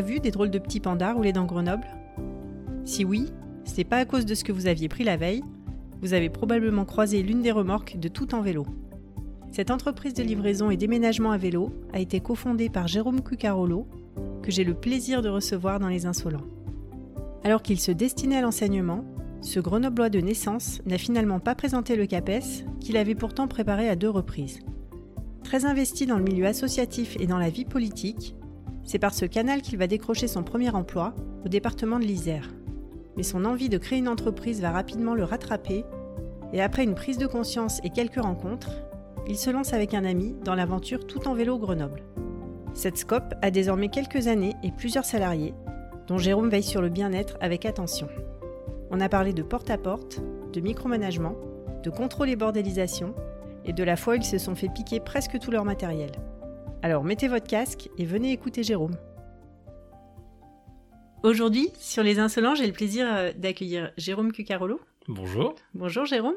Vu 0.00 0.20
des 0.20 0.30
drôles 0.30 0.50
de 0.50 0.58
petits 0.58 0.80
pandas 0.80 1.12
rouler 1.12 1.32
dans 1.32 1.44
Grenoble? 1.44 1.86
Si 2.84 3.04
oui, 3.04 3.26
ce 3.64 3.76
n'est 3.76 3.84
pas 3.84 3.98
à 3.98 4.04
cause 4.04 4.26
de 4.26 4.34
ce 4.34 4.44
que 4.44 4.52
vous 4.52 4.66
aviez 4.66 4.88
pris 4.88 5.04
la 5.04 5.16
veille, 5.16 5.42
vous 6.00 6.14
avez 6.14 6.30
probablement 6.30 6.84
croisé 6.84 7.22
l'une 7.22 7.42
des 7.42 7.52
remorques 7.52 7.98
de 7.98 8.08
Tout 8.08 8.34
en 8.34 8.40
vélo. 8.40 8.66
Cette 9.52 9.70
entreprise 9.70 10.14
de 10.14 10.22
livraison 10.22 10.70
et 10.70 10.76
déménagement 10.76 11.30
à 11.30 11.36
vélo 11.36 11.70
a 11.92 12.00
été 12.00 12.20
cofondée 12.20 12.70
par 12.70 12.88
Jérôme 12.88 13.20
Cucarolo, 13.20 13.86
que 14.42 14.50
j'ai 14.50 14.64
le 14.64 14.74
plaisir 14.74 15.20
de 15.20 15.28
recevoir 15.28 15.78
dans 15.78 15.88
Les 15.88 16.06
Insolents. 16.06 16.46
Alors 17.44 17.62
qu'il 17.62 17.78
se 17.78 17.92
destinait 17.92 18.38
à 18.38 18.40
l'enseignement, 18.40 19.04
ce 19.42 19.60
grenoblois 19.60 20.08
de 20.08 20.20
naissance 20.20 20.80
n'a 20.86 20.98
finalement 20.98 21.40
pas 21.40 21.54
présenté 21.54 21.96
le 21.96 22.06
CAPES, 22.06 22.64
qu'il 22.80 22.96
avait 22.96 23.14
pourtant 23.14 23.48
préparé 23.48 23.88
à 23.88 23.96
deux 23.96 24.08
reprises. 24.08 24.60
Très 25.44 25.64
investi 25.64 26.06
dans 26.06 26.16
le 26.16 26.24
milieu 26.24 26.46
associatif 26.46 27.16
et 27.20 27.26
dans 27.26 27.38
la 27.38 27.50
vie 27.50 27.64
politique, 27.64 28.34
c'est 28.84 28.98
par 28.98 29.14
ce 29.14 29.24
canal 29.24 29.62
qu'il 29.62 29.78
va 29.78 29.86
décrocher 29.86 30.28
son 30.28 30.42
premier 30.42 30.70
emploi 30.70 31.14
au 31.44 31.48
département 31.48 31.98
de 31.98 32.04
l'Isère. 32.04 32.50
Mais 33.16 33.22
son 33.22 33.44
envie 33.44 33.68
de 33.68 33.78
créer 33.78 33.98
une 33.98 34.08
entreprise 34.08 34.60
va 34.60 34.70
rapidement 34.70 35.14
le 35.14 35.24
rattraper 35.24 35.84
et 36.52 36.60
après 36.60 36.84
une 36.84 36.94
prise 36.94 37.18
de 37.18 37.26
conscience 37.26 37.80
et 37.84 37.90
quelques 37.90 38.20
rencontres, 38.20 38.82
il 39.28 39.36
se 39.36 39.50
lance 39.50 39.72
avec 39.72 39.94
un 39.94 40.04
ami 40.04 40.34
dans 40.44 40.54
l'aventure 40.54 41.06
tout 41.06 41.28
en 41.28 41.34
vélo 41.34 41.58
Grenoble. 41.58 42.02
Cette 42.74 42.98
scope 42.98 43.34
a 43.42 43.50
désormais 43.50 43.88
quelques 43.88 44.26
années 44.26 44.54
et 44.62 44.72
plusieurs 44.72 45.04
salariés, 45.04 45.54
dont 46.08 46.18
Jérôme 46.18 46.48
veille 46.48 46.62
sur 46.62 46.82
le 46.82 46.88
bien-être 46.88 47.36
avec 47.40 47.64
attention. 47.64 48.08
On 48.90 49.00
a 49.00 49.08
parlé 49.08 49.32
de 49.32 49.42
porte-à-porte, 49.42 50.20
de 50.52 50.60
micromanagement, 50.60 51.36
de 51.82 51.90
contrôle 51.90 52.30
et 52.30 52.36
bordélisation, 52.36 53.14
et 53.64 53.72
de 53.72 53.84
la 53.84 53.96
fois 53.96 54.14
où 54.14 54.16
ils 54.16 54.24
se 54.24 54.38
sont 54.38 54.54
fait 54.54 54.68
piquer 54.68 55.00
presque 55.00 55.38
tout 55.38 55.50
leur 55.50 55.64
matériel. 55.64 56.10
Alors 56.84 57.04
mettez 57.04 57.28
votre 57.28 57.46
casque 57.46 57.88
et 57.96 58.04
venez 58.04 58.32
écouter 58.32 58.64
Jérôme. 58.64 58.96
Aujourd'hui, 61.22 61.68
sur 61.78 62.02
Les 62.02 62.18
Insolents, 62.18 62.56
j'ai 62.56 62.66
le 62.66 62.72
plaisir 62.72 63.06
euh, 63.08 63.32
d'accueillir 63.32 63.92
Jérôme 63.96 64.32
Cucarolo. 64.32 64.80
Bonjour. 65.06 65.54
Bonjour 65.74 66.06
Jérôme. 66.06 66.34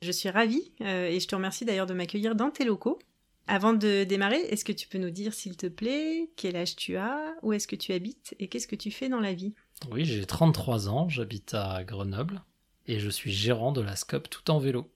Je 0.00 0.12
suis 0.12 0.30
ravie 0.30 0.72
euh, 0.82 1.08
et 1.08 1.18
je 1.18 1.26
te 1.26 1.34
remercie 1.34 1.64
d'ailleurs 1.64 1.86
de 1.86 1.94
m'accueillir 1.94 2.36
dans 2.36 2.50
tes 2.50 2.64
locaux. 2.64 3.00
Avant 3.48 3.72
de 3.72 4.04
démarrer, 4.04 4.36
est-ce 4.36 4.64
que 4.64 4.70
tu 4.70 4.86
peux 4.86 4.98
nous 4.98 5.10
dire, 5.10 5.34
s'il 5.34 5.56
te 5.56 5.66
plaît, 5.66 6.30
quel 6.36 6.54
âge 6.54 6.76
tu 6.76 6.96
as, 6.96 7.34
où 7.42 7.52
est-ce 7.52 7.66
que 7.66 7.74
tu 7.74 7.92
habites 7.92 8.36
et 8.38 8.46
qu'est-ce 8.46 8.68
que 8.68 8.76
tu 8.76 8.92
fais 8.92 9.08
dans 9.08 9.20
la 9.20 9.32
vie? 9.32 9.54
Oui, 9.90 10.04
j'ai 10.04 10.24
33 10.24 10.88
ans, 10.88 11.08
j'habite 11.08 11.54
à 11.54 11.82
Grenoble 11.82 12.42
et 12.86 13.00
je 13.00 13.10
suis 13.10 13.32
gérant 13.32 13.72
de 13.72 13.80
la 13.80 13.96
SCOP 13.96 14.30
tout 14.30 14.48
en 14.52 14.60
vélo. 14.60 14.92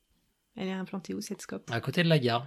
Elle 0.55 0.69
est 0.69 0.73
implantée 0.73 1.13
où 1.13 1.21
cette 1.21 1.43
SCOP? 1.43 1.69
À 1.73 1.81
côté 1.81 2.05
de 2.05 2.09
la 2.09 2.21
gare, 2.21 2.47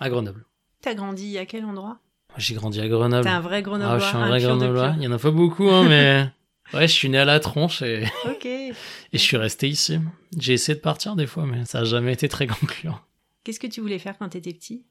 à 0.00 0.08
Grenoble. 0.08 0.46
T'as 0.80 0.94
grandi 0.94 1.36
à 1.38 1.46
quel 1.46 1.64
endroit? 1.64 1.98
J'ai 2.36 2.54
grandi 2.54 2.80
à 2.80 2.88
Grenoble. 2.88 3.24
T'es 3.24 3.30
un 3.30 3.40
vrai 3.40 3.62
Grenoblois. 3.62 3.96
Ah, 3.96 3.98
je 3.98 4.04
suis 4.06 4.16
un 4.16 4.28
vrai 4.28 4.40
Grenoblois. 4.40 4.94
Il 4.96 5.02
y 5.02 5.06
en 5.06 5.12
a 5.12 5.18
pas 5.18 5.30
beaucoup, 5.30 5.68
hein, 5.68 5.86
mais 5.88 6.26
ouais, 6.74 6.86
je 6.88 6.92
suis 6.92 7.08
né 7.08 7.18
à 7.18 7.24
la 7.24 7.40
tronche 7.40 7.82
et, 7.82 8.04
Ok. 8.24 8.44
et 8.46 8.72
je 9.12 9.18
suis 9.18 9.36
resté 9.36 9.68
ici. 9.68 9.98
J'ai 10.38 10.54
essayé 10.54 10.76
de 10.76 10.80
partir 10.80 11.16
des 11.16 11.26
fois, 11.26 11.44
mais 11.44 11.64
ça 11.64 11.80
a 11.80 11.84
jamais 11.84 12.12
été 12.12 12.28
très 12.28 12.46
concluant. 12.46 12.98
Qu'est-ce 13.44 13.60
que 13.60 13.66
tu 13.66 13.80
voulais 13.80 13.98
faire 13.98 14.16
quand 14.18 14.28
t'étais 14.28 14.52
petit? 14.52 14.84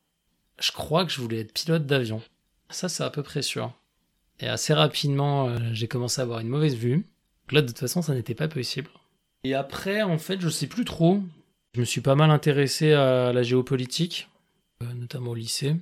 Je 0.59 0.71
crois 0.71 1.05
que 1.05 1.11
je 1.11 1.21
voulais 1.21 1.39
être 1.39 1.53
pilote 1.53 1.85
d'avion. 1.85 2.21
Ça, 2.69 2.89
c'est 2.89 3.03
à 3.03 3.09
peu 3.09 3.23
près 3.23 3.41
sûr. 3.41 3.71
Et 4.41 4.47
assez 4.47 4.73
rapidement, 4.73 5.47
euh, 5.47 5.57
j'ai 5.73 5.87
commencé 5.87 6.21
à 6.21 6.23
avoir 6.23 6.39
une 6.39 6.49
mauvaise 6.49 6.75
vue. 6.75 6.95
Donc 6.97 7.51
là, 7.51 7.61
de 7.61 7.67
toute 7.67 7.79
façon, 7.79 8.01
ça 8.01 8.13
n'était 8.13 8.35
pas 8.35 8.47
possible. 8.47 8.89
Et 9.43 9.53
après, 9.55 10.01
en 10.01 10.17
fait, 10.17 10.39
je 10.41 10.49
sais 10.49 10.67
plus 10.67 10.85
trop. 10.85 11.21
Je 11.73 11.79
me 11.79 11.85
suis 11.85 12.01
pas 12.01 12.15
mal 12.15 12.31
intéressé 12.31 12.93
à 12.93 13.31
la 13.31 13.43
géopolitique, 13.43 14.28
notamment 14.95 15.31
au 15.31 15.35
lycée. 15.35 15.75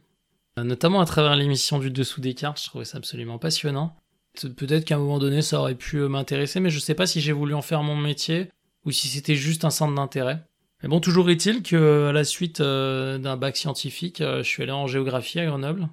Euh, 0.57 0.63
Notamment 0.63 1.01
à 1.01 1.05
travers 1.05 1.35
l'émission 1.35 1.79
du 1.79 1.91
Dessous 1.91 2.21
des 2.21 2.33
cartes, 2.33 2.59
je 2.61 2.65
trouvais 2.67 2.85
ça 2.85 2.97
absolument 2.97 3.37
passionnant. 3.37 3.95
Pe- 4.39 4.47
Peut-être 4.49 4.85
qu'à 4.85 4.95
un 4.95 4.99
moment 4.99 5.19
donné, 5.19 5.41
ça 5.41 5.59
aurait 5.59 5.75
pu 5.75 5.97
euh, 5.97 6.07
m'intéresser, 6.09 6.59
mais 6.59 6.69
je 6.69 6.79
sais 6.79 6.95
pas 6.95 7.05
si 7.07 7.21
j'ai 7.21 7.31
voulu 7.31 7.53
en 7.53 7.61
faire 7.61 7.83
mon 7.83 7.95
métier 7.95 8.49
ou 8.85 8.91
si 8.91 9.07
c'était 9.07 9.35
juste 9.35 9.65
un 9.65 9.69
centre 9.69 9.93
d'intérêt. 9.95 10.43
Mais 10.83 10.89
bon, 10.89 10.99
toujours 10.99 11.29
est-il 11.29 11.63
que 11.63 12.07
à 12.09 12.11
la 12.11 12.23
suite 12.23 12.61
euh, 12.61 13.17
d'un 13.17 13.37
bac 13.37 13.57
scientifique, 13.57 14.21
euh, 14.21 14.43
je 14.43 14.47
suis 14.47 14.63
allé 14.63 14.71
en 14.71 14.87
géographie 14.87 15.39
à 15.39 15.45
Grenoble, 15.45 15.89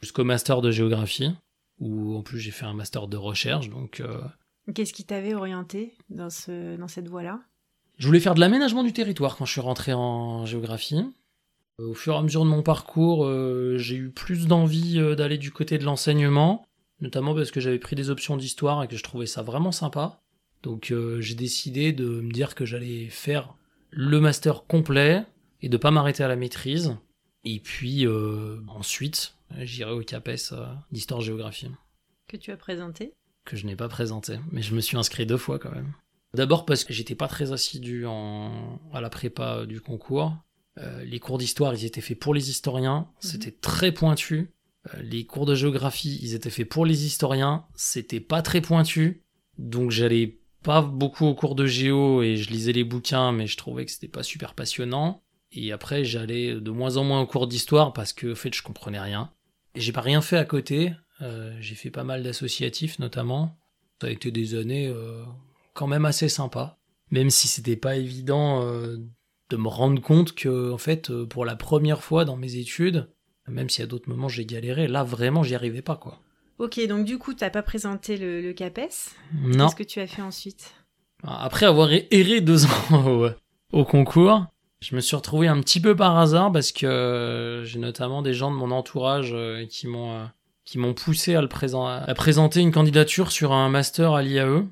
jusqu'au 0.00 0.24
master 0.24 0.60
de 0.60 0.70
géographie, 0.70 1.30
où 1.78 2.16
en 2.16 2.22
plus 2.22 2.40
j'ai 2.40 2.50
fait 2.50 2.66
un 2.66 2.74
master 2.74 3.06
de 3.08 3.16
recherche, 3.16 3.68
donc 3.68 4.00
euh, 4.00 4.18
Qu'est-ce 4.74 4.92
qui 4.94 5.04
t'avait 5.04 5.34
orienté 5.34 5.94
dans, 6.08 6.30
ce, 6.30 6.76
dans 6.76 6.88
cette 6.88 7.06
voie-là? 7.08 7.40
Je 7.98 8.06
voulais 8.06 8.18
faire 8.20 8.34
de 8.34 8.40
l'aménagement 8.40 8.82
du 8.82 8.92
territoire 8.94 9.36
quand 9.36 9.44
je 9.44 9.52
suis 9.52 9.60
rentré 9.60 9.92
en 9.92 10.46
géographie. 10.46 11.04
Euh, 11.80 11.88
Au 11.88 11.94
fur 11.94 12.14
et 12.14 12.16
à 12.16 12.22
mesure 12.22 12.44
de 12.44 12.50
mon 12.50 12.62
parcours, 12.62 13.24
euh, 13.24 13.76
j'ai 13.78 13.96
eu 13.96 14.10
plus 14.10 14.46
d'envie 14.46 14.98
euh, 14.98 15.14
d'aller 15.14 15.38
du 15.38 15.50
côté 15.50 15.78
de 15.78 15.84
l'enseignement, 15.84 16.64
notamment 17.00 17.34
parce 17.34 17.50
que 17.50 17.60
j'avais 17.60 17.78
pris 17.78 17.96
des 17.96 18.10
options 18.10 18.36
d'histoire 18.36 18.82
et 18.82 18.88
que 18.88 18.96
je 18.96 19.02
trouvais 19.02 19.26
ça 19.26 19.42
vraiment 19.42 19.72
sympa. 19.72 20.20
Donc 20.62 20.90
euh, 20.90 21.20
j'ai 21.20 21.34
décidé 21.34 21.92
de 21.92 22.06
me 22.20 22.32
dire 22.32 22.54
que 22.54 22.64
j'allais 22.64 23.08
faire 23.08 23.54
le 23.90 24.20
master 24.20 24.64
complet 24.66 25.24
et 25.62 25.68
de 25.68 25.76
pas 25.76 25.90
m'arrêter 25.90 26.22
à 26.22 26.28
la 26.28 26.36
maîtrise. 26.36 26.96
Et 27.44 27.60
puis 27.60 28.06
ensuite, 28.68 29.36
j'irai 29.60 29.90
au 29.90 30.00
CAPES 30.00 30.54
d'histoire-géographie 30.90 31.68
que 32.26 32.38
tu 32.38 32.50
as 32.50 32.56
présenté? 32.56 33.12
Que 33.44 33.56
je 33.56 33.66
n'ai 33.66 33.76
pas 33.76 33.88
présenté, 33.88 34.38
mais 34.50 34.62
je 34.62 34.74
me 34.74 34.80
suis 34.80 34.96
inscrit 34.96 35.26
deux 35.26 35.36
fois 35.36 35.58
quand 35.58 35.70
même. 35.70 35.92
D'abord 36.32 36.64
parce 36.64 36.84
que 36.84 36.94
j'étais 36.94 37.14
pas 37.14 37.28
très 37.28 37.52
assidu 37.52 38.06
en... 38.06 38.80
à 38.92 39.02
la 39.02 39.10
prépa 39.10 39.66
du 39.66 39.82
concours. 39.82 40.34
Euh, 40.78 41.04
les 41.04 41.20
cours 41.20 41.38
d'histoire, 41.38 41.74
ils 41.74 41.84
étaient 41.84 42.00
faits 42.00 42.18
pour 42.18 42.34
les 42.34 42.50
historiens, 42.50 43.08
c'était 43.20 43.52
très 43.52 43.92
pointu. 43.92 44.52
Euh, 44.92 45.02
les 45.02 45.24
cours 45.24 45.46
de 45.46 45.54
géographie, 45.54 46.18
ils 46.22 46.34
étaient 46.34 46.50
faits 46.50 46.68
pour 46.68 46.84
les 46.84 47.06
historiens, 47.06 47.64
c'était 47.74 48.20
pas 48.20 48.42
très 48.42 48.60
pointu. 48.60 49.22
Donc 49.58 49.90
j'allais 49.90 50.40
pas 50.62 50.82
beaucoup 50.82 51.26
aux 51.26 51.34
cours 51.34 51.54
de 51.54 51.66
géo 51.66 52.22
et 52.22 52.36
je 52.36 52.50
lisais 52.50 52.72
les 52.72 52.84
bouquins, 52.84 53.30
mais 53.32 53.46
je 53.46 53.56
trouvais 53.56 53.84
que 53.84 53.92
c'était 53.92 54.08
pas 54.08 54.22
super 54.22 54.54
passionnant. 54.54 55.22
Et 55.52 55.70
après, 55.70 56.04
j'allais 56.04 56.60
de 56.60 56.70
moins 56.70 56.96
en 56.96 57.04
moins 57.04 57.20
aux 57.20 57.26
cours 57.26 57.46
d'histoire 57.46 57.92
parce 57.92 58.12
que, 58.12 58.32
en 58.32 58.34
fait, 58.34 58.52
je 58.52 58.62
comprenais 58.62 58.98
rien. 58.98 59.30
Et 59.76 59.80
j'ai 59.80 59.92
pas 59.92 60.00
rien 60.00 60.20
fait 60.20 60.36
à 60.36 60.44
côté. 60.44 60.92
Euh, 61.22 61.56
j'ai 61.60 61.74
fait 61.74 61.90
pas 61.90 62.02
mal 62.02 62.22
d'associatifs 62.22 62.98
notamment. 62.98 63.56
Ça 64.00 64.08
a 64.08 64.10
été 64.10 64.30
des 64.30 64.56
années 64.56 64.88
euh, 64.88 65.22
quand 65.72 65.86
même 65.86 66.04
assez 66.04 66.28
sympas. 66.28 66.78
Même 67.10 67.30
si 67.30 67.46
c'était 67.46 67.76
pas 67.76 67.96
évident 67.96 68.62
euh, 68.64 68.96
de 69.50 69.56
me 69.56 69.68
rendre 69.68 70.00
compte 70.00 70.34
que, 70.34 70.72
en 70.72 70.78
fait, 70.78 71.10
euh, 71.10 71.26
pour 71.26 71.44
la 71.44 71.56
première 71.56 72.02
fois 72.02 72.24
dans 72.24 72.36
mes 72.36 72.56
études, 72.56 73.08
même 73.46 73.68
si 73.68 73.82
à 73.82 73.86
d'autres 73.86 74.08
moments 74.08 74.28
j'ai 74.28 74.46
galéré, 74.46 74.88
là 74.88 75.04
vraiment 75.04 75.42
j'y 75.42 75.54
arrivais 75.54 75.82
pas 75.82 75.96
quoi. 75.96 76.20
Ok, 76.58 76.80
donc 76.86 77.04
du 77.04 77.18
coup, 77.18 77.34
t'as 77.34 77.50
pas 77.50 77.62
présenté 77.62 78.16
le, 78.16 78.40
le 78.40 78.52
CAPES? 78.52 79.10
Non. 79.34 79.66
Qu'est-ce 79.66 79.76
que 79.76 79.82
tu 79.82 80.00
as 80.00 80.06
fait 80.06 80.22
ensuite? 80.22 80.72
Après 81.22 81.66
avoir 81.66 81.90
erré 82.10 82.40
deux 82.40 82.64
ans 82.92 83.06
au, 83.06 83.28
au 83.72 83.84
concours, 83.84 84.46
je 84.80 84.94
me 84.94 85.00
suis 85.00 85.16
retrouvé 85.16 85.48
un 85.48 85.60
petit 85.60 85.80
peu 85.80 85.96
par 85.96 86.18
hasard 86.18 86.52
parce 86.52 86.70
que 86.72 86.86
euh, 86.86 87.64
j'ai 87.64 87.78
notamment 87.78 88.22
des 88.22 88.34
gens 88.34 88.50
de 88.50 88.56
mon 88.56 88.70
entourage 88.70 89.30
euh, 89.34 89.66
qui 89.66 89.86
m'ont 89.88 90.28
qui 90.64 90.78
m'ont 90.78 90.94
poussé 90.94 91.34
à 91.34 91.42
le 91.42 91.48
présent- 91.48 91.86
à 91.86 92.14
présenter 92.14 92.60
une 92.60 92.72
candidature 92.72 93.30
sur 93.32 93.52
un 93.52 93.68
master 93.68 94.12
à 94.14 94.22
l'IAE 94.22 94.64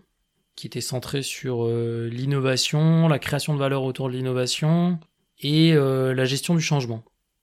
qui 0.57 0.67
était 0.67 0.81
centré 0.81 1.23
sur 1.23 1.65
euh, 1.65 2.09
l'innovation, 2.13 3.09
la 3.09 3.19
création 3.19 3.55
de 3.55 3.59
valeur 3.59 3.83
autour 3.85 4.09
de 4.09 4.15
l'innovation 4.15 4.99
et 5.41 5.73
euh, 5.75 6.15
la 6.15 6.25
gestion 6.25 6.55
du 6.55 6.61
changement. 6.61 7.03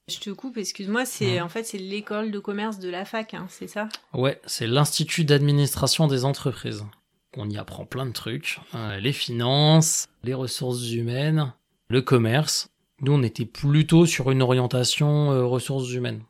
Je 0.10 0.20
te 0.20 0.30
coupe, 0.32 0.58
excuse-moi, 0.58 1.06
c'est 1.06 1.34
Ouais. 1.34 1.42
en 1.42 1.50
fait 1.50 1.64
c'est 1.64 1.78
l'école 1.78 2.32
de 2.32 2.40
commerce 2.40 2.80
de 2.80 2.90
la 2.90 3.06
fac, 3.06 3.34
hein, 3.34 3.46
c'est 3.50 3.68
ça? 3.68 3.90
Ouais, 4.14 4.40
c'est 4.46 4.68
l'Institut 4.68 5.24
d'administration 5.24 6.08
des 6.08 6.26
entreprises. 6.26 6.84
On 7.38 7.48
y 7.50 7.58
apprend 7.58 7.86
plein 7.86 8.08
de 8.08 8.12
trucs. 8.12 8.60
Euh, 8.74 8.98
les 9.00 9.14
finances, 9.14 10.08
les 10.24 10.34
ressources 10.34 10.90
humaines, 10.92 11.54
le 11.90 12.02
commerce. 12.02 12.70
Nous, 13.02 13.14
on 13.14 13.22
était 13.24 13.46
plutôt 13.46 14.06
sur 14.08 14.32
une 14.32 14.42
orientation 14.42 15.48
ressources 15.50 15.92
humaines. 15.92 16.24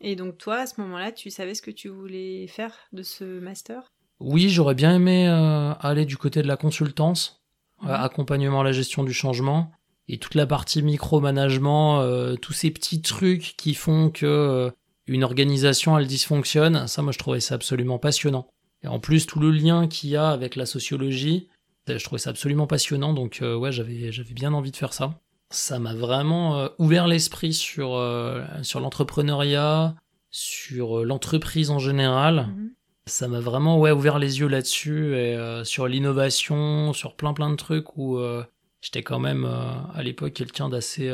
Et 0.00 0.16
donc 0.16 0.38
toi, 0.38 0.56
à 0.60 0.66
ce 0.66 0.80
moment-là, 0.80 1.12
tu 1.12 1.30
savais 1.30 1.54
ce 1.54 1.60
que 1.62 1.70
tu 1.70 1.88
voulais 1.88 2.46
faire 2.48 2.74
de 2.92 3.02
ce 3.02 3.38
master? 3.38 3.92
Oui, 4.20 4.48
j'aurais 4.50 4.74
bien 4.74 4.94
aimé 4.94 5.26
euh, 5.28 5.72
aller 5.80 6.04
du 6.04 6.16
côté 6.16 6.42
de 6.42 6.46
la 6.48 6.56
consultance, 6.56 7.40
Mhm. 7.82 7.88
euh, 7.90 7.94
accompagnement 7.96 8.60
à 8.60 8.64
la 8.64 8.72
gestion 8.72 9.02
du 9.04 9.12
changement, 9.14 9.72
et 10.08 10.18
toute 10.18 10.34
la 10.34 10.46
partie 10.46 10.82
micromanagement, 10.82 12.00
euh, 12.00 12.34
tous 12.36 12.52
ces 12.52 12.70
petits 12.70 13.00
trucs 13.00 13.54
qui 13.56 13.74
font 13.74 14.10
que 14.10 14.26
euh, 14.26 14.70
une 15.06 15.24
organisation 15.24 15.96
elle 15.98 16.06
dysfonctionne. 16.06 16.86
Ça, 16.86 17.02
moi, 17.02 17.12
je 17.12 17.18
trouvais 17.18 17.40
ça 17.40 17.54
absolument 17.54 17.98
passionnant. 17.98 18.46
Et 18.82 18.88
en 18.88 18.98
plus, 18.98 19.26
tout 19.26 19.40
le 19.40 19.50
lien 19.50 19.86
qu'il 19.88 20.10
y 20.10 20.16
a 20.16 20.30
avec 20.30 20.56
la 20.56 20.66
sociologie, 20.66 21.48
euh, 21.88 21.98
je 21.98 22.04
trouvais 22.04 22.18
ça 22.18 22.30
absolument 22.30 22.66
passionnant. 22.66 23.12
Donc, 23.14 23.38
euh, 23.42 23.54
ouais, 23.56 23.72
j'avais 23.72 24.12
j'avais 24.12 24.34
bien 24.34 24.52
envie 24.52 24.70
de 24.70 24.76
faire 24.76 24.92
ça. 24.92 25.14
Ça 25.50 25.78
m'a 25.78 25.94
vraiment 25.94 26.58
euh, 26.58 26.68
ouvert 26.78 27.06
l'esprit 27.08 27.52
sur 27.54 27.94
euh, 27.94 28.44
sur 28.62 28.80
l'entrepreneuriat, 28.80 29.94
sur 30.30 31.04
l'entreprise 31.04 31.70
en 31.70 31.78
général 31.78 32.48
Mhm. 32.54 32.70
Ça 33.10 33.28
m'a 33.28 33.40
vraiment 33.40 33.78
ouais 33.78 33.90
ouvert 33.90 34.18
les 34.18 34.40
yeux 34.40 34.48
là-dessus 34.48 35.14
et 35.14 35.34
euh, 35.36 35.64
sur 35.64 35.86
l'innovation, 35.86 36.92
sur 36.92 37.16
plein 37.16 37.34
plein 37.34 37.50
de 37.50 37.56
trucs 37.56 37.96
où 37.96 38.18
euh, 38.18 38.44
j'étais 38.80 39.02
quand 39.02 39.18
même 39.18 39.44
euh, 39.44 39.72
à 39.94 40.02
l'époque 40.02 40.32
quelqu'un 40.32 40.68
d'assez 40.68 41.12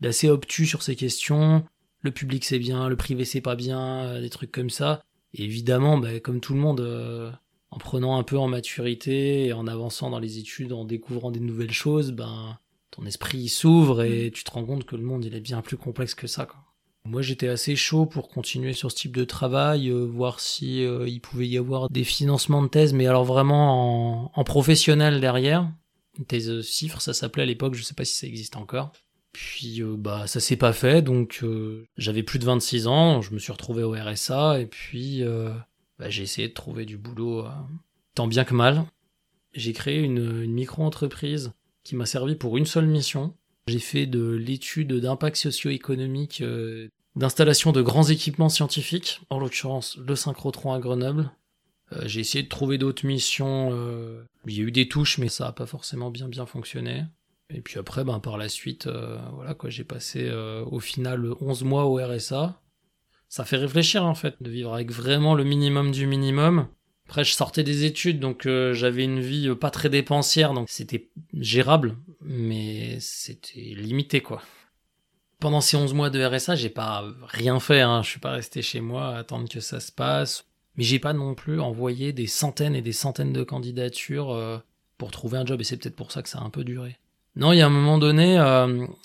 d'assez 0.00 0.28
obtus 0.28 0.66
sur 0.66 0.82
ces 0.82 0.96
questions. 0.96 1.64
Le 2.00 2.10
public 2.10 2.44
c'est 2.44 2.58
bien, 2.58 2.88
le 2.88 2.96
privé 2.96 3.24
c'est 3.24 3.40
pas 3.40 3.56
bien, 3.56 4.20
des 4.20 4.30
trucs 4.30 4.52
comme 4.52 4.70
ça. 4.70 5.02
Et 5.32 5.44
évidemment, 5.44 5.98
bah, 5.98 6.20
comme 6.20 6.40
tout 6.40 6.54
le 6.54 6.60
monde, 6.60 7.36
en 7.70 7.78
prenant 7.78 8.18
un 8.18 8.22
peu 8.22 8.38
en 8.38 8.46
maturité 8.46 9.46
et 9.46 9.52
en 9.52 9.66
avançant 9.66 10.10
dans 10.10 10.20
les 10.20 10.38
études, 10.38 10.72
en 10.72 10.84
découvrant 10.84 11.30
des 11.30 11.40
nouvelles 11.40 11.72
choses, 11.72 12.12
ben 12.12 12.58
ton 12.90 13.06
esprit 13.06 13.48
s'ouvre 13.48 14.02
et 14.02 14.30
tu 14.32 14.44
te 14.44 14.50
rends 14.52 14.64
compte 14.64 14.84
que 14.84 14.94
le 14.96 15.02
monde 15.02 15.24
il 15.24 15.34
est 15.34 15.40
bien 15.40 15.62
plus 15.62 15.76
complexe 15.76 16.14
que 16.14 16.26
ça. 16.26 16.46
Quoi. 16.46 16.60
Moi, 17.06 17.20
j'étais 17.22 17.48
assez 17.48 17.76
chaud 17.76 18.06
pour 18.06 18.28
continuer 18.28 18.72
sur 18.72 18.90
ce 18.90 18.96
type 18.96 19.14
de 19.16 19.24
travail, 19.24 19.88
euh, 19.90 20.04
voir 20.04 20.40
si 20.40 20.84
euh, 20.84 21.06
il 21.06 21.20
pouvait 21.20 21.46
y 21.46 21.58
avoir 21.58 21.90
des 21.90 22.04
financements 22.04 22.62
de 22.62 22.68
thèse, 22.68 22.94
mais 22.94 23.06
alors 23.06 23.24
vraiment 23.24 24.24
en, 24.24 24.32
en 24.34 24.44
professionnel 24.44 25.20
derrière. 25.20 25.70
Thèse 26.28 26.48
euh, 26.50 26.62
cifre, 26.62 27.00
ça 27.02 27.12
s'appelait 27.12 27.42
à 27.42 27.46
l'époque, 27.46 27.74
je 27.74 27.82
sais 27.82 27.94
pas 27.94 28.04
si 28.04 28.14
ça 28.14 28.26
existe 28.26 28.56
encore. 28.56 28.92
Puis 29.34 29.82
euh, 29.82 29.96
bah 29.98 30.28
ça 30.28 30.38
s'est 30.38 30.56
pas 30.56 30.72
fait, 30.72 31.02
donc 31.02 31.40
euh, 31.42 31.88
j'avais 31.96 32.22
plus 32.22 32.38
de 32.38 32.44
26 32.44 32.86
ans, 32.86 33.20
je 33.20 33.34
me 33.34 33.40
suis 33.40 33.50
retrouvé 33.50 33.82
au 33.82 33.90
RSA 33.90 34.60
et 34.60 34.66
puis 34.66 35.24
euh, 35.24 35.52
bah, 35.98 36.08
j'ai 36.08 36.22
essayé 36.22 36.46
de 36.46 36.54
trouver 36.54 36.84
du 36.84 36.96
boulot 36.96 37.44
tant 38.14 38.28
bien 38.28 38.44
que 38.44 38.54
mal. 38.54 38.84
J'ai 39.52 39.72
créé 39.72 40.00
une, 40.00 40.42
une 40.42 40.52
micro-entreprise 40.52 41.52
qui 41.82 41.96
m'a 41.96 42.06
servi 42.06 42.36
pour 42.36 42.56
une 42.56 42.64
seule 42.64 42.86
mission. 42.86 43.34
J'ai 43.66 43.78
fait 43.78 44.06
de 44.06 44.30
l'étude 44.30 44.92
d'impact 44.92 45.36
socio-économique 45.36 46.42
euh, 46.42 46.88
d'installation 47.16 47.72
de 47.72 47.80
grands 47.80 48.04
équipements 48.04 48.48
scientifiques, 48.50 49.22
en 49.30 49.38
l'occurrence 49.38 49.96
le 49.96 50.14
synchrotron 50.16 50.72
à 50.72 50.80
Grenoble. 50.80 51.30
Euh, 51.92 52.02
j'ai 52.04 52.20
essayé 52.20 52.44
de 52.44 52.48
trouver 52.48 52.76
d'autres 52.76 53.06
missions. 53.06 53.70
euh, 53.72 54.22
Il 54.46 54.54
y 54.54 54.60
a 54.60 54.64
eu 54.64 54.72
des 54.72 54.88
touches, 54.88 55.18
mais 55.18 55.28
ça 55.28 55.44
n'a 55.44 55.52
pas 55.52 55.66
forcément 55.66 56.10
bien 56.10 56.28
bien 56.28 56.44
fonctionné. 56.44 57.04
Et 57.50 57.60
puis 57.60 57.78
après, 57.78 58.04
ben, 58.04 58.20
par 58.20 58.36
la 58.36 58.48
suite, 58.48 58.86
euh, 58.86 59.18
voilà 59.32 59.54
quoi, 59.54 59.70
j'ai 59.70 59.84
passé 59.84 60.30
au 60.66 60.80
final 60.80 61.32
11 61.40 61.64
mois 61.64 61.84
au 61.86 61.96
RSA. 61.96 62.60
Ça 63.28 63.44
fait 63.44 63.56
réfléchir 63.56 64.04
en 64.04 64.14
fait, 64.14 64.36
de 64.42 64.50
vivre 64.50 64.74
avec 64.74 64.92
vraiment 64.92 65.34
le 65.34 65.44
minimum 65.44 65.90
du 65.90 66.06
minimum. 66.06 66.68
Après, 67.06 67.24
je 67.24 67.32
sortais 67.32 67.62
des 67.62 67.84
études, 67.84 68.18
donc 68.18 68.46
euh, 68.46 68.72
j'avais 68.72 69.04
une 69.04 69.20
vie 69.20 69.48
euh, 69.48 69.54
pas 69.54 69.70
très 69.70 69.90
dépensière, 69.90 70.54
donc 70.54 70.68
c'était 70.70 71.10
gérable, 71.34 71.96
mais 72.22 72.98
c'était 73.00 73.60
limité 73.60 74.20
quoi. 74.20 74.42
Pendant 75.38 75.60
ces 75.60 75.76
11 75.76 75.92
mois 75.92 76.10
de 76.10 76.24
RSA, 76.24 76.54
j'ai 76.54 76.70
pas 76.70 77.04
rien 77.26 77.60
fait, 77.60 77.82
hein. 77.82 78.02
je 78.02 78.08
suis 78.08 78.20
pas 78.20 78.30
resté 78.30 78.62
chez 78.62 78.80
moi 78.80 79.16
attendre 79.16 79.48
que 79.48 79.60
ça 79.60 79.80
se 79.80 79.92
passe. 79.92 80.46
Mais 80.76 80.84
j'ai 80.84 80.98
pas 80.98 81.12
non 81.12 81.34
plus 81.34 81.60
envoyé 81.60 82.12
des 82.12 82.26
centaines 82.26 82.74
et 82.74 82.82
des 82.82 82.92
centaines 82.92 83.32
de 83.32 83.44
candidatures 83.44 84.32
euh, 84.32 84.58
pour 84.98 85.10
trouver 85.10 85.38
un 85.38 85.46
job, 85.46 85.60
et 85.60 85.64
c'est 85.64 85.76
peut-être 85.76 85.96
pour 85.96 86.10
ça 86.10 86.22
que 86.22 86.28
ça 86.28 86.38
a 86.38 86.42
un 86.42 86.50
peu 86.50 86.64
duré. 86.64 86.98
Non, 87.36 87.52
il 87.52 87.58
y 87.58 87.62
a 87.62 87.66
un 87.66 87.70
moment 87.70 87.98
donné, 87.98 88.34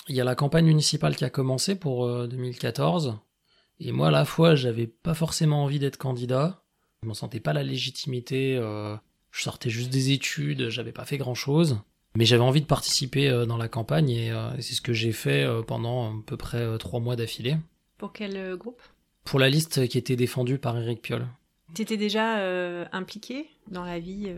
il 0.08 0.16
y 0.16 0.22
a 0.22 0.24
la 0.24 0.36
campagne 0.36 0.66
municipale 0.66 1.16
qui 1.16 1.26
a 1.26 1.30
commencé 1.30 1.76
pour 1.76 2.06
euh, 2.06 2.28
2014, 2.28 3.18
et 3.80 3.92
moi 3.92 4.08
à 4.08 4.12
la 4.12 4.26
fois 4.26 4.56
j'avais 4.56 4.88
pas 4.88 5.14
forcément 5.14 5.64
envie 5.64 5.80
d'être 5.80 5.98
candidat, 5.98 6.62
je 7.04 7.08
m'en 7.08 7.14
sentais 7.14 7.40
pas 7.40 7.54
la 7.54 7.64
légitimité, 7.64 8.58
euh, 8.58 8.96
je 9.32 9.42
sortais 9.44 9.70
juste 9.70 9.90
des 9.90 10.12
études, 10.12 10.70
j'avais 10.70 10.92
pas 10.92 11.06
fait 11.06 11.18
grand 11.18 11.36
chose. 11.36 11.80
Mais 12.16 12.26
j'avais 12.26 12.42
envie 12.44 12.62
de 12.62 12.66
participer 12.66 13.30
euh, 13.30 13.46
dans 13.46 13.58
la 13.58 13.68
campagne 13.68 14.10
et 14.10 14.32
euh, 14.32 14.50
c'est 14.60 14.74
ce 14.74 14.82
que 14.82 14.94
j'ai 14.94 15.12
fait 15.12 15.48
pendant 15.68 16.10
à 16.12 16.24
peu 16.26 16.38
près 16.38 16.78
trois 16.80 17.00
mois 17.00 17.16
d'affilée. 17.16 17.58
Pour 17.98 18.12
quel 18.14 18.56
groupe? 18.58 18.82
Pour 19.24 19.40
la 19.40 19.50
liste 19.50 19.88
qui 19.88 19.98
était 19.98 20.16
défendue 20.16 20.58
par 20.58 20.78
Eric 20.78 21.02
Piolle. 21.02 21.28
T'étais 21.76 21.98
déjà 21.98 22.38
impliqué 22.92 23.46
dans 23.70 23.84
la 23.84 24.00
vie 24.00 24.34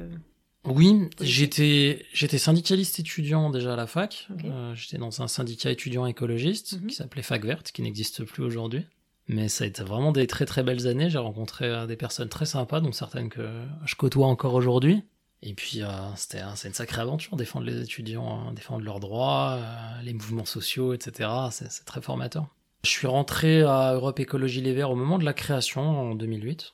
Oui, 0.65 1.07
j'étais 1.21 2.05
j'étais 2.11 2.37
syndicaliste 2.37 2.99
étudiant 2.99 3.49
déjà 3.51 3.73
à 3.73 3.75
la 3.77 3.87
fac. 3.87 4.27
J'étais 4.73 4.97
dans 4.97 5.21
un 5.21 5.29
syndicat 5.29 5.71
étudiant 5.71 6.05
écologiste 6.05 6.73
Mhm. 6.81 6.87
qui 6.87 6.95
s'appelait 6.95 7.21
Fac 7.21 7.45
Verte, 7.45 7.71
qui 7.71 7.81
n'existe 7.83 8.25
plus 8.25 8.43
aujourd'hui. 8.43 8.85
Mais 9.31 9.47
ça 9.47 9.63
a 9.63 9.67
été 9.67 9.81
vraiment 9.81 10.11
des 10.11 10.27
très 10.27 10.45
très 10.45 10.61
belles 10.61 10.87
années. 10.87 11.09
J'ai 11.09 11.17
rencontré 11.17 11.65
euh, 11.65 11.87
des 11.87 11.95
personnes 11.95 12.27
très 12.27 12.45
sympas, 12.45 12.81
dont 12.81 12.91
certaines 12.91 13.29
que 13.29 13.47
je 13.85 13.95
côtoie 13.95 14.27
encore 14.27 14.55
aujourd'hui. 14.55 15.03
Et 15.41 15.53
puis 15.53 15.81
euh, 15.81 15.87
c'était 16.17 16.41
c'est 16.55 16.67
une 16.67 16.73
sacrée 16.73 17.01
aventure, 17.01 17.37
défendre 17.37 17.65
les 17.65 17.81
étudiants, 17.81 18.47
hein, 18.49 18.53
défendre 18.53 18.83
leurs 18.83 18.99
droits, 18.99 19.57
euh, 19.57 20.01
les 20.03 20.13
mouvements 20.13 20.43
sociaux, 20.43 20.93
etc. 20.93 21.29
C'est 21.49 21.85
très 21.85 22.01
formateur. 22.01 22.47
Je 22.83 22.89
suis 22.89 23.07
rentré 23.07 23.63
à 23.63 23.93
Europe 23.93 24.19
Écologie 24.19 24.59
Les 24.59 24.73
Verts 24.73 24.91
au 24.91 24.95
moment 24.95 25.17
de 25.17 25.23
la 25.23 25.33
création 25.33 25.81
en 25.81 26.13
2008. 26.13 26.73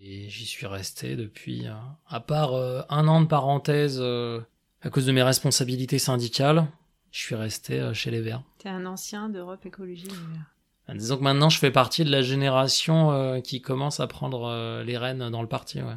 Et 0.00 0.30
j'y 0.30 0.46
suis 0.46 0.66
resté 0.66 1.14
depuis, 1.14 1.66
à 2.06 2.20
part 2.20 2.54
un 2.54 3.08
an 3.08 3.20
de 3.20 3.26
parenthèse 3.26 4.00
à 4.00 4.90
cause 4.90 5.06
de 5.06 5.12
mes 5.12 5.24
responsabilités 5.24 5.98
syndicales, 5.98 6.68
je 7.10 7.18
suis 7.18 7.34
resté 7.34 7.92
chez 7.94 8.12
les 8.12 8.20
Verts. 8.20 8.44
T'es 8.58 8.68
un 8.68 8.86
ancien 8.86 9.28
d'Europe 9.28 9.66
Écologie. 9.66 10.04
Les 10.04 10.10
Verts. 10.10 10.54
Euh, 10.88 10.94
Disons 10.94 11.18
que 11.18 11.22
maintenant 11.22 11.48
je 11.50 11.58
fais 11.58 11.70
partie 11.70 12.04
de 12.04 12.10
la 12.10 12.22
génération 12.22 13.12
euh, 13.12 13.40
qui 13.40 13.60
commence 13.60 14.00
à 14.00 14.06
prendre 14.06 14.44
euh, 14.44 14.84
les 14.84 14.96
rênes 14.96 15.28
dans 15.30 15.42
le 15.42 15.48
parti. 15.48 15.80
Ouais, 15.82 15.96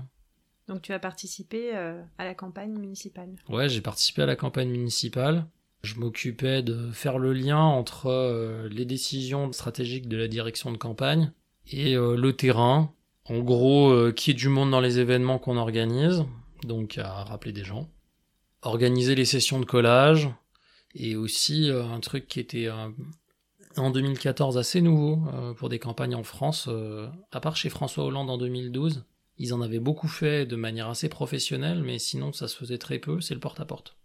Donc 0.68 0.82
tu 0.82 0.94
as 0.94 1.00
participé 1.00 1.72
euh, 1.76 2.02
à 2.18 2.26
la 2.26 2.34
campagne 2.36 2.78
municipale. 2.78 3.30
ouais 3.50 3.70
j'ai 3.70 3.82
participé 3.82 4.22
à 4.24 4.26
la 4.26 4.36
campagne 4.36 4.70
municipale. 4.70 5.46
Je 5.84 5.96
m'occupais 5.96 6.62
de 6.62 6.92
faire 6.92 7.18
le 7.18 7.34
lien 7.34 7.58
entre 7.60 8.68
les 8.70 8.86
décisions 8.86 9.52
stratégiques 9.52 10.08
de 10.08 10.16
la 10.16 10.28
direction 10.28 10.72
de 10.72 10.78
campagne 10.78 11.32
et 11.72 11.96
le 11.96 12.32
terrain. 12.34 12.94
En 13.26 13.40
gros, 13.40 14.12
qui 14.12 14.30
est 14.30 14.36
du 14.36 14.48
monde 14.48 14.70
dans 14.70 14.80
les 14.80 15.00
événements 15.00 15.40
qu'on 15.40 15.58
organise, 15.58 16.24
donc 16.64 17.00
à 17.00 17.24
rappeler 17.24 17.52
des 17.52 17.64
gens. 17.64 17.90
Organiser 18.62 19.16
les 19.16 19.26
sessions 19.26 19.60
de 19.60 19.66
collage, 19.66 20.30
et 20.94 21.16
aussi 21.16 21.72
un 21.72 22.00
truc 22.00 22.28
qui 22.28 22.40
était 22.40 22.68
en 23.78 23.90
2014 23.92 24.58
assez 24.58 24.82
nouveau 24.82 25.20
euh, 25.34 25.54
pour 25.54 25.70
des 25.70 25.80
campagnes 25.80 26.16
en 26.16 26.24
France, 26.24 26.68
euh, 26.70 27.08
à 27.32 27.40
part 27.40 27.56
chez 27.56 27.70
François 27.70 28.06
Hollande 28.06 28.30
en 28.30 28.38
2012. 28.38 29.04
Ils 29.38 29.54
en 29.54 29.62
avaient 29.62 29.80
beaucoup 29.80 30.08
fait 30.08 30.46
de 30.46 30.56
manière 30.56 30.88
assez 30.90 31.10
professionnelle, 31.10 31.82
mais 31.84 31.98
sinon 32.00 32.32
ça 32.34 32.48
se 32.48 32.56
faisait 32.58 32.78
très 32.78 33.00
peu, 33.00 33.22
c'est 33.22 33.34
le 33.34 33.40
porte-à-porte. 33.40 33.96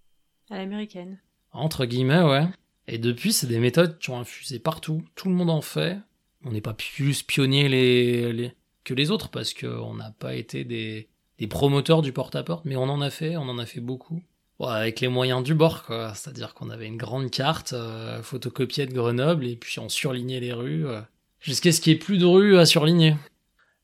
À 0.50 0.56
l'américaine. 0.58 1.18
Entre 1.52 1.84
guillemets, 1.86 2.22
ouais. 2.22 2.46
Et 2.88 2.98
depuis, 2.98 3.32
c'est 3.32 3.46
des 3.48 3.58
méthodes 3.58 3.98
qui 3.98 4.10
ont 4.10 4.18
infusé 4.20 4.58
partout. 4.58 5.02
Tout 5.14 5.28
le 5.28 5.34
monde 5.34 5.50
en 5.50 5.60
fait. 5.60 5.98
On 6.44 6.52
n'est 6.52 6.60
pas 6.60 6.74
plus 6.74 7.22
pionniers 7.22 7.68
les, 7.68 8.32
les- 8.32 8.52
que 8.84 8.94
les 8.94 9.10
autres 9.10 9.30
parce 9.30 9.52
qu'on 9.52 9.94
n'a 9.94 10.12
pas 10.12 10.36
été 10.36 10.64
des, 10.64 11.08
des 11.38 11.46
promoteurs 11.48 12.02
du 12.02 12.12
porte-à-porte, 12.12 12.64
mais 12.64 12.76
on 12.76 12.84
en 12.84 13.00
a 13.00 13.10
fait, 13.10 13.36
on 13.36 13.48
en 13.48 13.58
a 13.58 13.66
fait 13.66 13.80
beaucoup. 13.80 14.22
Avec 14.60 15.00
les 15.00 15.08
moyens 15.08 15.42
du 15.42 15.54
bord, 15.54 15.84
quoi. 15.84 16.14
C'est-à-dire 16.14 16.54
qu'on 16.54 16.70
avait 16.70 16.86
une 16.86 16.96
grande 16.96 17.30
carte 17.30 17.74
euh, 17.74 18.22
photocopiée 18.22 18.86
de 18.86 18.94
Grenoble 18.94 19.46
et 19.46 19.56
puis 19.56 19.78
on 19.80 19.88
surlignait 19.88 20.40
les 20.40 20.52
rues 20.52 20.86
euh, 20.86 21.00
jusqu'à 21.40 21.72
ce 21.72 21.80
qu'il 21.80 21.92
n'y 21.92 21.96
ait 21.96 21.98
plus 21.98 22.18
de 22.18 22.24
rues 22.24 22.56
à 22.56 22.64
surligner. 22.64 23.16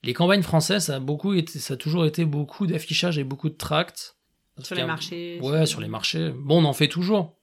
Les 0.02 0.14
campagnes 0.14 0.42
françaises, 0.42 0.86
ça 0.86 0.96
a, 0.96 1.00
beaucoup 1.00 1.34
été, 1.34 1.58
ça 1.58 1.74
a 1.74 1.76
toujours 1.76 2.06
été 2.06 2.24
beaucoup 2.24 2.66
d'affichage 2.66 3.18
et 3.18 3.24
beaucoup 3.24 3.50
de 3.50 3.54
tracts. 3.54 4.16
Sur 4.62 4.74
les 4.74 4.84
marchés. 4.84 5.38
Ouais, 5.40 5.66
sur 5.66 5.80
les 5.80 5.88
marchés. 5.88 6.30
Bon, 6.34 6.62
on 6.62 6.64
en 6.64 6.72
fait 6.72 6.88
toujours. 6.88 7.36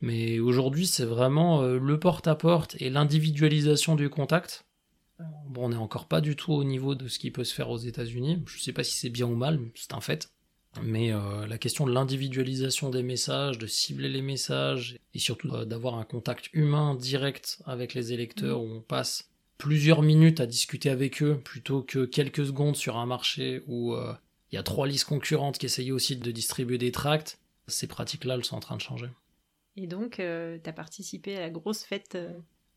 Mais 0.00 0.38
aujourd'hui, 0.38 0.86
c'est 0.86 1.04
vraiment 1.04 1.62
euh, 1.62 1.78
le 1.78 1.98
porte-à-porte 1.98 2.76
et 2.80 2.90
l'individualisation 2.90 3.96
du 3.96 4.08
contact. 4.08 4.64
Bon, 5.48 5.66
on 5.66 5.68
n'est 5.70 5.76
encore 5.76 6.06
pas 6.06 6.20
du 6.20 6.36
tout 6.36 6.52
au 6.52 6.64
niveau 6.64 6.94
de 6.94 7.08
ce 7.08 7.18
qui 7.18 7.30
peut 7.30 7.44
se 7.44 7.54
faire 7.54 7.70
aux 7.70 7.78
États-Unis. 7.78 8.42
Je 8.46 8.60
sais 8.60 8.72
pas 8.72 8.84
si 8.84 8.96
c'est 8.96 9.08
bien 9.08 9.26
ou 9.26 9.34
mal, 9.34 9.58
mais 9.58 9.72
c'est 9.74 9.94
un 9.94 10.00
fait. 10.00 10.30
Mais 10.82 11.12
euh, 11.12 11.46
la 11.46 11.58
question 11.58 11.86
de 11.86 11.92
l'individualisation 11.92 12.90
des 12.90 13.02
messages, 13.02 13.58
de 13.58 13.66
cibler 13.66 14.08
les 14.08 14.22
messages, 14.22 14.98
et 15.14 15.18
surtout 15.18 15.50
euh, 15.54 15.64
d'avoir 15.64 15.94
un 15.94 16.04
contact 16.04 16.48
humain 16.52 16.94
direct 16.94 17.60
avec 17.66 17.94
les 17.94 18.12
électeurs 18.12 18.60
où 18.60 18.66
on 18.66 18.80
passe 18.80 19.30
plusieurs 19.58 20.02
minutes 20.02 20.40
à 20.40 20.46
discuter 20.46 20.90
avec 20.90 21.22
eux 21.22 21.40
plutôt 21.42 21.82
que 21.82 22.04
quelques 22.04 22.46
secondes 22.46 22.76
sur 22.76 22.96
un 22.96 23.06
marché 23.06 23.62
où 23.66 23.94
euh, 23.94 24.14
Il 24.52 24.56
y 24.56 24.58
a 24.58 24.62
trois 24.62 24.86
listes 24.86 25.06
concurrentes 25.06 25.58
qui 25.58 25.66
essayaient 25.66 25.92
aussi 25.92 26.16
de 26.16 26.30
distribuer 26.30 26.78
des 26.78 26.92
tracts. 26.92 27.38
Ces 27.68 27.86
pratiques-là, 27.86 28.34
elles 28.34 28.44
sont 28.44 28.56
en 28.56 28.60
train 28.60 28.76
de 28.76 28.82
changer. 28.82 29.08
Et 29.76 29.86
donc, 29.86 30.16
tu 30.16 30.22
as 30.22 30.72
participé 30.72 31.36
à 31.36 31.40
la 31.40 31.50
grosse 31.50 31.82
fête 31.82 32.16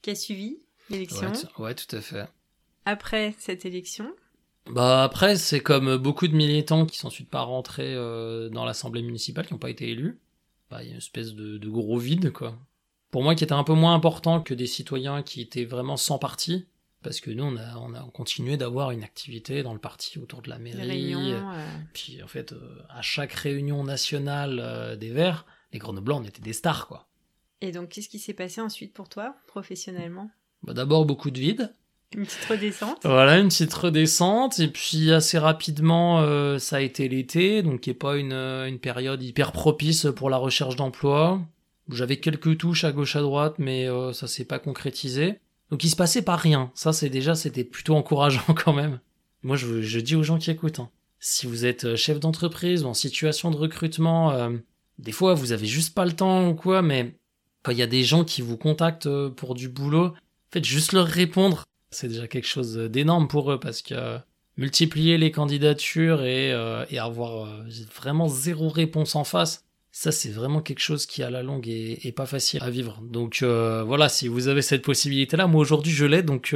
qui 0.02 0.10
a 0.10 0.16
suivi 0.16 0.60
l'élection. 0.90 1.32
Ouais, 1.58 1.76
tout 1.76 1.96
à 1.96 2.02
fait. 2.02 2.28
Après 2.86 3.36
cette 3.38 3.66
élection 3.66 4.12
Bah 4.70 5.04
après, 5.04 5.36
c'est 5.36 5.60
comme 5.60 5.98
beaucoup 5.98 6.28
de 6.28 6.36
militants 6.36 6.86
qui 6.86 6.98
sont 6.98 7.08
ensuite 7.08 7.30
pas 7.30 7.42
rentrés 7.42 7.94
euh, 7.96 8.50
dans 8.50 8.66
l'assemblée 8.66 9.02
municipale, 9.02 9.48
qui 9.48 9.54
n'ont 9.54 9.60
pas 9.60 9.70
été 9.70 9.90
élus. 9.90 10.20
Bah, 10.70 10.84
il 10.84 10.88
y 10.88 10.90
a 10.90 10.92
une 10.92 11.00
espèce 11.00 11.34
de, 11.34 11.58
de, 11.58 11.70
gros 11.70 11.98
vide, 11.98 12.32
quoi. 12.32 12.56
Pour 13.10 13.24
moi, 13.24 13.34
qui 13.34 13.44
était 13.44 13.54
un 13.54 13.64
peu 13.64 13.74
moins 13.74 13.96
important 13.96 14.42
que 14.42 14.54
des 14.54 14.68
citoyens 14.68 15.24
qui 15.24 15.42
étaient 15.42 15.66
vraiment 15.66 15.98
sans 15.98 16.20
parti, 16.20 16.68
parce 17.02 17.20
que 17.20 17.32
nous, 17.32 17.44
on 17.44 17.58
a, 17.58 17.78
on 17.78 17.94
a 17.96 18.08
continué 18.14 18.56
d'avoir 18.56 18.92
une 18.92 19.04
activité 19.04 19.64
dans 19.64 19.74
le 19.74 19.80
parti 19.80 20.20
autour 20.20 20.44
de 20.44 20.50
la 20.50 20.60
mairie. 20.60 20.82
Réunions, 20.82 21.52
euh... 21.52 21.66
Puis 21.94 22.22
en 22.22 22.28
fait, 22.28 22.54
à 22.90 23.02
chaque 23.02 23.34
réunion 23.34 23.84
nationale 23.84 24.98
des 25.00 25.10
Verts, 25.10 25.48
les 25.74 25.80
Grenoblois, 25.80 26.18
on 26.18 26.24
était 26.24 26.42
des 26.42 26.54
stars, 26.54 26.88
quoi. 26.88 27.08
Et 27.62 27.72
donc, 27.72 27.90
qu'est-ce 27.90 28.10
qui 28.10 28.20
s'est 28.20 28.34
passé 28.34 28.62
ensuite 28.62 28.94
pour 28.94 29.10
toi, 29.10 29.36
professionnellement? 29.48 30.30
Bah, 30.64 30.74
D'abord, 30.74 31.06
beaucoup 31.06 31.32
de 31.32 31.40
vide. 31.40 31.74
Une 32.16 32.26
petite 32.26 32.46
redescente. 32.46 33.00
Voilà, 33.04 33.38
une 33.38 33.50
petite 33.50 33.74
redescente. 33.74 34.60
Et 34.60 34.68
puis, 34.68 35.12
assez 35.12 35.38
rapidement, 35.38 36.22
euh, 36.22 36.58
ça 36.58 36.78
a 36.78 36.82
été 36.82 37.08
l'été, 37.08 37.62
donc 37.62 37.82
qui 37.82 37.90
n'est 37.92 37.96
pas 37.96 38.18
une, 38.18 38.34
une 38.34 38.80
période 38.80 39.22
hyper 39.22 39.52
propice 39.52 40.08
pour 40.16 40.30
la 40.30 40.38
recherche 40.38 40.76
d'emploi. 40.76 41.42
J'avais 41.90 42.18
quelques 42.18 42.58
touches 42.58 42.84
à 42.84 42.92
gauche 42.92 43.16
à 43.16 43.22
droite, 43.22 43.56
mais 43.58 43.88
euh, 43.88 44.14
ça 44.14 44.28
s'est 44.28 44.46
pas 44.46 44.60
concrétisé. 44.60 45.40
Donc, 45.72 45.84
il 45.84 45.90
se 45.90 45.96
passait 45.96 46.24
pas 46.24 46.36
rien. 46.36 46.72
Ça, 46.74 46.94
c'est 46.94 47.10
déjà, 47.10 47.36
c'était 47.36 47.64
plutôt 47.64 47.96
encourageant 47.96 48.42
quand 48.56 48.74
même. 48.74 49.00
Moi, 49.44 49.56
je, 49.56 49.82
je 49.82 50.00
dis 50.00 50.16
aux 50.16 50.24
gens 50.24 50.38
qui 50.38 50.52
écoutent, 50.52 50.80
hein, 50.80 50.90
si 51.20 51.48
vous 51.48 51.66
êtes 51.66 51.96
chef 51.96 52.20
d'entreprise 52.20 52.84
ou 52.84 52.88
en 52.88 52.94
situation 52.94 53.52
de 53.52 53.58
recrutement, 53.58 54.32
euh, 54.32 54.50
des 54.98 55.12
fois, 55.12 55.34
vous 55.34 55.52
avez 55.52 55.66
juste 55.66 55.94
pas 55.94 56.06
le 56.06 56.14
temps 56.14 56.50
ou 56.50 56.56
quoi, 56.56 56.82
mais 56.82 57.16
quand 57.64 57.72
il 57.72 57.78
y 57.78 57.84
a 57.84 57.88
des 57.88 58.04
gens 58.04 58.24
qui 58.24 58.42
vous 58.42 58.58
contactent 58.58 59.08
euh, 59.08 59.30
pour 59.30 59.56
du 59.56 59.70
boulot, 59.70 60.14
faites 60.52 60.66
juste 60.66 60.94
leur 60.94 61.08
répondre. 61.08 61.64
C'est 61.92 62.08
déjà 62.08 62.28
quelque 62.28 62.48
chose 62.48 62.76
d'énorme 62.76 63.28
pour 63.28 63.52
eux 63.52 63.60
parce 63.60 63.82
que 63.82 63.94
euh, 63.96 64.18
multiplier 64.60 65.18
les 65.18 65.32
candidatures 65.32 66.24
et, 66.24 66.52
euh, 66.52 66.86
et 66.90 67.00
avoir 67.00 67.46
euh, 67.46 67.64
vraiment 67.96 68.28
zéro 68.28 68.68
réponse 68.68 69.16
en 69.16 69.24
face, 69.24 69.66
ça 69.92 70.12
c'est 70.12 70.30
vraiment 70.30 70.62
quelque 70.62 70.82
chose 70.82 71.06
qui 71.06 71.24
à 71.24 71.30
la 71.30 71.42
longue 71.44 71.68
est, 71.68 72.16
pas 72.16 72.26
facile 72.26 72.62
à 72.62 72.70
vivre. 72.70 73.02
Donc 73.02 73.40
euh, 73.42 73.84
voilà, 73.84 74.10
si 74.10 74.28
vous 74.28 74.50
avez 74.50 74.62
cette 74.62 74.82
possibilité-là, 74.82 75.48
moi 75.48 75.62
aujourd'hui 75.62 75.94
je 75.94 76.06
l'ai, 76.06 76.24
donc 76.24 76.54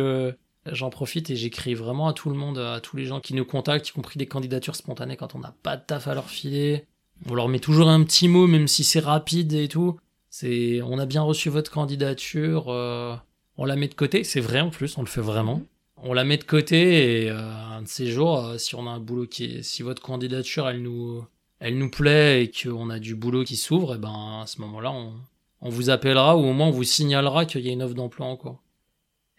j'en 0.65 0.89
profite 0.89 1.29
et 1.29 1.35
j'écris 1.35 1.73
vraiment 1.73 2.07
à 2.09 2.13
tout 2.13 2.29
le 2.29 2.35
monde, 2.35 2.59
à 2.59 2.81
tous 2.81 2.97
les 2.97 3.05
gens 3.05 3.21
qui 3.21 3.33
nous 3.33 3.45
contactent, 3.45 3.89
y 3.89 3.91
compris 3.93 4.19
des 4.19 4.27
candidatures 4.27 4.75
spontanées 4.75 5.15
quand 5.15 5.33
on 5.33 5.39
n'a 5.39 5.55
pas 5.63 5.77
de 5.77 5.83
taf 5.85 6.07
à 6.07 6.13
leur 6.13 6.29
filer. 6.29 6.85
On 7.29 7.35
leur 7.35 7.47
met 7.47 7.59
toujours 7.59 7.89
un 7.89 8.03
petit 8.03 8.27
mot, 8.27 8.47
même 8.47 8.67
si 8.67 8.83
c'est 8.83 8.99
rapide 8.99 9.53
et 9.53 9.69
tout. 9.69 9.97
C'est, 10.29 10.81
on 10.81 10.97
a 10.99 11.05
bien 11.05 11.21
reçu 11.21 11.49
votre 11.49 11.71
candidature, 11.71 12.69
euh, 12.69 13.15
on 13.57 13.65
la 13.65 13.75
met 13.75 13.87
de 13.87 13.93
côté. 13.93 14.23
C'est 14.23 14.41
vrai 14.41 14.59
en 14.59 14.69
plus, 14.69 14.97
on 14.97 15.01
le 15.01 15.07
fait 15.07 15.21
vraiment. 15.21 15.61
On 15.97 16.13
la 16.13 16.23
met 16.23 16.37
de 16.37 16.43
côté 16.43 17.23
et 17.23 17.29
euh, 17.29 17.37
un 17.37 17.81
de 17.81 17.87
ces 17.87 18.07
jours, 18.07 18.45
euh, 18.45 18.57
si 18.57 18.75
on 18.75 18.87
a 18.87 18.91
un 18.91 18.99
boulot 18.99 19.25
qui 19.25 19.45
est, 19.45 19.63
si 19.63 19.83
votre 19.83 20.01
candidature 20.01 20.67
elle 20.67 20.81
nous, 20.81 21.23
elle 21.59 21.77
nous 21.77 21.89
plaît 21.89 22.43
et 22.43 22.51
qu'on 22.51 22.89
a 22.89 22.99
du 22.99 23.15
boulot 23.15 23.45
qui 23.45 23.55
s'ouvre, 23.55 23.95
et 23.95 23.97
ben 23.97 24.41
à 24.41 24.47
ce 24.47 24.59
moment-là, 24.61 24.91
on, 24.91 25.13
on 25.61 25.69
vous 25.69 25.89
appellera 25.89 26.37
ou 26.37 26.41
au 26.41 26.53
moins 26.53 26.67
on 26.67 26.71
vous 26.71 26.83
signalera 26.83 27.45
qu'il 27.45 27.61
y 27.61 27.69
a 27.69 27.71
une 27.71 27.81
offre 27.81 27.95
d'emploi 27.95 28.27
en 28.27 28.35
cours. 28.35 28.61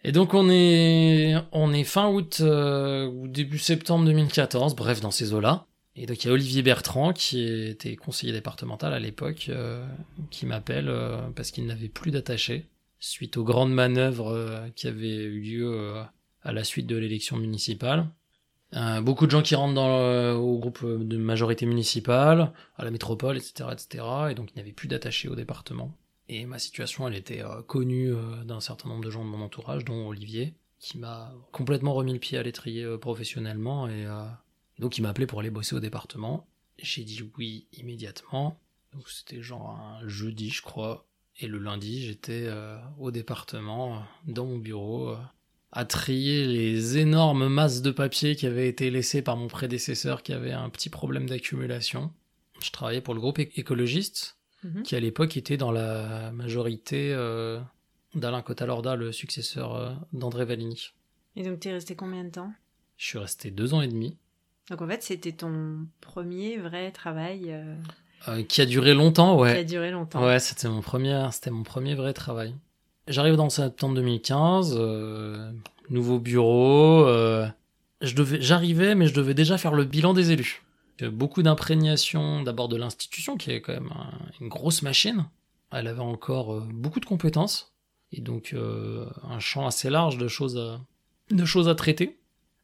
Et 0.03 0.11
donc 0.11 0.33
on 0.33 0.49
est, 0.49 1.35
on 1.51 1.73
est 1.73 1.83
fin 1.83 2.09
août 2.09 2.37
euh, 2.41 3.07
ou 3.07 3.27
début 3.27 3.57
septembre 3.57 4.05
2014, 4.05 4.75
bref 4.75 5.01
dans 5.01 5.11
ces 5.11 5.33
eaux-là. 5.33 5.65
Et 5.95 6.05
donc 6.05 6.23
il 6.23 6.27
y 6.27 6.29
a 6.29 6.33
Olivier 6.33 6.61
Bertrand 6.61 7.13
qui 7.13 7.47
était 7.47 7.95
conseiller 7.95 8.33
départemental 8.33 8.93
à 8.93 8.99
l'époque 8.99 9.47
euh, 9.49 9.83
qui 10.29 10.45
m'appelle 10.45 10.89
euh, 10.89 11.17
parce 11.35 11.51
qu'il 11.51 11.65
n'avait 11.65 11.89
plus 11.89 12.11
d'attaché 12.11 12.65
suite 12.99 13.37
aux 13.37 13.43
grandes 13.43 13.73
manœuvres 13.73 14.29
euh, 14.29 14.69
qui 14.75 14.87
avaient 14.87 15.23
eu 15.23 15.39
lieu 15.39 15.71
euh, 15.73 16.03
à 16.43 16.51
la 16.53 16.63
suite 16.63 16.87
de 16.87 16.95
l'élection 16.95 17.37
municipale. 17.37 18.07
Euh, 18.73 19.01
beaucoup 19.01 19.25
de 19.25 19.31
gens 19.31 19.41
qui 19.41 19.55
rentrent 19.55 19.75
dans 19.75 19.87
le- 19.99 20.33
au 20.35 20.57
groupe 20.59 20.85
de 20.85 21.17
majorité 21.17 21.65
municipale, 21.65 22.51
à 22.77 22.83
la 22.83 22.91
métropole, 22.91 23.37
etc., 23.37 23.69
etc. 23.71 24.03
Et 24.31 24.35
donc 24.35 24.49
il 24.51 24.55
n'y 24.55 24.61
avait 24.61 24.73
plus 24.73 24.87
d'attaché 24.87 25.27
au 25.29 25.35
département. 25.35 25.95
Et 26.27 26.45
ma 26.45 26.57
situation, 26.59 27.07
elle 27.07 27.15
était 27.15 27.43
connue 27.67 28.11
d'un 28.45 28.59
certain 28.59 28.89
nombre 28.89 29.03
de 29.05 29.11
gens 29.11 29.23
de 29.23 29.29
mon 29.29 29.41
entourage, 29.43 29.85
dont 29.85 30.07
Olivier, 30.07 30.55
qui 30.79 30.97
m'a 30.97 31.31
complètement 31.51 31.93
remis 31.93 32.13
le 32.13 32.19
pied 32.19 32.37
à 32.39 32.43
l'étrier 32.43 32.97
professionnellement 32.97 33.87
et 33.87 34.07
donc 34.79 34.97
il 34.97 35.01
m'a 35.03 35.09
appelé 35.09 35.27
pour 35.27 35.39
aller 35.39 35.51
bosser 35.51 35.75
au 35.75 35.79
département. 35.79 36.47
J'ai 36.79 37.03
dit 37.03 37.21
oui 37.37 37.67
immédiatement. 37.73 38.59
Donc 38.93 39.07
c'était 39.09 39.41
genre 39.41 39.69
un 39.69 40.07
jeudi, 40.07 40.49
je 40.49 40.61
crois. 40.63 41.05
Et 41.39 41.47
le 41.47 41.57
lundi, 41.59 42.05
j'étais 42.05 42.43
euh, 42.45 42.77
au 42.99 43.11
département, 43.11 43.95
euh, 43.95 43.99
dans 44.27 44.45
mon 44.45 44.57
bureau, 44.57 45.09
euh, 45.09 45.17
à 45.71 45.83
trier 45.85 46.45
les 46.47 46.97
énormes 46.97 47.47
masses 47.49 47.81
de 47.81 47.91
papier 47.91 48.35
qui 48.35 48.47
avaient 48.47 48.69
été 48.69 48.89
laissées 48.89 49.21
par 49.21 49.35
mon 49.35 49.47
prédécesseur 49.47 50.23
qui 50.23 50.31
avait 50.31 50.53
un 50.53 50.69
petit 50.69 50.89
problème 50.89 51.27
d'accumulation. 51.27 52.13
Je 52.61 52.71
travaillais 52.71 53.01
pour 53.01 53.13
le 53.13 53.19
groupe 53.19 53.39
écologiste, 53.39 54.37
Mhm. 54.63 54.83
qui 54.83 54.95
à 54.95 54.99
l'époque 54.99 55.35
était 55.37 55.57
dans 55.57 55.71
la 55.71 56.31
majorité 56.31 57.11
euh, 57.13 57.59
d'Alain 58.15 58.41
Cotalorda, 58.41 58.95
le 58.95 59.11
successeur 59.11 59.75
euh, 59.75 59.93
d'André 60.13 60.45
Valigny. 60.45 60.91
Et 61.35 61.43
donc, 61.43 61.59
t'es 61.59 61.71
resté 61.73 61.95
combien 61.95 62.23
de 62.23 62.29
temps? 62.29 62.51
Je 62.97 63.05
suis 63.05 63.17
resté 63.19 63.51
deux 63.51 63.73
ans 63.73 63.81
et 63.81 63.87
demi. 63.89 64.17
Donc, 64.69 64.81
en 64.81 64.87
fait, 64.87 65.03
c'était 65.03 65.33
ton 65.33 65.85
premier 66.01 66.57
vrai 66.57 66.91
travail 66.91 67.51
euh, 67.51 67.75
Euh, 68.27 68.43
qui 68.43 68.61
a 68.61 68.65
duré 68.65 68.93
longtemps, 68.93 69.37
ouais. 69.37 69.53
qui 69.53 69.59
a 69.59 69.63
duré 69.63 69.91
longtemps. 69.91 70.23
Ouais, 70.25 70.39
c'était 70.39 70.67
mon 70.67 70.81
premier, 70.81 71.27
c'était 71.31 71.51
mon 71.51 71.63
premier 71.63 71.93
vrai 71.95 72.13
travail. 72.13 72.55
J'arrive 73.07 73.35
dans 73.35 73.49
septembre 73.49 73.93
2015, 73.95 74.75
euh, 74.79 75.51
nouveau 75.91 76.17
bureau. 76.19 77.05
euh, 77.05 77.47
je 78.01 78.15
devais, 78.15 78.41
j'arrivais, 78.41 78.95
mais 78.95 79.07
je 79.07 79.13
devais 79.13 79.33
déjà 79.35 79.57
faire 79.59 79.73
le 79.73 79.83
bilan 79.85 80.13
des 80.13 80.31
élus. 80.31 80.63
Beaucoup 81.03 81.43
d'imprégnation, 81.43 82.41
d'abord 82.41 82.67
de 82.67 82.77
l'institution, 82.77 83.37
qui 83.37 83.51
est 83.51 83.61
quand 83.61 83.73
même 83.73 83.91
un- 83.95 84.17
une 84.41 84.47
grosse 84.47 84.81
machine. 84.81 85.25
Elle 85.71 85.87
avait 85.87 85.99
encore 85.99 86.61
beaucoup 86.61 86.99
de 86.99 87.05
compétences 87.05 87.73
et 88.11 88.21
donc 88.21 88.55
un 88.55 89.39
champ 89.39 89.67
assez 89.67 89.89
large 89.89 90.17
de 90.17 90.27
choses 90.27 90.57
à, 90.57 90.79
de 91.35 91.45
choses 91.45 91.67
à 91.69 91.75
traiter. 91.75 92.17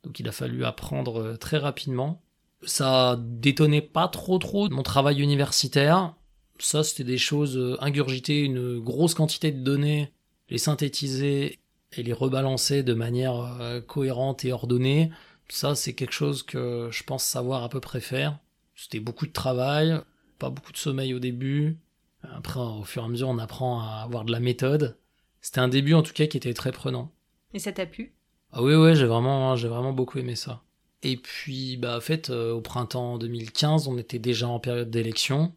Donc 0.04 0.20
il 0.20 0.28
a 0.28 0.32
fallu 0.32 0.64
apprendre 0.66 1.36
très 1.38 1.58
rapidement. 1.58 2.22
Ça 2.64 3.20
détonnait 3.20 3.82
pas 3.82 4.08
trop 4.08 4.38
trop 4.38 4.70
de 4.70 4.74
mon 4.74 4.84
travail 4.84 5.22
universitaire. 5.22 6.16
Ça, 6.60 6.84
c'était 6.84 7.04
des 7.04 7.18
choses 7.18 7.58
euh, 7.58 7.76
ingurgiter 7.82 8.42
une 8.42 8.80
grosse 8.80 9.16
quantité 9.16 9.52
de 9.52 9.64
données, 9.64 10.12
les 10.50 10.60
synthétiser 10.60 11.60
et 11.94 12.04
les 12.04 12.14
rebalancer 12.14 12.84
de 12.84 12.94
manière 12.94 13.36
euh, 13.60 13.82
cohérente 13.82 14.46
et 14.46 14.54
ordonnée. 14.54 15.12
Ça, 15.50 15.76
c'est 15.76 15.94
quelque 15.94 16.14
chose 16.14 16.44
que 16.44 16.90
je 16.92 17.04
pense 17.04 17.24
savoir 17.24 17.64
à 17.64 17.70
peu 17.70 17.80
près 17.80 18.00
faire. 18.00 18.38
C'était 18.76 19.00
beaucoup 19.00 19.26
de 19.26 19.32
travail, 19.32 20.00
pas 20.40 20.50
beaucoup 20.50 20.72
de 20.72 20.78
sommeil 20.78 21.14
au 21.14 21.20
début. 21.20 21.78
Après, 22.24 22.60
au 22.60 22.84
fur 22.84 23.02
et 23.02 23.06
à 23.06 23.10
mesure, 23.10 23.30
on 23.30 23.40
apprend 23.40 23.82
à 23.82 24.04
avoir 24.04 24.24
de 24.24 24.32
la 24.32 24.40
méthode. 24.40 24.98
C'était 25.42 25.60
un 25.60 25.68
début, 25.68 25.96
en 25.96 26.04
tout 26.04 26.14
cas, 26.14 26.28
qui 26.28 26.38
était 26.38 26.54
très 26.54 26.72
prenant. 26.72 27.12
Et 27.54 27.60
ça 27.60 27.72
t'a 27.72 27.86
plu? 27.86 28.14
Ah 28.52 28.62
oui, 28.62 28.76
ouais, 28.76 28.96
j'ai 28.96 29.06
vraiment, 29.06 29.56
j'ai 29.56 29.68
vraiment 29.68 29.94
beaucoup 29.94 30.20
aimé 30.20 30.36
ça. 30.36 30.62
Et 31.04 31.18
puis, 31.18 31.78
bah, 31.78 31.98
en 31.98 32.02
fait, 32.02 32.30
euh, 32.30 32.52
au 32.52 32.62
printemps 32.62 33.18
2015, 33.18 33.88
on 33.88 33.98
était 33.98 34.20
déjà 34.20 34.48
en 34.48 34.60
période 34.60 34.90
d'élection. 34.90 35.54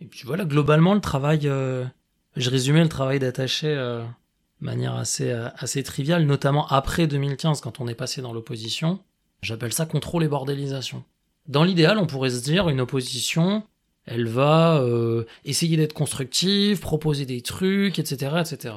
Et 0.00 0.06
puis 0.06 0.22
voilà, 0.24 0.44
globalement, 0.44 0.94
le 0.94 1.00
travail, 1.00 1.40
euh, 1.44 1.84
je 2.36 2.50
résumais 2.50 2.82
le 2.82 2.88
travail 2.88 3.18
d'attaché 3.18 3.68
euh, 3.68 4.02
de 4.60 4.66
manière 4.66 4.94
assez, 4.94 5.30
euh, 5.30 5.48
assez 5.56 5.82
triviale, 5.82 6.24
notamment 6.24 6.66
après 6.68 7.06
2015, 7.06 7.60
quand 7.60 7.80
on 7.80 7.88
est 7.88 7.94
passé 7.94 8.22
dans 8.22 8.32
l'opposition. 8.32 9.00
J'appelle 9.42 9.72
ça 9.72 9.86
contrôle 9.86 10.24
et 10.24 10.28
bordélisation. 10.28 11.04
Dans 11.48 11.64
l'idéal, 11.64 11.98
on 11.98 12.06
pourrait 12.06 12.30
se 12.30 12.42
dire, 12.42 12.68
une 12.68 12.80
opposition, 12.80 13.62
elle 14.06 14.26
va 14.26 14.78
euh, 14.78 15.24
essayer 15.44 15.76
d'être 15.76 15.92
constructive, 15.92 16.80
proposer 16.80 17.26
des 17.26 17.42
trucs, 17.42 17.98
etc., 17.98 18.36
etc. 18.40 18.74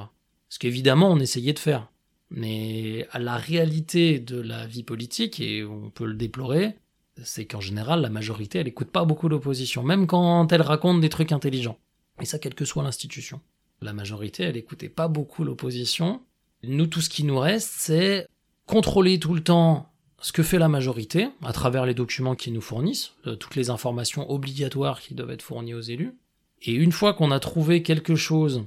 Ce 0.48 0.58
qu'évidemment, 0.58 1.10
on 1.10 1.18
essayait 1.18 1.52
de 1.52 1.58
faire. 1.58 1.88
Mais 2.30 3.06
à 3.10 3.18
la 3.18 3.36
réalité 3.36 4.18
de 4.18 4.40
la 4.40 4.66
vie 4.66 4.82
politique, 4.82 5.40
et 5.40 5.64
on 5.64 5.90
peut 5.90 6.06
le 6.06 6.14
déplorer, 6.14 6.74
c'est 7.22 7.46
qu'en 7.46 7.60
général, 7.60 8.00
la 8.00 8.10
majorité, 8.10 8.58
elle 8.58 8.68
écoute 8.68 8.90
pas 8.90 9.04
beaucoup 9.04 9.28
l'opposition, 9.28 9.82
même 9.82 10.06
quand 10.06 10.52
elle 10.52 10.62
raconte 10.62 11.00
des 11.00 11.08
trucs 11.08 11.32
intelligents. 11.32 11.78
Et 12.20 12.26
ça, 12.26 12.38
quelle 12.38 12.54
que 12.54 12.64
soit 12.64 12.82
l'institution. 12.82 13.40
La 13.80 13.92
majorité, 13.92 14.42
elle 14.44 14.56
écoutait 14.56 14.88
pas 14.88 15.08
beaucoup 15.08 15.44
l'opposition. 15.44 16.20
Nous, 16.64 16.86
tout 16.86 17.00
ce 17.00 17.08
qui 17.08 17.24
nous 17.24 17.38
reste, 17.38 17.72
c'est 17.76 18.26
contrôler 18.66 19.18
tout 19.18 19.34
le 19.34 19.42
temps 19.42 19.90
ce 20.20 20.32
que 20.32 20.42
fait 20.42 20.58
la 20.58 20.68
majorité, 20.68 21.28
à 21.42 21.52
travers 21.52 21.86
les 21.86 21.94
documents 21.94 22.34
qu'ils 22.34 22.52
nous 22.52 22.60
fournissent, 22.60 23.12
euh, 23.26 23.36
toutes 23.36 23.54
les 23.54 23.70
informations 23.70 24.28
obligatoires 24.30 25.00
qui 25.00 25.14
doivent 25.14 25.30
être 25.30 25.42
fournies 25.42 25.74
aux 25.74 25.80
élus. 25.80 26.16
Et 26.62 26.72
une 26.72 26.90
fois 26.90 27.14
qu'on 27.14 27.30
a 27.30 27.38
trouvé 27.38 27.84
quelque 27.84 28.16
chose 28.16 28.64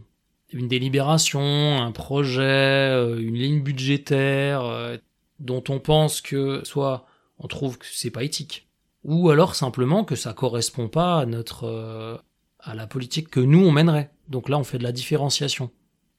une 0.54 0.68
délibération, 0.68 1.82
un 1.82 1.92
projet, 1.92 2.42
euh, 2.42 3.20
une 3.20 3.36
ligne 3.36 3.62
budgétaire 3.62 4.64
euh, 4.64 4.98
dont 5.40 5.64
on 5.70 5.80
pense 5.80 6.22
que 6.22 6.62
soit 6.64 7.06
on 7.40 7.48
trouve 7.48 7.78
que 7.78 7.86
c'est 7.92 8.12
pas 8.12 8.24
éthique, 8.24 8.68
ou 9.04 9.30
alors 9.30 9.56
simplement 9.56 10.04
que 10.04 10.16
ça 10.16 10.34
correspond 10.34 10.88
pas 10.88 11.20
à 11.20 11.26
notre 11.26 11.66
euh, 11.66 12.18
à 12.60 12.76
la 12.76 12.86
politique 12.86 13.30
que 13.30 13.40
nous 13.40 13.66
on 13.66 13.72
mènerait. 13.72 14.12
Donc 14.30 14.50
là, 14.50 14.58
on 14.58 14.64
fait 14.64 14.78
de 14.78 14.84
la 14.84 14.92
différenciation. 14.92 15.72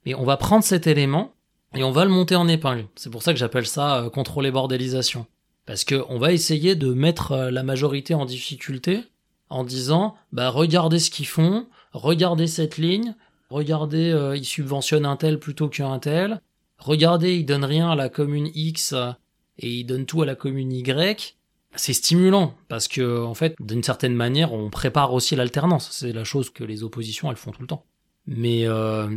Mais 0.04 0.14
on 0.14 0.24
va 0.24 0.36
prendre 0.36 0.64
cet 0.64 0.86
élément 0.88 1.32
et 1.74 1.84
on 1.84 1.92
va 1.92 2.04
le 2.04 2.10
monter 2.10 2.34
en 2.34 2.48
épingle. 2.48 2.86
C'est 2.96 3.10
pour 3.10 3.22
ça 3.22 3.32
que 3.32 3.38
j'appelle 3.38 3.66
ça 3.66 4.10
contrôler 4.12 4.50
bordélisation. 4.50 5.26
Parce 5.64 5.84
que 5.84 6.04
on 6.08 6.18
va 6.18 6.32
essayer 6.32 6.74
de 6.74 6.92
mettre 6.92 7.36
la 7.36 7.62
majorité 7.62 8.14
en 8.14 8.24
difficulté 8.24 9.04
en 9.48 9.62
disant 9.62 10.16
bah 10.32 10.50
regardez 10.50 10.98
ce 10.98 11.10
qu'ils 11.10 11.28
font, 11.28 11.68
regardez 11.92 12.48
cette 12.48 12.76
ligne, 12.76 13.14
regardez 13.52 14.11
euh, 14.11 14.37
ils 14.37 14.44
subventionnent 14.44 15.06
un 15.06 15.16
tel 15.16 15.38
plutôt 15.38 15.68
qu'un 15.68 15.99
tel, 15.99 16.40
regardez 16.78 17.37
ils 17.37 17.44
donnent 17.44 17.64
rien 17.64 17.90
à 17.90 17.94
la 17.94 18.09
commune 18.09 18.50
X 18.54 18.94
et 19.59 19.71
ils 19.71 19.85
donnent 19.85 20.06
tout 20.06 20.23
à 20.23 20.26
la 20.26 20.35
commune 20.35 20.73
Y. 20.73 21.37
C'est 21.75 21.92
stimulant 21.94 22.54
parce 22.68 22.88
que 22.88 23.23
en 23.23 23.35
fait 23.35 23.54
d'une 23.61 23.82
certaine 23.82 24.14
manière 24.14 24.52
on 24.52 24.71
prépare 24.71 25.12
aussi 25.14 25.37
l'alternance. 25.37 25.88
C'est 25.92 26.12
la 26.12 26.25
chose 26.25 26.50
que 26.50 26.64
les 26.64 26.82
oppositions 26.82 27.30
elles 27.30 27.37
font 27.37 27.52
tout 27.52 27.62
le 27.62 27.68
temps. 27.68 27.85
Mais 28.26 28.66
euh, 28.66 29.09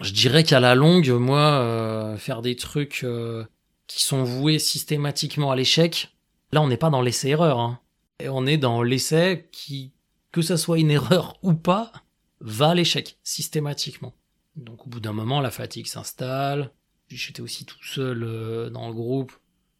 je 0.00 0.12
dirais 0.12 0.44
qu'à 0.44 0.60
la 0.60 0.74
longue 0.74 1.10
moi 1.10 1.40
euh, 1.40 2.16
faire 2.16 2.42
des 2.42 2.56
trucs 2.56 3.02
euh, 3.04 3.44
qui 3.86 4.02
sont 4.02 4.24
voués 4.24 4.58
systématiquement 4.58 5.50
à 5.50 5.56
l'échec 5.56 6.14
là 6.52 6.60
on 6.60 6.68
n'est 6.68 6.76
pas 6.76 6.90
dans 6.90 7.02
l'essai 7.02 7.28
erreur 7.30 7.60
hein. 7.60 7.78
et 8.18 8.28
on 8.28 8.46
est 8.46 8.58
dans 8.58 8.82
l'essai 8.82 9.48
qui 9.52 9.92
que 10.32 10.42
ça 10.42 10.56
soit 10.56 10.78
une 10.78 10.90
erreur 10.90 11.36
ou 11.42 11.54
pas 11.54 11.92
va 12.42 12.70
à 12.70 12.74
l'échec 12.74 13.16
systématiquement. 13.22 14.14
Donc 14.56 14.86
au 14.86 14.90
bout 14.90 15.00
d'un 15.00 15.14
moment 15.14 15.40
la 15.40 15.50
fatigue 15.50 15.86
s'installe. 15.86 16.70
J'étais 17.08 17.42
aussi 17.42 17.64
tout 17.64 17.82
seul 17.82 18.22
euh, 18.22 18.70
dans 18.70 18.88
le 18.88 18.94
groupe 18.94 19.32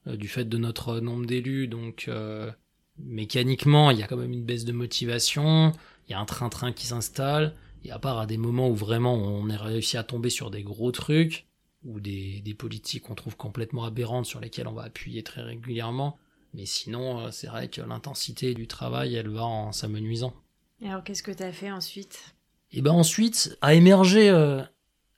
euh, 0.06 0.16
du 0.16 0.28
fait 0.28 0.44
de 0.44 0.58
notre 0.58 1.00
nombre 1.00 1.26
d'élus. 1.26 1.68
Donc 1.68 2.06
euh, 2.08 2.50
mécaniquement, 2.98 3.90
il 3.90 3.98
y 3.98 4.02
a 4.02 4.06
quand 4.06 4.16
même 4.16 4.32
une 4.32 4.44
baisse 4.44 4.64
de 4.64 4.72
motivation, 4.72 5.72
il 6.06 6.12
y 6.12 6.14
a 6.14 6.20
un 6.20 6.24
train-train 6.24 6.72
qui 6.72 6.86
s'installe, 6.86 7.54
et 7.84 7.90
à 7.90 7.98
part 7.98 8.18
à 8.18 8.26
des 8.26 8.36
moments 8.36 8.68
où 8.68 8.74
vraiment 8.74 9.14
on 9.14 9.48
est 9.48 9.56
réussi 9.56 9.96
à 9.96 10.02
tomber 10.02 10.30
sur 10.30 10.50
des 10.50 10.62
gros 10.62 10.92
trucs, 10.92 11.46
ou 11.84 12.00
des, 12.00 12.40
des 12.40 12.54
politiques 12.54 13.04
qu'on 13.04 13.14
trouve 13.14 13.36
complètement 13.36 13.84
aberrantes 13.84 14.26
sur 14.26 14.40
lesquelles 14.40 14.68
on 14.68 14.72
va 14.72 14.84
appuyer 14.84 15.22
très 15.22 15.42
régulièrement, 15.42 16.18
mais 16.54 16.66
sinon 16.66 17.20
euh, 17.20 17.30
c'est 17.30 17.48
vrai 17.48 17.68
que 17.68 17.80
l'intensité 17.80 18.54
du 18.54 18.66
travail, 18.66 19.14
elle 19.14 19.28
va 19.28 19.44
en 19.44 19.72
s'amenuisant. 19.72 20.34
Alors 20.84 21.02
qu'est-ce 21.02 21.22
que 21.22 21.32
tu 21.32 21.42
as 21.42 21.52
fait 21.52 21.70
ensuite? 21.70 22.34
Et 22.72 22.80
ben 22.82 22.92
ensuite, 22.92 23.56
a 23.60 23.74
émergé 23.74 24.30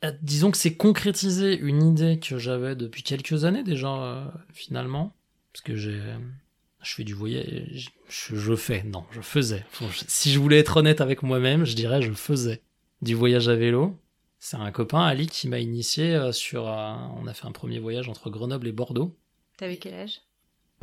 euh, 0.05 0.13
disons 0.23 0.51
que 0.51 0.57
c'est 0.57 0.75
concrétiser 0.75 1.57
une 1.57 1.83
idée 1.83 2.19
que 2.19 2.39
j'avais 2.39 2.77
depuis 2.77 3.03
quelques 3.03 3.45
années 3.45 3.63
déjà, 3.63 3.89
euh, 3.89 4.27
finalement. 4.53 5.15
Parce 5.53 5.63
que 5.63 5.77
j'ai. 5.77 6.01
Je 6.83 6.95
fais 6.95 7.05
du 7.05 7.15
voyage. 7.15 7.93
Je, 8.09 8.37
je, 8.37 8.57
fais, 8.57 8.83
non, 8.83 9.05
je 9.11 9.23
faisais. 9.23 9.65
Si 10.07 10.31
je 10.31 10.39
voulais 10.39 10.59
être 10.59 10.77
honnête 10.77 11.01
avec 11.01 11.23
moi-même, 11.23 11.65
je 11.65 11.75
dirais 11.75 12.03
je 12.03 12.13
faisais 12.13 12.61
du 13.01 13.15
voyage 13.15 13.49
à 13.49 13.55
vélo. 13.55 13.99
C'est 14.39 14.59
un 14.59 14.71
copain, 14.71 15.03
Ali, 15.03 15.27
qui 15.27 15.49
m'a 15.49 15.61
initié 15.61 16.15
euh, 16.15 16.33
sur. 16.33 16.65
on 16.65 17.27
a 17.27 17.33
fait 17.33 17.47
un 17.47 17.53
premier 17.53 17.79
voyage 17.79 18.09
entre 18.09 18.29
Grenoble 18.29 18.69
et 18.69 18.73
Bordeaux. 18.73 19.17
T'avais 19.57 19.79
quel 19.79 19.95
âge? 19.95 20.21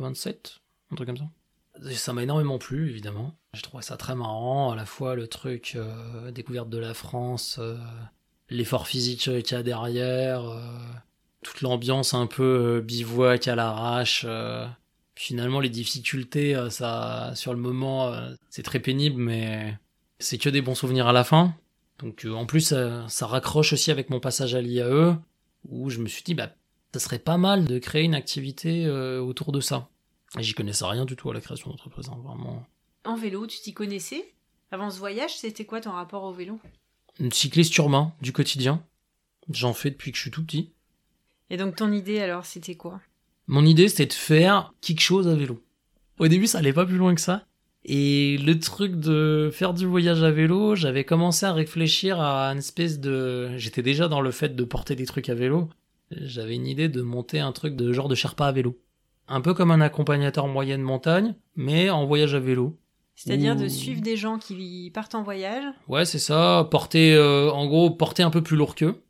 27, 0.00 0.60
un 0.90 0.96
truc 0.96 1.06
comme 1.06 1.18
ça. 1.18 1.30
Ça 1.92 2.12
m'a 2.12 2.24
énormément 2.24 2.58
plu, 2.58 2.90
évidemment. 2.90 3.36
Je 3.54 3.62
trouvais 3.62 3.82
ça 3.82 3.96
très 3.96 4.14
marrant, 4.14 4.70
à 4.70 4.76
la 4.76 4.86
fois 4.86 5.14
le 5.14 5.26
truc 5.26 5.76
découverte 6.32 6.70
de 6.70 6.78
la 6.78 6.94
France, 6.94 7.60
l'effort 8.52 8.86
physique 8.86 9.20
qu'il 9.20 9.50
y 9.50 9.54
a 9.54 9.62
derrière, 9.62 10.44
euh, 10.44 10.60
toute 11.42 11.62
l'ambiance 11.62 12.14
un 12.14 12.26
peu 12.26 12.78
euh, 12.78 12.80
bivouac 12.80 13.48
à 13.48 13.56
l'arrache. 13.56 14.24
Euh. 14.28 14.66
finalement, 15.14 15.60
les 15.60 15.68
difficultés, 15.68 16.56
ça, 16.70 17.32
sur 17.34 17.52
le 17.52 17.60
moment, 17.60 18.12
c'est 18.50 18.62
très 18.62 18.80
pénible, 18.80 19.20
mais 19.20 19.76
c'est 20.18 20.38
que 20.38 20.48
des 20.48 20.62
bons 20.62 20.74
souvenirs 20.74 21.06
à 21.06 21.12
la 21.12 21.24
fin. 21.24 21.54
Donc, 21.98 22.26
en 22.28 22.46
plus, 22.46 22.74
ça, 23.08 23.26
raccroche 23.26 23.72
aussi 23.72 23.90
avec 23.90 24.10
mon 24.10 24.20
passage 24.20 24.54
à 24.54 24.60
l'IAE, 24.60 25.16
où 25.68 25.90
je 25.90 25.98
me 25.98 26.08
suis 26.08 26.22
dit, 26.22 26.34
bah, 26.34 26.50
ça 26.92 27.00
serait 27.00 27.20
pas 27.20 27.36
mal 27.36 27.66
de 27.66 27.78
créer 27.78 28.02
une 28.02 28.14
activité 28.14 28.88
autour 29.20 29.52
de 29.52 29.60
ça. 29.60 29.88
Et 30.38 30.42
j'y 30.42 30.54
connaissais 30.54 30.86
rien 30.86 31.04
du 31.04 31.14
tout 31.14 31.30
à 31.30 31.34
la 31.34 31.40
création 31.40 31.70
d'entreprise, 31.70 32.08
hein, 32.08 32.18
vraiment. 32.24 32.66
En 33.04 33.16
vélo, 33.16 33.48
tu 33.48 33.58
t'y 33.58 33.74
connaissais 33.74 34.32
Avant 34.70 34.88
ce 34.90 34.98
voyage, 34.98 35.36
c'était 35.36 35.64
quoi 35.64 35.80
ton 35.80 35.90
rapport 35.90 36.22
au 36.22 36.32
vélo? 36.32 36.60
Une 37.18 37.32
cycliste 37.32 37.76
urbain 37.76 38.12
du 38.22 38.32
quotidien. 38.32 38.84
J'en 39.50 39.72
fais 39.72 39.90
depuis 39.90 40.12
que 40.12 40.16
je 40.16 40.22
suis 40.22 40.30
tout 40.30 40.44
petit. 40.44 40.70
Et 41.50 41.56
donc 41.56 41.74
ton 41.74 41.90
idée 41.90 42.20
alors, 42.20 42.46
c'était 42.46 42.76
quoi? 42.76 43.00
Mon 43.48 43.66
idée 43.66 43.88
c'était 43.88 44.06
de 44.06 44.12
faire 44.12 44.72
quelque 44.80 45.00
chose 45.00 45.26
à 45.26 45.34
vélo. 45.34 45.60
Au 46.20 46.28
début 46.28 46.46
ça 46.46 46.58
allait 46.58 46.72
pas 46.72 46.86
plus 46.86 46.96
loin 46.96 47.12
que 47.14 47.20
ça. 47.20 47.44
Et 47.84 48.38
le 48.38 48.56
truc 48.60 48.94
de 48.94 49.50
faire 49.52 49.74
du 49.74 49.84
voyage 49.84 50.22
à 50.22 50.30
vélo, 50.30 50.76
j'avais 50.76 51.02
commencé 51.02 51.44
à 51.44 51.52
réfléchir 51.52 52.20
à 52.20 52.52
une 52.52 52.58
espèce 52.58 53.00
de... 53.00 53.50
J'étais 53.56 53.82
déjà 53.82 54.06
dans 54.06 54.20
le 54.20 54.30
fait 54.30 54.54
de 54.54 54.64
porter 54.64 54.94
des 54.94 55.06
trucs 55.06 55.28
à 55.28 55.34
vélo. 55.34 55.68
J'avais 56.12 56.54
une 56.54 56.68
idée 56.68 56.88
de 56.88 57.02
monter 57.02 57.40
un 57.40 57.50
truc 57.50 57.74
de 57.74 57.92
genre 57.92 58.06
de 58.06 58.14
Sherpa 58.14 58.46
à 58.46 58.52
vélo. 58.52 58.78
Un 59.26 59.40
peu 59.40 59.54
comme 59.54 59.72
un 59.72 59.80
accompagnateur 59.80 60.46
moyenne 60.46 60.82
montagne, 60.82 61.34
mais 61.56 61.90
en 61.90 62.06
voyage 62.06 62.36
à 62.36 62.40
vélo. 62.40 62.78
C'est-à-dire 63.14 63.56
de 63.56 63.68
suivre 63.68 64.00
des 64.00 64.16
gens 64.16 64.38
qui 64.38 64.90
partent 64.92 65.14
en 65.14 65.22
voyage 65.22 65.64
Ouais, 65.88 66.04
c'est 66.04 66.18
ça. 66.18 66.66
Porter, 66.70 67.14
euh, 67.14 67.50
en 67.50 67.66
gros, 67.66 67.90
porter 67.90 68.22
un 68.22 68.30
peu 68.30 68.42
plus 68.42 68.56
lourd 68.56 68.74
qu'eux. 68.74 69.02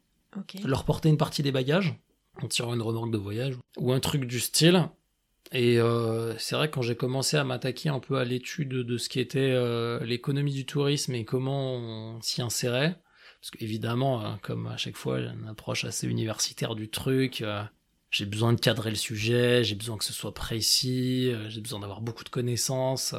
Leur 0.64 0.84
porter 0.84 1.08
une 1.08 1.18
partie 1.18 1.42
des 1.42 1.52
bagages, 1.52 1.94
en 2.42 2.48
tirant 2.48 2.74
une 2.74 2.82
remorque 2.82 3.10
de 3.10 3.18
voyage, 3.18 3.54
ou 3.76 3.92
un 3.92 4.00
truc 4.00 4.24
du 4.24 4.40
style. 4.40 4.88
Et 5.52 5.78
euh, 5.78 6.36
c'est 6.38 6.56
vrai 6.56 6.68
que 6.68 6.74
quand 6.74 6.82
j'ai 6.82 6.96
commencé 6.96 7.36
à 7.36 7.44
m'attaquer 7.44 7.90
un 7.90 8.00
peu 8.00 8.16
à 8.16 8.24
l'étude 8.24 8.70
de 8.70 8.96
ce 8.96 9.10
qui 9.10 9.20
était 9.20 9.40
euh, 9.40 10.02
l'économie 10.04 10.54
du 10.54 10.64
tourisme 10.64 11.14
et 11.14 11.26
comment 11.26 11.74
on 11.74 12.20
s'y 12.22 12.40
insérait, 12.40 12.98
parce 13.40 13.50
qu'évidemment, 13.50 14.38
comme 14.40 14.68
à 14.68 14.76
chaque 14.78 14.96
fois, 14.96 15.20
j'ai 15.20 15.28
une 15.28 15.48
approche 15.48 15.84
assez 15.84 16.06
universitaire 16.06 16.74
du 16.74 16.88
truc, 16.88 17.44
j'ai 18.10 18.24
besoin 18.24 18.52
de 18.52 18.60
cadrer 18.60 18.90
le 18.90 18.96
sujet, 18.96 19.64
j'ai 19.64 19.74
besoin 19.74 19.98
que 19.98 20.04
ce 20.04 20.12
soit 20.12 20.32
précis, 20.32 21.32
j'ai 21.48 21.60
besoin 21.60 21.80
d'avoir 21.80 22.00
beaucoup 22.00 22.24
de 22.24 22.28
connaissances 22.30 23.14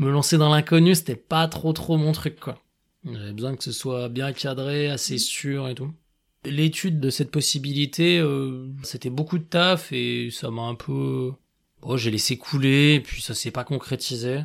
me 0.00 0.10
lancer 0.10 0.38
dans 0.38 0.48
l'inconnu, 0.48 0.94
c'était 0.94 1.14
pas 1.14 1.46
trop 1.46 1.72
trop 1.72 1.96
mon 1.96 2.12
truc, 2.12 2.40
quoi. 2.40 2.58
J'avais 3.04 3.32
besoin 3.32 3.54
que 3.54 3.62
ce 3.62 3.72
soit 3.72 4.08
bien 4.08 4.32
cadré, 4.32 4.88
assez 4.88 5.18
sûr 5.18 5.68
et 5.68 5.74
tout. 5.74 5.92
L'étude 6.44 7.00
de 7.00 7.10
cette 7.10 7.30
possibilité, 7.30 8.18
euh, 8.18 8.68
c'était 8.82 9.10
beaucoup 9.10 9.38
de 9.38 9.44
taf 9.44 9.92
et 9.92 10.30
ça 10.30 10.50
m'a 10.50 10.62
un 10.62 10.74
peu... 10.74 11.32
Bon, 11.82 11.96
j'ai 11.96 12.10
laissé 12.10 12.36
couler 12.36 12.94
et 12.94 13.00
puis 13.00 13.22
ça 13.22 13.34
s'est 13.34 13.50
pas 13.50 13.64
concrétisé. 13.64 14.40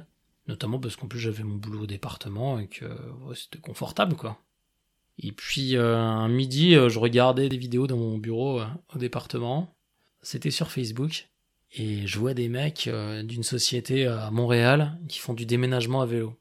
Notamment 0.48 0.80
parce 0.80 0.96
qu'en 0.96 1.08
plus 1.08 1.20
j'avais 1.20 1.44
mon 1.44 1.56
boulot 1.56 1.84
au 1.84 1.88
département 1.88 2.60
et 2.60 2.68
que 2.68 2.86
c'était 3.34 3.60
confortable, 3.60 4.16
quoi. 4.16 4.40
Et 5.18 5.32
puis 5.32 5.76
euh, 5.76 5.98
un 5.98 6.28
midi, 6.28 6.76
euh, 6.76 6.90
je 6.90 7.00
regardais 7.00 7.50
des 7.50 7.58
vidéos 7.58 7.88
dans 7.88 7.98
mon 7.98 8.18
bureau 8.18 8.62
au 8.94 8.98
département. 8.98 9.76
C'était 10.22 10.52
sur 10.52 10.70
Facebook. 10.70 11.30
Et 11.78 12.08
je 12.08 12.20
vois 12.20 12.34
des 12.34 12.48
mecs 12.48 12.88
euh, 12.88 13.22
d'une 13.22 13.44
société 13.44 14.08
à 14.08 14.32
Montréal 14.32 14.98
qui 15.10 15.20
font 15.20 15.34
du 15.34 15.46
déménagement 15.46 16.02
à 16.02 16.06
vélo. 16.06 16.40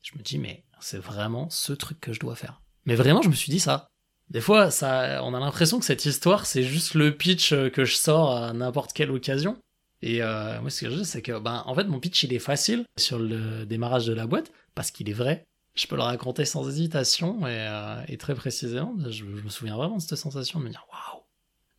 Je 0.00 0.16
me 0.16 0.22
dis, 0.22 0.38
mais 0.38 0.62
c'est 0.80 0.98
vraiment 0.98 1.50
ce 1.50 1.72
truc 1.72 2.00
que 2.00 2.12
je 2.12 2.20
dois 2.20 2.36
faire. 2.36 2.62
Mais 2.86 2.94
vraiment, 2.94 3.20
je 3.20 3.28
me 3.28 3.34
suis 3.34 3.50
dit 3.50 3.58
ça. 3.58 3.88
Des 4.30 4.40
fois, 4.40 4.70
ça, 4.70 5.24
on 5.24 5.34
a 5.34 5.40
l'impression 5.40 5.80
que 5.80 5.84
cette 5.84 6.06
histoire, 6.06 6.46
c'est 6.46 6.62
juste 6.62 6.94
le 6.94 7.16
pitch 7.16 7.52
euh, 7.52 7.68
que 7.68 7.84
je 7.84 7.96
sors 7.96 8.30
à 8.30 8.52
n'importe 8.52 8.92
quelle 8.92 9.10
occasion. 9.10 9.58
Et 10.02 10.22
euh, 10.22 10.60
moi, 10.60 10.70
ce 10.70 10.82
que 10.82 10.90
je 10.90 10.96
dis, 10.98 11.04
c'est 11.04 11.20
que, 11.20 11.36
ben, 11.40 11.64
en 11.66 11.74
fait, 11.74 11.84
mon 11.84 11.98
pitch, 11.98 12.22
il 12.22 12.32
est 12.32 12.38
facile 12.38 12.86
sur 12.96 13.18
le 13.18 13.66
démarrage 13.66 14.06
de 14.06 14.12
la 14.12 14.28
boîte, 14.28 14.52
parce 14.76 14.92
qu'il 14.92 15.10
est 15.10 15.14
vrai. 15.14 15.44
Je 15.74 15.88
peux 15.88 15.96
le 15.96 16.02
raconter 16.02 16.44
sans 16.44 16.68
hésitation 16.68 17.46
et, 17.46 18.02
et 18.08 18.16
très 18.16 18.34
précisément. 18.34 18.94
Je, 19.04 19.10
je, 19.10 19.24
me 19.24 19.48
souviens 19.48 19.76
vraiment 19.76 19.96
de 19.96 20.02
cette 20.02 20.16
sensation 20.16 20.58
de 20.58 20.64
me 20.64 20.70
dire, 20.70 20.86
waouh, 20.90 21.19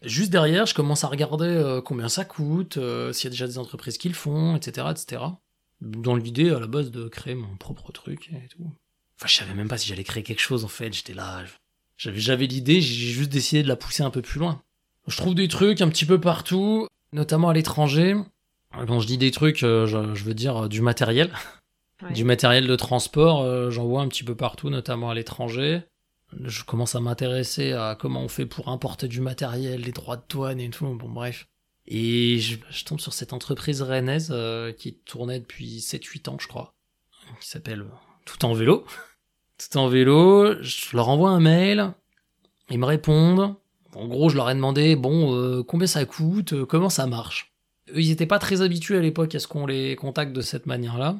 Juste 0.03 0.31
derrière, 0.31 0.65
je 0.65 0.73
commence 0.73 1.03
à 1.03 1.07
regarder 1.07 1.45
euh, 1.45 1.81
combien 1.81 2.09
ça 2.09 2.25
coûte, 2.25 2.77
euh, 2.77 3.13
s'il 3.13 3.25
y 3.25 3.27
a 3.27 3.31
déjà 3.31 3.45
des 3.45 3.59
entreprises 3.59 3.97
qui 3.97 4.07
le 4.07 4.15
font, 4.15 4.55
etc., 4.55 4.87
etc. 4.89 5.23
Dans 5.81 6.15
l'idée, 6.15 6.49
à 6.49 6.59
la 6.59 6.67
base, 6.67 6.89
de 6.91 7.07
créer 7.07 7.35
mon 7.35 7.55
propre 7.57 7.91
truc 7.91 8.31
et 8.33 8.47
tout. 8.47 8.71
Enfin, 9.19 9.27
je 9.27 9.35
savais 9.35 9.53
même 9.53 9.67
pas 9.67 9.77
si 9.77 9.87
j'allais 9.87 10.03
créer 10.03 10.23
quelque 10.23 10.39
chose, 10.39 10.65
en 10.65 10.69
fait. 10.69 10.91
J'étais 10.91 11.13
là, 11.13 11.43
j'avais, 11.97 12.19
j'avais 12.19 12.47
l'idée, 12.47 12.81
j'ai 12.81 13.11
juste 13.11 13.29
décidé 13.29 13.61
de 13.61 13.67
la 13.67 13.75
pousser 13.75 14.01
un 14.01 14.09
peu 14.09 14.23
plus 14.23 14.39
loin. 14.39 14.61
Je 15.07 15.17
trouve 15.17 15.35
des 15.35 15.47
trucs 15.47 15.81
un 15.81 15.89
petit 15.89 16.05
peu 16.05 16.19
partout, 16.19 16.87
notamment 17.13 17.49
à 17.49 17.53
l'étranger. 17.53 18.15
Quand 18.71 18.99
je 18.99 19.07
dis 19.07 19.17
des 19.17 19.31
trucs, 19.31 19.63
euh, 19.63 19.85
je, 19.85 20.23
veux 20.23 20.33
dire 20.33 20.67
du 20.67 20.81
matériel. 20.81 21.31
Du 22.15 22.23
matériel 22.23 22.65
de 22.65 22.75
transport, 22.75 23.69
j'en 23.69 23.85
vois 23.85 24.01
un 24.01 24.07
petit 24.07 24.23
peu 24.23 24.33
partout, 24.33 24.71
notamment 24.71 25.11
à 25.11 25.13
l'étranger 25.13 25.83
je 26.43 26.63
commence 26.63 26.95
à 26.95 26.99
m'intéresser 26.99 27.73
à 27.73 27.97
comment 27.99 28.21
on 28.21 28.27
fait 28.27 28.45
pour 28.45 28.69
importer 28.69 29.07
du 29.07 29.21
matériel, 29.21 29.81
les 29.81 29.91
droits 29.91 30.17
de 30.17 30.23
douane 30.29 30.59
et 30.59 30.69
tout, 30.69 30.85
bon 30.85 31.09
bref. 31.09 31.47
Et 31.87 32.39
je, 32.39 32.85
tombe 32.85 32.99
sur 32.99 33.13
cette 33.13 33.33
entreprise 33.33 33.81
rennaise 33.81 34.29
euh, 34.31 34.71
qui 34.71 34.93
tournait 34.93 35.39
depuis 35.39 35.79
7-8 35.79 36.29
ans, 36.29 36.37
je 36.39 36.47
crois, 36.47 36.73
qui 37.39 37.49
s'appelle 37.49 37.85
Tout 38.25 38.45
en 38.45 38.53
vélo. 38.53 38.85
Tout 39.57 39.77
en 39.77 39.87
vélo, 39.87 40.61
je 40.61 40.95
leur 40.95 41.09
envoie 41.09 41.31
un 41.31 41.39
mail, 41.39 41.93
ils 42.69 42.79
me 42.79 42.85
répondent. 42.85 43.55
En 43.95 44.07
gros, 44.07 44.29
je 44.29 44.37
leur 44.37 44.49
ai 44.49 44.55
demandé, 44.55 44.95
bon, 44.95 45.35
euh, 45.35 45.63
combien 45.63 45.87
ça 45.87 46.05
coûte, 46.05 46.53
euh, 46.53 46.65
comment 46.65 46.89
ça 46.89 47.07
marche? 47.07 47.53
Ils 47.93 48.11
étaient 48.11 48.25
pas 48.25 48.39
très 48.39 48.61
habitués 48.61 48.97
à 48.97 49.01
l'époque 49.01 49.35
à 49.35 49.39
ce 49.39 49.47
qu'on 49.47 49.65
les 49.65 49.95
contacte 49.95 50.31
de 50.33 50.41
cette 50.41 50.65
manière-là. 50.65 51.17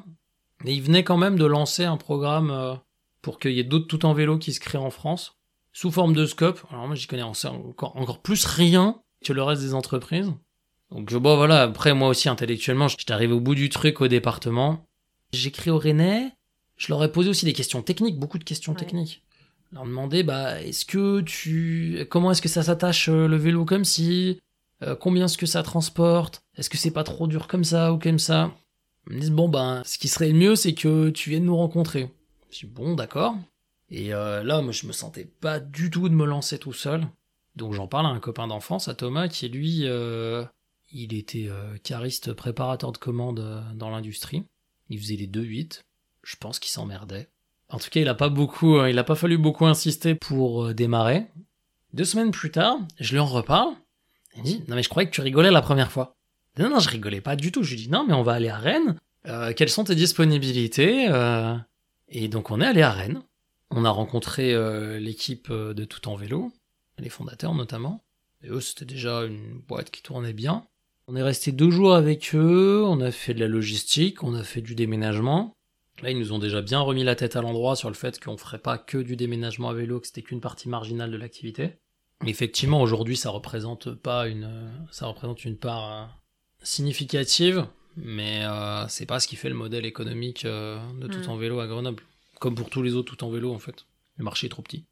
Mais 0.64 0.74
ils 0.74 0.82
venaient 0.82 1.04
quand 1.04 1.18
même 1.18 1.36
de 1.36 1.44
lancer 1.44 1.84
un 1.84 1.96
programme 1.96 2.50
euh, 2.50 2.74
pour 3.22 3.38
qu'il 3.38 3.52
y 3.52 3.60
ait 3.60 3.64
d'autres 3.64 3.86
tout 3.86 4.04
en 4.04 4.12
vélo 4.14 4.38
qui 4.38 4.52
se 4.52 4.60
créent 4.60 4.78
en 4.78 4.90
France, 4.90 5.38
sous 5.72 5.90
forme 5.90 6.12
de 6.14 6.26
scope. 6.26 6.60
Alors 6.70 6.86
moi, 6.86 6.94
j'y 6.96 7.06
connais 7.06 7.22
encore, 7.22 7.96
encore 7.96 8.20
plus 8.20 8.44
rien 8.44 9.00
que 9.24 9.32
le 9.32 9.42
reste 9.42 9.62
des 9.62 9.74
entreprises. 9.74 10.32
Donc 10.90 11.12
bon 11.14 11.36
voilà, 11.36 11.62
après 11.62 11.94
moi 11.94 12.08
aussi 12.08 12.28
intellectuellement, 12.28 12.88
j'étais 12.88 13.12
arrivé 13.12 13.32
au 13.32 13.40
bout 13.40 13.54
du 13.54 13.70
truc 13.70 14.00
au 14.02 14.08
département. 14.08 14.84
J'écris 15.32 15.70
au 15.70 15.78
Rennais, 15.78 16.32
je 16.76 16.88
leur 16.88 17.02
ai 17.02 17.10
posé 17.10 17.30
aussi 17.30 17.46
des 17.46 17.54
questions 17.54 17.80
techniques, 17.80 18.18
beaucoup 18.18 18.38
de 18.38 18.44
questions 18.44 18.72
Ouais. 18.74 18.78
techniques. 18.78 19.22
Leur 19.72 19.84
demandais 19.86 20.22
bah 20.22 20.60
est-ce 20.60 20.84
que 20.84 21.22
tu 21.22 22.06
comment 22.10 22.30
est-ce 22.32 22.42
que 22.42 22.48
ça 22.50 22.62
s'attache 22.62 23.08
euh, 23.08 23.26
le 23.26 23.36
vélo 23.36 23.64
comme 23.64 23.84
si 23.86 24.38
Euh, 24.82 24.96
combien 24.96 25.24
est-ce 25.26 25.38
que 25.38 25.46
ça 25.46 25.62
transporte? 25.62 26.42
Est-ce 26.58 26.68
que 26.68 26.76
c'est 26.76 26.90
pas 26.90 27.04
trop 27.04 27.26
dur 27.28 27.46
comme 27.46 27.62
ça 27.64 27.92
ou 27.92 27.98
comme 27.98 28.18
ça? 28.18 28.50
Ils 29.08 29.14
me 29.14 29.20
disent 29.20 29.30
bon 29.30 29.48
ben 29.48 29.80
ce 29.86 29.96
qui 29.96 30.08
serait 30.08 30.28
le 30.28 30.34
mieux 30.34 30.56
c'est 30.56 30.74
que 30.74 31.08
tu 31.08 31.30
viennes 31.30 31.44
nous 31.46 31.56
rencontrer. 31.56 32.10
Dis 32.52 32.66
bon 32.66 32.94
d'accord. 32.94 33.34
Et 33.90 34.14
euh, 34.14 34.44
là 34.44 34.60
moi 34.62 34.72
je 34.72 34.86
me 34.86 34.92
sentais 34.92 35.24
pas 35.24 35.58
du 35.58 35.90
tout 35.90 36.08
de 36.08 36.14
me 36.14 36.24
lancer 36.24 36.58
tout 36.58 36.72
seul. 36.72 37.08
Donc 37.56 37.72
j'en 37.72 37.86
parle 37.86 38.06
à 38.06 38.10
un 38.10 38.20
copain 38.20 38.46
d'enfance, 38.46 38.88
à 38.88 38.94
Thomas, 38.94 39.28
qui 39.28 39.48
lui, 39.48 39.80
euh, 39.84 40.44
il 40.90 41.14
était 41.14 41.48
euh, 41.48 41.76
cariste 41.82 42.32
préparateur 42.32 42.92
de 42.92 42.98
commandes 42.98 43.40
euh, 43.40 43.60
dans 43.74 43.90
l'industrie. 43.90 44.44
Il 44.88 44.98
faisait 44.98 45.16
les 45.16 45.26
2-8. 45.26 45.80
Je 46.22 46.36
pense 46.36 46.58
qu'il 46.58 46.70
s'emmerdait. 46.70 47.28
En 47.68 47.78
tout 47.78 47.88
cas, 47.90 48.00
il 48.00 48.08
a 48.08 48.14
pas 48.14 48.28
beaucoup, 48.28 48.76
euh, 48.76 48.90
il 48.90 48.98
a 48.98 49.04
pas 49.04 49.14
fallu 49.14 49.38
beaucoup 49.38 49.66
insister 49.66 50.14
pour 50.14 50.66
euh, 50.66 50.74
démarrer. 50.74 51.26
Deux 51.94 52.04
semaines 52.04 52.30
plus 52.30 52.50
tard, 52.50 52.78
je 53.00 53.12
lui 53.12 53.18
en 53.18 53.26
reparle. 53.26 53.74
Il 54.36 54.42
me 54.42 54.46
dit, 54.46 54.64
non 54.68 54.76
mais 54.76 54.82
je 54.82 54.88
croyais 54.88 55.08
que 55.08 55.14
tu 55.14 55.20
rigolais 55.20 55.50
la 55.50 55.62
première 55.62 55.92
fois. 55.92 56.14
Non, 56.58 56.70
non, 56.70 56.80
je 56.80 56.88
rigolais 56.88 57.20
pas 57.20 57.36
du 57.36 57.52
tout. 57.52 57.62
Je 57.62 57.74
lui 57.74 57.82
dis, 57.82 57.90
non 57.90 58.06
mais 58.06 58.14
on 58.14 58.22
va 58.22 58.32
aller 58.32 58.48
à 58.48 58.56
Rennes. 58.56 58.96
Quelles 59.56 59.68
sont 59.68 59.84
tes 59.84 59.94
disponibilités 59.94 61.06
Et 62.14 62.28
donc 62.28 62.50
on 62.50 62.60
est 62.60 62.66
allé 62.66 62.82
à 62.82 62.90
Rennes. 62.90 63.22
On 63.70 63.86
a 63.86 63.90
rencontré 63.90 64.52
euh, 64.52 64.98
l'équipe 64.98 65.48
euh, 65.50 65.72
de 65.72 65.84
Tout 65.84 66.08
en 66.08 66.14
Vélo, 66.14 66.52
les 66.98 67.08
fondateurs 67.08 67.54
notamment. 67.54 68.04
Et 68.42 68.48
eux, 68.48 68.60
c'était 68.60 68.84
déjà 68.84 69.24
une 69.24 69.58
boîte 69.66 69.90
qui 69.90 70.02
tournait 70.02 70.34
bien. 70.34 70.66
On 71.08 71.16
est 71.16 71.22
resté 71.22 71.52
deux 71.52 71.70
jours 71.70 71.94
avec 71.94 72.34
eux, 72.34 72.84
on 72.86 73.00
a 73.00 73.10
fait 73.10 73.32
de 73.32 73.40
la 73.40 73.48
logistique, 73.48 74.22
on 74.22 74.34
a 74.34 74.44
fait 74.44 74.60
du 74.60 74.74
déménagement. 74.74 75.54
Là, 76.02 76.10
ils 76.10 76.18
nous 76.18 76.32
ont 76.32 76.38
déjà 76.38 76.60
bien 76.60 76.80
remis 76.80 77.02
la 77.02 77.16
tête 77.16 77.34
à 77.34 77.42
l'endroit 77.42 77.76
sur 77.76 77.88
le 77.88 77.94
fait 77.94 78.20
qu'on 78.20 78.36
ferait 78.36 78.58
pas 78.58 78.76
que 78.76 78.98
du 78.98 79.16
déménagement 79.16 79.70
à 79.70 79.74
vélo, 79.74 80.00
que 80.00 80.06
c'était 80.06 80.22
qu'une 80.22 80.40
partie 80.40 80.68
marginale 80.68 81.10
de 81.10 81.16
l'activité. 81.16 81.78
Effectivement, 82.26 82.82
aujourd'hui, 82.82 83.16
ça 83.16 83.30
représente 83.30 83.94
pas 83.94 84.28
une, 84.28 84.70
ça 84.90 85.06
représente 85.06 85.44
une 85.44 85.56
part 85.56 85.92
euh, 85.92 86.06
significative, 86.62 87.66
mais 87.96 88.42
euh, 88.44 88.86
c'est 88.88 89.06
pas 89.06 89.20
ce 89.20 89.28
qui 89.28 89.36
fait 89.36 89.48
le 89.48 89.54
modèle 89.54 89.84
économique 89.86 90.44
euh, 90.44 90.78
de 91.00 91.06
tout 91.08 91.18
Mm. 91.28 91.30
en 91.30 91.36
vélo 91.36 91.60
à 91.60 91.66
Grenoble. 91.66 92.02
Comme 92.40 92.54
pour 92.54 92.70
tous 92.70 92.82
les 92.82 92.94
autres 92.94 93.14
tout 93.14 93.24
en 93.24 93.30
vélo, 93.30 93.52
en 93.52 93.58
fait. 93.58 93.86
Le 94.16 94.24
marché 94.24 94.46
est 94.46 94.50
trop 94.50 94.62
petit. 94.62 94.84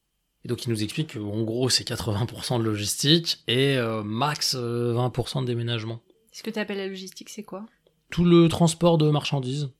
Et 0.44 0.48
donc, 0.48 0.64
il 0.64 0.70
nous 0.70 0.82
explique 0.82 1.14
qu'en 1.14 1.42
gros, 1.42 1.68
c'est 1.68 1.84
80% 1.86 2.58
de 2.58 2.64
logistique 2.64 3.42
et 3.48 3.76
euh, 3.76 4.02
max 4.02 4.54
euh, 4.58 4.94
20% 4.94 5.42
de 5.42 5.46
déménagement. 5.46 6.00
Ce 6.32 6.42
que 6.42 6.50
tu 6.50 6.58
appelles 6.58 6.78
la 6.78 6.86
logistique, 6.86 7.28
c'est 7.28 7.42
quoi? 7.42 7.66
Tout 8.10 8.24
le 8.24 8.48
transport 8.48 8.96
de 8.98 9.10
marchandises. 9.10 9.70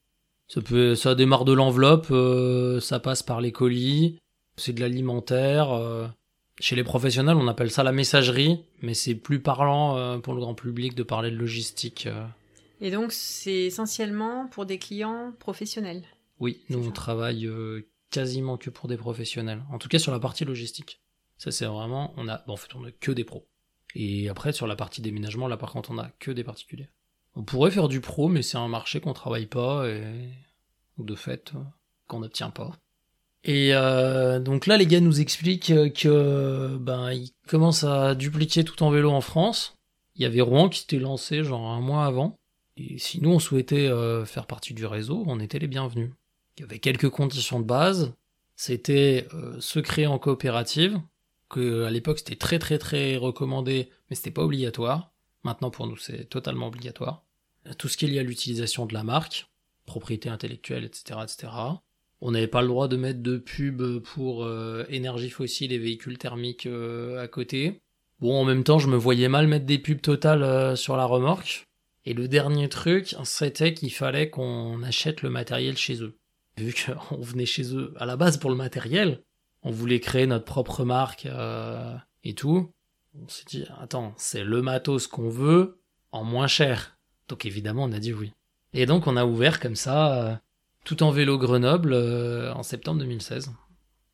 Ça, 0.48 0.61
peut, 0.61 0.94
ça 0.96 1.14
démarre 1.14 1.44
de 1.44 1.52
l'enveloppe, 1.52 2.09
euh, 2.11 2.80
ça 2.80 2.98
passe 3.00 3.22
par 3.22 3.40
les 3.40 3.52
colis, 3.52 4.18
c'est 4.56 4.72
de 4.72 4.80
l'alimentaire. 4.80 5.70
euh. 5.72 6.06
Chez 6.59 6.76
les 6.76 6.85
professionnels, 6.85 7.37
on 7.37 7.48
appelle 7.48 7.70
ça 7.70 7.83
la 7.83 7.92
messagerie, 7.92 8.61
mais 8.83 8.92
c'est 8.92 9.14
plus 9.14 9.40
parlant 9.40 9.96
euh, 9.96 10.18
pour 10.18 10.35
le 10.35 10.40
grand 10.40 10.54
public 10.54 10.94
de 10.94 11.02
parler 11.02 11.30
de 11.30 11.37
logistique. 11.37 12.06
Et 12.80 12.90
donc, 12.90 13.12
c'est 13.12 13.64
essentiellement 13.64 14.46
pour 14.48 14.66
des 14.66 14.78
clients 14.78 15.32
professionnels. 15.38 16.02
Oui, 16.40 16.64
nous 16.70 16.88
on 16.88 16.90
travaille 16.90 17.46
euh, 17.46 17.86
quasiment 18.10 18.56
que 18.56 18.70
pour 18.70 18.88
des 18.88 18.96
professionnels. 18.96 19.62
En 19.70 19.78
tout 19.78 19.88
cas 19.88 19.98
sur 19.98 20.10
la 20.10 20.18
partie 20.18 20.44
logistique. 20.44 21.02
Ça 21.36 21.50
c'est 21.50 21.66
vraiment, 21.66 22.12
on 22.16 22.28
a, 22.28 22.42
bon, 22.46 22.54
en 22.54 22.56
fait 22.56 22.74
on 22.74 22.84
a 22.84 22.90
que 22.90 23.12
des 23.12 23.24
pros. 23.24 23.46
Et 23.94 24.28
après 24.28 24.52
sur 24.52 24.66
la 24.66 24.76
partie 24.76 25.02
déménagement, 25.02 25.48
là 25.48 25.58
par 25.58 25.72
contre 25.72 25.90
on 25.90 25.98
a 25.98 26.10
que 26.18 26.30
des 26.30 26.44
particuliers. 26.44 26.88
On 27.36 27.44
pourrait 27.44 27.70
faire 27.70 27.88
du 27.88 28.00
pro, 28.00 28.28
mais 28.28 28.42
c'est 28.42 28.56
un 28.56 28.68
marché 28.68 29.00
qu'on 29.00 29.12
travaille 29.12 29.46
pas 29.46 29.86
et 29.88 30.30
de 30.98 31.14
fait 31.14 31.52
euh, 31.54 31.58
qu'on 32.06 32.20
n'obtient 32.20 32.50
pas. 32.50 32.72
Et 33.44 33.74
euh, 33.74 34.40
donc 34.40 34.66
là 34.66 34.78
les 34.78 34.86
gars 34.86 35.00
nous 35.00 35.20
expliquent 35.20 35.72
que 35.94 36.76
ben 36.78 37.12
ils 37.12 37.32
commencent 37.46 37.84
à 37.84 38.14
dupliquer 38.14 38.64
tout 38.64 38.82
en 38.82 38.90
vélo 38.90 39.10
en 39.10 39.20
France. 39.20 39.74
Il 40.16 40.22
y 40.22 40.26
avait 40.26 40.40
Rouen 40.40 40.68
qui 40.70 40.80
s'était 40.80 40.98
lancé 40.98 41.44
genre 41.44 41.66
un 41.66 41.80
mois 41.80 42.04
avant. 42.04 42.39
Et 42.80 42.98
si 42.98 43.20
nous 43.20 43.30
on 43.30 43.38
souhaitait 43.38 43.88
euh, 43.88 44.24
faire 44.24 44.46
partie 44.46 44.74
du 44.74 44.86
réseau, 44.86 45.24
on 45.26 45.38
était 45.38 45.58
les 45.58 45.68
bienvenus. 45.68 46.10
Il 46.56 46.62
y 46.62 46.64
avait 46.64 46.78
quelques 46.78 47.10
conditions 47.10 47.60
de 47.60 47.64
base. 47.64 48.14
C'était 48.56 49.26
euh, 49.34 49.60
se 49.60 49.80
créer 49.80 50.06
en 50.06 50.18
coopérative, 50.18 51.00
que 51.48 51.84
à 51.84 51.90
l'époque 51.90 52.18
c'était 52.18 52.36
très 52.36 52.58
très 52.58 52.78
très 52.78 53.16
recommandé, 53.16 53.90
mais 54.08 54.16
c'était 54.16 54.30
pas 54.30 54.42
obligatoire. 54.42 55.12
Maintenant 55.44 55.70
pour 55.70 55.86
nous 55.86 55.96
c'est 55.96 56.24
totalement 56.24 56.68
obligatoire. 56.68 57.24
Tout 57.78 57.88
ce 57.88 57.96
qui 57.96 58.06
est 58.06 58.08
lié 58.08 58.18
à 58.20 58.22
l'utilisation 58.22 58.86
de 58.86 58.94
la 58.94 59.04
marque, 59.04 59.50
propriété 59.84 60.28
intellectuelle, 60.28 60.84
etc., 60.84 61.20
etc. 61.22 61.48
On 62.22 62.32
n'avait 62.32 62.46
pas 62.46 62.62
le 62.62 62.68
droit 62.68 62.88
de 62.88 62.96
mettre 62.96 63.22
de 63.22 63.38
pub 63.38 63.82
pour 64.00 64.44
euh, 64.44 64.84
énergie 64.88 65.30
fossile 65.30 65.72
et 65.72 65.78
véhicules 65.78 66.18
thermiques 66.18 66.66
euh, 66.66 67.22
à 67.22 67.28
côté. 67.28 67.80
Bon, 68.20 68.38
en 68.38 68.44
même 68.44 68.62
temps, 68.62 68.78
je 68.78 68.88
me 68.88 68.96
voyais 68.96 69.28
mal 69.28 69.46
mettre 69.46 69.64
des 69.64 69.78
pubs 69.78 70.02
totales 70.02 70.42
euh, 70.42 70.76
sur 70.76 70.96
la 70.96 71.06
remorque. 71.06 71.69
Et 72.04 72.14
le 72.14 72.28
dernier 72.28 72.68
truc, 72.68 73.14
c'était 73.24 73.74
qu'il 73.74 73.92
fallait 73.92 74.30
qu'on 74.30 74.82
achète 74.82 75.22
le 75.22 75.30
matériel 75.30 75.76
chez 75.76 76.02
eux. 76.02 76.18
Vu 76.56 76.74
qu'on 76.74 77.20
venait 77.20 77.46
chez 77.46 77.74
eux 77.74 77.94
à 77.96 78.06
la 78.06 78.16
base 78.16 78.38
pour 78.38 78.50
le 78.50 78.56
matériel, 78.56 79.22
on 79.62 79.70
voulait 79.70 80.00
créer 80.00 80.26
notre 80.26 80.44
propre 80.44 80.84
marque 80.84 81.26
euh, 81.26 81.94
et 82.24 82.34
tout. 82.34 82.72
On 83.14 83.28
s'est 83.28 83.44
dit, 83.46 83.64
attends, 83.80 84.14
c'est 84.16 84.44
le 84.44 84.62
matos 84.62 85.06
qu'on 85.06 85.28
veut 85.28 85.80
en 86.12 86.24
moins 86.24 86.46
cher. 86.46 86.98
Donc 87.28 87.44
évidemment, 87.44 87.84
on 87.84 87.92
a 87.92 87.98
dit 87.98 88.12
oui. 88.12 88.32
Et 88.72 88.86
donc 88.86 89.06
on 89.06 89.16
a 89.16 89.24
ouvert 89.24 89.60
comme 89.60 89.76
ça, 89.76 90.24
euh, 90.24 90.36
tout 90.84 91.02
en 91.02 91.10
vélo 91.10 91.38
Grenoble, 91.38 91.92
euh, 91.92 92.52
en 92.54 92.62
septembre 92.62 93.00
2016. 93.00 93.52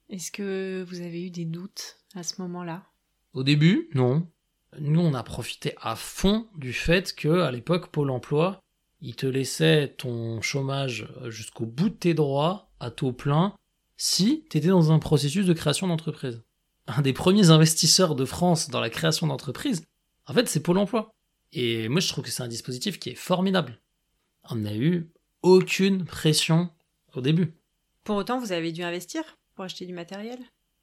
Est-ce 0.08 0.30
que 0.30 0.84
vous 0.88 1.00
avez 1.00 1.26
eu 1.26 1.30
des 1.30 1.44
doutes 1.44 1.96
à 2.14 2.22
ce 2.22 2.40
moment-là? 2.42 2.84
Au 3.32 3.42
début, 3.42 3.90
non. 3.94 4.26
Nous, 4.78 5.00
on 5.00 5.14
a 5.14 5.22
profité 5.22 5.74
à 5.80 5.96
fond 5.96 6.46
du 6.56 6.72
fait 6.72 7.14
que, 7.14 7.40
à 7.40 7.50
l'époque, 7.50 7.88
Pôle 7.88 8.10
emploi, 8.10 8.60
il 9.00 9.14
te 9.14 9.26
laissait 9.26 9.94
ton 9.96 10.40
chômage 10.40 11.08
jusqu'au 11.26 11.66
bout 11.66 11.88
de 11.88 11.94
tes 11.94 12.14
droits, 12.14 12.70
à 12.80 12.90
taux 12.90 13.12
plein, 13.12 13.54
si 13.96 14.44
t'étais 14.48 14.68
dans 14.68 14.92
un 14.92 14.98
processus 14.98 15.46
de 15.46 15.52
création 15.52 15.86
d'entreprise. 15.86 16.42
Un 16.86 17.02
des 17.02 17.12
premiers 17.12 17.50
investisseurs 17.50 18.14
de 18.14 18.24
France 18.24 18.70
dans 18.70 18.80
la 18.80 18.90
création 18.90 19.26
d'entreprise, 19.26 19.84
en 20.26 20.34
fait, 20.34 20.48
c'est 20.48 20.62
Pôle 20.62 20.78
emploi. 20.78 21.10
Et 21.52 21.88
moi, 21.88 22.00
je 22.00 22.08
trouve 22.08 22.24
que 22.24 22.30
c'est 22.30 22.42
un 22.42 22.48
dispositif 22.48 22.98
qui 22.98 23.10
est 23.10 23.14
formidable. 23.14 23.80
On 24.50 24.56
n'a 24.56 24.74
eu 24.74 25.10
aucune 25.42 26.04
pression 26.04 26.70
au 27.14 27.20
début. 27.20 27.54
Pour 28.04 28.16
autant, 28.16 28.38
vous 28.38 28.52
avez 28.52 28.72
dû 28.72 28.82
investir 28.82 29.22
pour 29.54 29.64
acheter 29.64 29.86
du 29.86 29.92
matériel? 29.92 30.38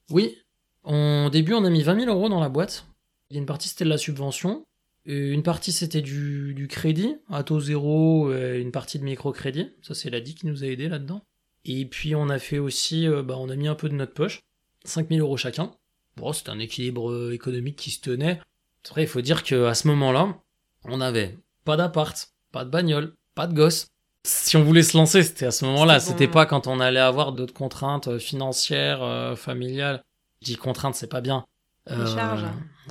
Oui, 0.09 0.37
au 0.83 1.29
début, 1.29 1.53
on 1.53 1.63
a 1.63 1.69
mis 1.69 1.83
20 1.83 2.01
000 2.01 2.11
euros 2.11 2.29
dans 2.29 2.39
la 2.39 2.49
boîte. 2.49 2.87
Il 3.33 3.37
y 3.37 3.39
a 3.39 3.41
une 3.41 3.47
partie, 3.47 3.67
c'était 3.67 3.83
de 3.83 3.89
la 3.89 3.97
subvention. 3.97 4.63
Et 5.07 5.31
une 5.31 5.41
partie, 5.41 5.71
c'était 5.71 6.03
du, 6.03 6.53
du 6.53 6.67
crédit, 6.67 7.15
à 7.31 7.41
taux 7.41 7.59
zéro, 7.59 8.31
et 8.31 8.59
une 8.59 8.71
partie 8.71 8.99
de 8.99 9.03
microcrédit. 9.03 9.71
Ça, 9.81 9.95
c'est 9.95 10.11
l'ADI 10.11 10.35
qui 10.35 10.45
nous 10.45 10.63
a 10.63 10.67
aidés 10.67 10.87
là-dedans. 10.87 11.23
Et 11.65 11.83
puis, 11.87 12.13
on 12.13 12.29
a 12.29 12.37
fait 12.37 12.59
aussi, 12.59 13.07
euh, 13.07 13.23
bah, 13.23 13.35
on 13.39 13.49
a 13.49 13.55
mis 13.55 13.67
un 13.67 13.73
peu 13.73 13.89
de 13.89 13.95
notre 13.95 14.13
poche. 14.13 14.41
5 14.85 15.09
000 15.09 15.21
euros 15.21 15.35
chacun. 15.35 15.71
Bon, 16.15 16.31
c'était 16.31 16.51
un 16.51 16.59
équilibre 16.59 17.09
euh, 17.09 17.33
économique 17.33 17.75
qui 17.75 17.89
se 17.89 18.01
tenait. 18.01 18.39
Après, 18.85 19.01
il 19.01 19.07
faut 19.07 19.21
dire 19.21 19.41
qu'à 19.41 19.73
ce 19.73 19.87
moment-là, 19.87 20.37
on 20.83 21.01
avait 21.01 21.39
pas 21.65 21.75
d'appart, 21.75 22.29
pas 22.51 22.65
de 22.65 22.69
bagnole, 22.69 23.15
pas 23.33 23.47
de 23.47 23.55
gosse. 23.55 23.87
Si 24.25 24.55
on 24.57 24.63
voulait 24.63 24.83
se 24.83 24.95
lancer, 24.95 25.23
c'était 25.23 25.47
à 25.47 25.51
ce 25.51 25.65
moment-là. 25.65 25.99
C'était 25.99 26.27
bon. 26.27 26.33
Pas 26.33 26.45
quand 26.45 26.67
on 26.67 26.79
allait 26.79 26.99
avoir 26.99 27.33
d'autres 27.33 27.53
contraintes 27.53 28.07
euh, 28.07 28.19
financières, 28.19 29.01
euh, 29.01 29.35
familiales. 29.35 30.03
Je 30.41 30.45
dis 30.45 30.55
contraintes, 30.55 30.95
c'est 30.95 31.07
pas 31.07 31.21
bien. 31.21 31.45
Des 31.89 32.05
charges. 32.05 32.45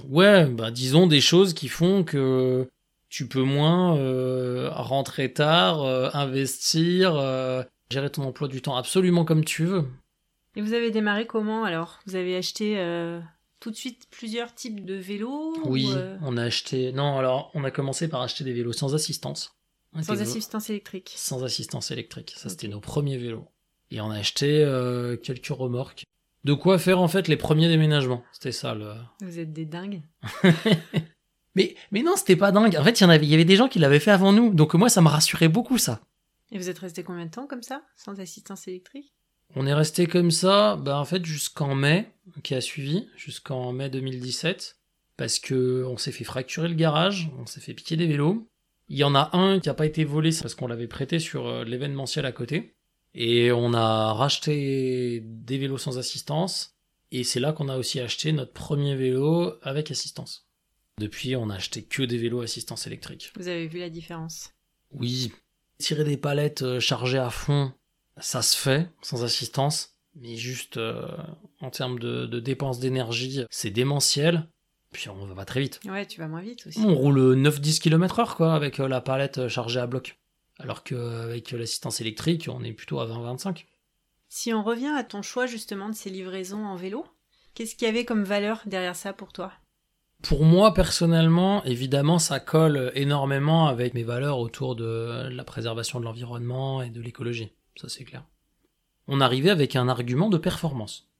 Ouais, 0.08 0.46
bah 0.46 0.70
disons 0.70 1.06
des 1.06 1.20
choses 1.20 1.54
qui 1.54 1.68
font 1.68 2.04
que 2.04 2.68
tu 3.08 3.28
peux 3.28 3.42
moins 3.42 3.96
euh, 3.98 4.70
rentrer 4.72 5.32
tard, 5.32 5.82
euh, 5.82 6.08
investir, 6.14 7.14
euh, 7.16 7.62
gérer 7.90 8.10
ton 8.10 8.22
emploi 8.24 8.48
du 8.48 8.62
temps 8.62 8.76
absolument 8.76 9.24
comme 9.24 9.44
tu 9.44 9.64
veux. 9.64 9.86
Et 10.56 10.62
vous 10.62 10.72
avez 10.72 10.90
démarré 10.90 11.26
comment 11.26 11.64
alors? 11.64 12.00
Vous 12.06 12.16
avez 12.16 12.36
acheté 12.36 12.78
euh, 12.78 13.20
tout 13.60 13.70
de 13.70 13.76
suite 13.76 14.06
plusieurs 14.10 14.54
types 14.54 14.84
de 14.84 14.94
vélos 14.94 15.54
Oui, 15.64 15.86
ou, 15.90 15.96
euh, 15.96 16.16
on 16.22 16.36
a 16.36 16.42
acheté. 16.44 16.92
Non, 16.92 17.18
alors 17.18 17.50
on 17.54 17.64
a 17.64 17.70
commencé 17.70 18.08
par 18.08 18.22
acheter 18.22 18.44
des 18.44 18.52
vélos 18.52 18.72
sans 18.72 18.94
assistance. 18.94 19.54
Sans 20.00 20.20
assistance 20.22 20.70
électrique 20.70 21.12
Sans 21.16 21.44
assistance 21.44 21.90
électrique. 21.90 22.32
Ça, 22.36 22.48
c'était 22.48 22.68
nos 22.68 22.80
premiers 22.80 23.18
vélos. 23.18 23.46
Et 23.90 24.00
on 24.00 24.10
a 24.10 24.16
acheté 24.16 24.64
euh, 24.64 25.16
quelques 25.18 25.48
remorques. 25.48 26.04
De 26.44 26.54
quoi 26.54 26.78
faire 26.78 27.00
en 27.00 27.08
fait 27.08 27.28
les 27.28 27.36
premiers 27.36 27.68
déménagements. 27.68 28.24
C'était 28.32 28.52
ça 28.52 28.74
le. 28.74 28.94
Vous 29.20 29.38
êtes 29.38 29.52
des 29.52 29.64
dingues. 29.64 30.02
Mais, 31.54 31.74
mais 31.90 32.02
non, 32.02 32.16
c'était 32.16 32.36
pas 32.36 32.50
dingue. 32.50 32.76
En 32.76 32.82
fait, 32.84 32.98
il 32.98 33.02
y, 33.02 33.06
en 33.06 33.10
avait, 33.10 33.26
il 33.26 33.30
y 33.30 33.34
avait 33.34 33.44
des 33.44 33.56
gens 33.56 33.68
qui 33.68 33.78
l'avaient 33.78 34.00
fait 34.00 34.10
avant 34.10 34.32
nous. 34.32 34.54
Donc 34.54 34.72
moi, 34.74 34.88
ça 34.88 35.02
me 35.02 35.08
rassurait 35.08 35.48
beaucoup, 35.48 35.76
ça. 35.76 36.00
Et 36.50 36.58
vous 36.58 36.70
êtes 36.70 36.78
resté 36.78 37.02
combien 37.02 37.26
de 37.26 37.30
temps 37.30 37.46
comme 37.46 37.62
ça, 37.62 37.82
sans 37.96 38.20
assistance 38.20 38.68
électrique? 38.68 39.12
On 39.54 39.66
est 39.66 39.74
resté 39.74 40.06
comme 40.06 40.30
ça, 40.30 40.76
bah, 40.76 40.98
en 40.98 41.04
fait, 41.04 41.24
jusqu'en 41.26 41.74
mai, 41.74 42.10
qui 42.42 42.54
a 42.54 42.62
suivi, 42.62 43.06
jusqu'en 43.16 43.72
mai 43.72 43.90
2017. 43.90 44.78
Parce 45.18 45.38
que 45.38 45.84
on 45.86 45.98
s'est 45.98 46.10
fait 46.10 46.24
fracturer 46.24 46.68
le 46.68 46.74
garage, 46.74 47.30
on 47.38 47.44
s'est 47.44 47.60
fait 47.60 47.74
piquer 47.74 47.96
des 47.96 48.06
vélos. 48.06 48.48
Il 48.88 48.96
y 48.96 49.04
en 49.04 49.14
a 49.14 49.30
un 49.36 49.60
qui 49.60 49.68
n'a 49.68 49.74
pas 49.74 49.86
été 49.86 50.04
volé 50.04 50.30
parce 50.40 50.54
qu'on 50.54 50.66
l'avait 50.66 50.86
prêté 50.86 51.18
sur 51.18 51.46
euh, 51.46 51.64
l'événementiel 51.64 52.24
à 52.24 52.32
côté. 52.32 52.74
Et 53.14 53.52
on 53.52 53.74
a 53.74 54.12
racheté 54.12 55.20
des 55.24 55.58
vélos 55.58 55.78
sans 55.78 55.98
assistance. 55.98 56.74
Et 57.10 57.24
c'est 57.24 57.40
là 57.40 57.52
qu'on 57.52 57.68
a 57.68 57.76
aussi 57.76 58.00
acheté 58.00 58.32
notre 58.32 58.52
premier 58.52 58.96
vélo 58.96 59.54
avec 59.62 59.90
assistance. 59.90 60.46
Depuis, 60.98 61.36
on 61.36 61.50
a 61.50 61.56
acheté 61.56 61.82
que 61.82 62.02
des 62.02 62.16
vélos 62.16 62.40
assistance 62.40 62.86
électrique. 62.86 63.32
Vous 63.36 63.48
avez 63.48 63.66
vu 63.66 63.80
la 63.80 63.90
différence? 63.90 64.50
Oui. 64.92 65.32
Tirer 65.78 66.04
des 66.04 66.16
palettes 66.16 66.62
euh, 66.62 66.80
chargées 66.80 67.18
à 67.18 67.30
fond, 67.30 67.72
ça 68.18 68.40
se 68.40 68.56
fait 68.56 68.88
sans 69.02 69.24
assistance. 69.24 69.96
Mais 70.14 70.36
juste 70.36 70.76
euh, 70.76 71.06
en 71.60 71.70
termes 71.70 71.98
de, 71.98 72.26
de 72.26 72.40
dépenses 72.40 72.78
d'énergie, 72.78 73.44
c'est 73.50 73.70
démentiel. 73.70 74.46
Puis 74.92 75.08
on 75.08 75.24
va 75.24 75.34
pas 75.34 75.46
très 75.46 75.60
vite. 75.60 75.80
Ouais, 75.86 76.06
tu 76.06 76.20
vas 76.20 76.28
moins 76.28 76.42
vite 76.42 76.66
aussi. 76.66 76.78
On 76.80 76.94
roule 76.94 77.34
9-10 77.34 77.80
km 77.80 78.20
heure 78.20 78.36
quoi 78.36 78.54
avec 78.54 78.78
euh, 78.78 78.88
la 78.88 79.00
palette 79.00 79.48
chargée 79.48 79.80
à 79.80 79.86
bloc. 79.86 80.18
Alors 80.58 80.84
qu'avec 80.84 81.50
l'assistance 81.52 82.00
électrique, 82.00 82.48
on 82.52 82.62
est 82.62 82.72
plutôt 82.72 83.00
à 83.00 83.06
20-25. 83.06 83.64
Si 84.28 84.54
on 84.54 84.62
revient 84.62 84.94
à 84.96 85.04
ton 85.04 85.22
choix 85.22 85.46
justement 85.46 85.88
de 85.88 85.94
ces 85.94 86.08
livraisons 86.08 86.64
en 86.64 86.76
vélo, 86.76 87.04
qu'est-ce 87.54 87.76
qu'il 87.76 87.86
y 87.86 87.90
avait 87.90 88.04
comme 88.04 88.24
valeur 88.24 88.62
derrière 88.64 88.96
ça 88.96 89.12
pour 89.12 89.32
toi? 89.32 89.52
Pour 90.22 90.44
moi 90.44 90.72
personnellement, 90.72 91.64
évidemment, 91.64 92.18
ça 92.18 92.38
colle 92.40 92.92
énormément 92.94 93.66
avec 93.66 93.92
mes 93.92 94.04
valeurs 94.04 94.38
autour 94.38 94.76
de 94.76 95.28
la 95.30 95.44
préservation 95.44 95.98
de 95.98 96.04
l'environnement 96.04 96.80
et 96.80 96.90
de 96.90 97.00
l'écologie. 97.00 97.52
Ça 97.76 97.88
c'est 97.88 98.04
clair. 98.04 98.24
On 99.08 99.20
arrivait 99.20 99.50
avec 99.50 99.76
un 99.76 99.88
argument 99.88 100.30
de 100.30 100.38
performance. 100.38 101.10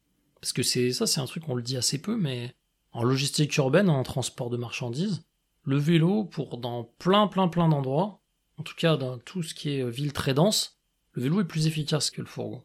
Parce 0.41 0.53
que 0.53 0.63
c'est 0.63 0.93
ça, 0.93 1.07
c'est 1.07 1.21
un 1.21 1.27
truc 1.27 1.45
qu'on 1.45 1.55
le 1.55 1.63
dit 1.63 1.77
assez 1.77 2.01
peu, 2.01 2.17
mais 2.17 2.55
en 2.93 3.03
logistique 3.03 3.57
urbaine, 3.57 3.91
en 3.91 4.03
transport 4.05 4.51
de 4.51 4.57
marchandises, 4.57 5.25
le 5.65 5.77
vélo, 5.77 6.25
pour 6.25 6.57
dans 6.59 6.85
plein 6.99 7.27
plein 7.27 7.49
plein 7.49 7.69
d'endroits, 7.69 8.22
en 8.63 8.65
tout 8.65 8.77
cas 8.77 8.97
dans 8.97 9.19
tout 9.19 9.43
ce 9.43 9.55
qui 9.55 9.71
est 9.71 9.91
ville 9.91 10.13
très 10.13 10.35
dense, 10.35 10.79
le 11.15 11.23
vélo 11.25 11.41
est 11.41 11.47
plus 11.47 11.67
efficace 11.67 12.13
que 12.13 12.21
le 12.21 12.29
fourgon. 12.29 12.63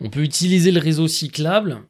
On 0.00 0.08
peut 0.08 0.22
utiliser 0.22 0.70
le 0.70 0.78
réseau 0.78 1.08
cyclable. 1.08 1.82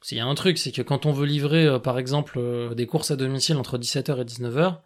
S'il 0.00 0.16
y 0.16 0.20
a 0.22 0.26
un 0.26 0.34
truc, 0.34 0.56
c'est 0.56 0.72
que 0.72 0.80
quand 0.80 1.04
on 1.04 1.12
veut 1.12 1.26
livrer, 1.26 1.66
euh, 1.66 1.78
par 1.78 1.98
exemple, 1.98 2.38
euh, 2.38 2.72
des 2.72 2.86
courses 2.86 3.10
à 3.10 3.16
domicile 3.16 3.58
entre 3.58 3.76
17h 3.76 4.18
et 4.18 4.24
19h, 4.24 4.78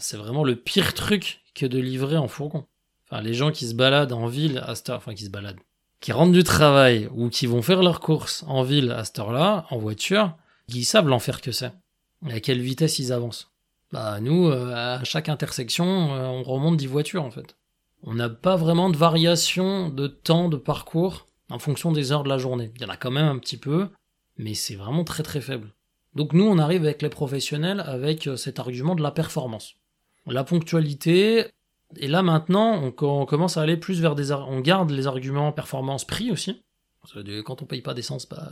c'est 0.00 0.16
vraiment 0.16 0.42
le 0.42 0.56
pire 0.56 0.94
truc 0.94 1.42
que 1.54 1.64
de 1.64 1.78
livrer 1.78 2.16
en 2.16 2.26
fourgon. 2.26 2.66
Enfin, 3.08 3.22
les 3.22 3.34
gens 3.34 3.52
qui 3.52 3.68
se 3.68 3.74
baladent 3.74 4.14
en 4.14 4.26
ville 4.26 4.58
à 4.66 4.74
cette 4.74 4.90
heure, 4.90 4.96
enfin 4.98 5.14
qui 5.14 5.26
se 5.26 5.30
baladent, 5.30 5.60
qui 6.00 6.10
rentrent 6.10 6.32
du 6.32 6.42
travail 6.42 7.08
ou 7.14 7.28
qui 7.28 7.46
vont 7.46 7.62
faire 7.62 7.84
leurs 7.84 8.00
courses 8.00 8.42
en 8.48 8.64
ville 8.64 8.90
à 8.90 9.04
cette 9.04 9.20
heure-là, 9.20 9.66
en 9.70 9.78
voiture, 9.78 10.36
ils 10.66 10.84
savent 10.84 11.06
l'enfer 11.06 11.40
que 11.40 11.52
c'est. 11.52 11.72
Et 12.28 12.32
à 12.32 12.40
quelle 12.40 12.60
vitesse 12.60 12.98
ils 12.98 13.12
avancent. 13.12 13.52
Bah 13.92 14.18
nous, 14.20 14.48
euh, 14.48 14.74
à 14.74 15.04
chaque 15.04 15.28
intersection, 15.28 15.84
on 15.84 16.42
remonte 16.42 16.76
10 16.76 16.86
voitures 16.86 17.24
en 17.24 17.30
fait. 17.30 17.56
On 18.02 18.14
n'a 18.14 18.28
pas 18.28 18.56
vraiment 18.56 18.90
de 18.90 18.96
variation 18.96 19.88
de 19.88 20.06
temps 20.06 20.48
de 20.48 20.56
parcours 20.56 21.28
en 21.50 21.58
fonction 21.58 21.92
des 21.92 22.12
heures 22.12 22.22
de 22.22 22.28
la 22.28 22.38
journée. 22.38 22.72
Il 22.76 22.82
y 22.82 22.84
en 22.84 22.88
a 22.88 22.96
quand 22.96 23.10
même 23.10 23.26
un 23.26 23.38
petit 23.38 23.56
peu, 23.56 23.88
mais 24.36 24.54
c'est 24.54 24.76
vraiment 24.76 25.04
très 25.04 25.22
très 25.22 25.40
faible. 25.40 25.74
Donc 26.14 26.32
nous, 26.32 26.44
on 26.44 26.58
arrive 26.58 26.84
avec 26.84 27.02
les 27.02 27.08
professionnels 27.08 27.80
avec 27.86 28.26
euh, 28.26 28.36
cet 28.36 28.58
argument 28.58 28.94
de 28.94 29.02
la 29.02 29.10
performance. 29.10 29.74
La 30.26 30.44
ponctualité, 30.44 31.46
et 31.96 32.08
là 32.08 32.22
maintenant, 32.22 32.82
on, 32.82 32.92
commence 33.26 33.56
à 33.56 33.62
aller 33.62 33.76
plus 33.76 34.00
vers 34.00 34.14
des... 34.14 34.32
On 34.32 34.60
garde 34.60 34.90
les 34.90 35.06
arguments 35.06 35.52
performance-prix 35.52 36.30
aussi. 36.30 36.62
Quand 37.44 37.62
on 37.62 37.66
paye 37.66 37.82
pas 37.82 37.94
d'essence, 37.94 38.28
bah, 38.28 38.50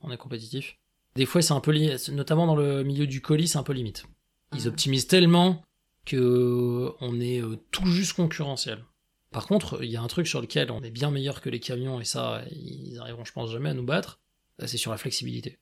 on 0.00 0.10
est 0.10 0.16
compétitif. 0.16 0.76
Des 1.14 1.26
fois, 1.26 1.42
c'est 1.42 1.52
un 1.52 1.60
peu... 1.60 1.74
Notamment 2.12 2.46
dans 2.46 2.56
le 2.56 2.84
milieu 2.84 3.06
du 3.06 3.20
colis, 3.20 3.48
c'est 3.48 3.58
un 3.58 3.62
peu 3.62 3.72
limite. 3.72 4.04
Ils 4.54 4.66
ah. 4.66 4.68
optimisent 4.68 5.06
tellement 5.06 5.62
que 6.06 6.16
euh, 6.16 6.90
on 7.00 7.20
est 7.20 7.42
euh, 7.42 7.56
tout 7.70 7.86
juste 7.86 8.14
concurrentiel. 8.14 8.82
Par 9.30 9.46
contre, 9.46 9.82
il 9.82 9.90
y 9.90 9.96
a 9.96 10.02
un 10.02 10.06
truc 10.06 10.26
sur 10.26 10.40
lequel 10.40 10.70
on 10.70 10.82
est 10.82 10.90
bien 10.90 11.10
meilleur 11.10 11.40
que 11.40 11.50
les 11.50 11.60
camions, 11.60 12.00
et 12.00 12.04
ça, 12.04 12.42
ils 12.50 12.98
arriveront, 12.98 13.24
je 13.24 13.32
pense, 13.32 13.50
jamais 13.50 13.70
à 13.70 13.74
nous 13.74 13.84
battre, 13.84 14.20
c'est 14.64 14.78
sur 14.78 14.90
la 14.90 14.96
flexibilité. 14.96 15.58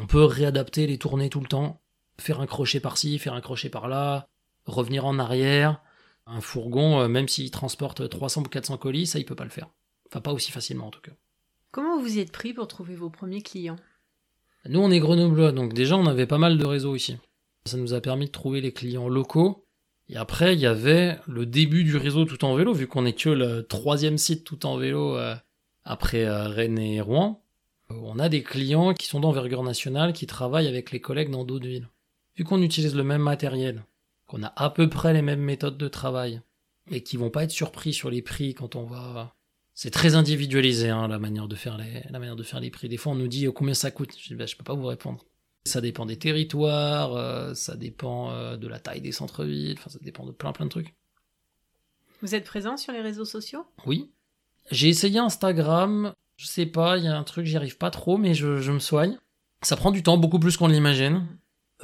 On 0.00 0.06
peut 0.06 0.24
réadapter 0.24 0.86
les 0.86 0.98
tournées 0.98 1.28
tout 1.28 1.40
le 1.40 1.46
temps, 1.46 1.80
faire 2.18 2.40
un 2.40 2.46
crochet 2.46 2.80
par-ci, 2.80 3.18
faire 3.18 3.34
un 3.34 3.40
crochet 3.40 3.68
par-là, 3.68 4.28
revenir 4.66 5.04
en 5.04 5.18
arrière. 5.18 5.82
Un 6.26 6.40
fourgon, 6.40 7.00
euh, 7.00 7.08
même 7.08 7.28
s'il 7.28 7.50
transporte 7.50 8.08
300 8.08 8.42
ou 8.42 8.48
400 8.48 8.76
colis, 8.76 9.06
ça, 9.06 9.18
il 9.18 9.24
peut 9.24 9.34
pas 9.34 9.44
le 9.44 9.50
faire. 9.50 9.70
Enfin, 10.06 10.20
pas 10.20 10.32
aussi 10.32 10.52
facilement 10.52 10.86
en 10.86 10.90
tout 10.90 11.00
cas. 11.00 11.12
Comment 11.72 12.00
vous 12.00 12.16
y 12.16 12.20
êtes 12.20 12.32
pris 12.32 12.52
pour 12.52 12.68
trouver 12.68 12.94
vos 12.94 13.10
premiers 13.10 13.42
clients? 13.42 13.76
Nous, 14.66 14.80
on 14.80 14.90
est 14.90 15.00
grenoblois, 15.00 15.52
donc 15.52 15.72
déjà, 15.72 15.96
on 15.96 16.06
avait 16.06 16.26
pas 16.26 16.38
mal 16.38 16.58
de 16.58 16.66
réseaux 16.66 16.94
ici. 16.94 17.16
Ça 17.64 17.76
nous 17.76 17.94
a 17.94 18.00
permis 18.00 18.26
de 18.26 18.30
trouver 18.30 18.60
les 18.60 18.72
clients 18.72 19.08
locaux 19.08 19.66
et 20.12 20.16
après, 20.16 20.54
il 20.54 20.60
y 20.60 20.66
avait 20.66 21.18
le 21.28 21.46
début 21.46 21.84
du 21.84 21.96
réseau 21.96 22.24
tout 22.24 22.44
en 22.44 22.56
vélo, 22.56 22.72
vu 22.72 22.88
qu'on 22.88 23.06
est 23.06 23.12
que 23.12 23.28
le 23.28 23.62
troisième 23.62 24.18
site 24.18 24.42
tout 24.42 24.66
en 24.66 24.76
vélo 24.76 25.16
euh, 25.16 25.36
après 25.84 26.24
euh, 26.24 26.48
Rennes 26.48 26.80
et 26.80 27.00
Rouen. 27.00 27.44
On 27.90 28.18
a 28.18 28.28
des 28.28 28.42
clients 28.42 28.92
qui 28.92 29.06
sont 29.06 29.20
d'envergure 29.20 29.62
nationale, 29.62 30.12
qui 30.12 30.26
travaillent 30.26 30.66
avec 30.66 30.90
les 30.90 31.00
collègues 31.00 31.30
dans 31.30 31.44
d'autres 31.44 31.66
villes. 31.66 31.88
Vu 32.36 32.42
qu'on 32.42 32.60
utilise 32.60 32.96
le 32.96 33.04
même 33.04 33.22
matériel, 33.22 33.84
qu'on 34.26 34.42
a 34.42 34.52
à 34.56 34.70
peu 34.70 34.88
près 34.88 35.12
les 35.12 35.22
mêmes 35.22 35.42
méthodes 35.42 35.78
de 35.78 35.88
travail, 35.88 36.40
et 36.90 37.04
qui 37.04 37.16
vont 37.16 37.30
pas 37.30 37.44
être 37.44 37.50
surpris 37.52 37.92
sur 37.92 38.10
les 38.10 38.22
prix 38.22 38.54
quand 38.54 38.74
on 38.74 38.84
va... 38.84 39.36
C'est 39.74 39.90
très 39.90 40.16
individualisé, 40.16 40.88
hein, 40.88 41.06
la 41.06 41.20
manière 41.20 41.46
de 41.46 41.54
faire 41.54 41.78
les, 41.78 42.02
la 42.10 42.18
manière 42.18 42.36
de 42.36 42.42
faire 42.42 42.58
les 42.58 42.70
prix. 42.70 42.88
Des 42.88 42.96
fois, 42.96 43.12
on 43.12 43.16
nous 43.16 43.28
dit 43.28 43.46
combien 43.54 43.74
ça 43.74 43.92
coûte? 43.92 44.12
Je 44.18 44.28
dis, 44.28 44.34
bah, 44.34 44.46
je 44.46 44.56
peux 44.56 44.64
pas 44.64 44.74
vous 44.74 44.86
répondre. 44.86 45.24
Ça 45.64 45.80
dépend 45.80 46.06
des 46.06 46.18
territoires, 46.18 47.14
euh, 47.14 47.54
ça 47.54 47.76
dépend 47.76 48.30
euh, 48.30 48.56
de 48.56 48.66
la 48.66 48.78
taille 48.78 49.02
des 49.02 49.12
centres-villes, 49.12 49.76
enfin 49.78 49.90
ça 49.90 49.98
dépend 50.00 50.24
de 50.24 50.32
plein 50.32 50.52
plein 50.52 50.64
de 50.64 50.70
trucs. 50.70 50.94
Vous 52.22 52.34
êtes 52.34 52.44
présent 52.44 52.76
sur 52.76 52.92
les 52.92 53.00
réseaux 53.00 53.24
sociaux? 53.24 53.64
Oui. 53.86 54.10
J'ai 54.70 54.88
essayé 54.88 55.18
Instagram, 55.18 56.14
je 56.36 56.46
sais 56.46 56.66
pas, 56.66 56.96
il 56.96 57.04
y 57.04 57.08
a 57.08 57.16
un 57.16 57.24
truc, 57.24 57.46
j'y 57.46 57.56
arrive 57.56 57.76
pas 57.76 57.90
trop, 57.90 58.16
mais 58.16 58.34
je, 58.34 58.70
me 58.70 58.78
soigne. 58.78 59.18
Ça 59.62 59.76
prend 59.76 59.90
du 59.90 60.02
temps, 60.02 60.16
beaucoup 60.16 60.38
plus 60.38 60.56
qu'on 60.56 60.68
l'imagine. 60.68 61.26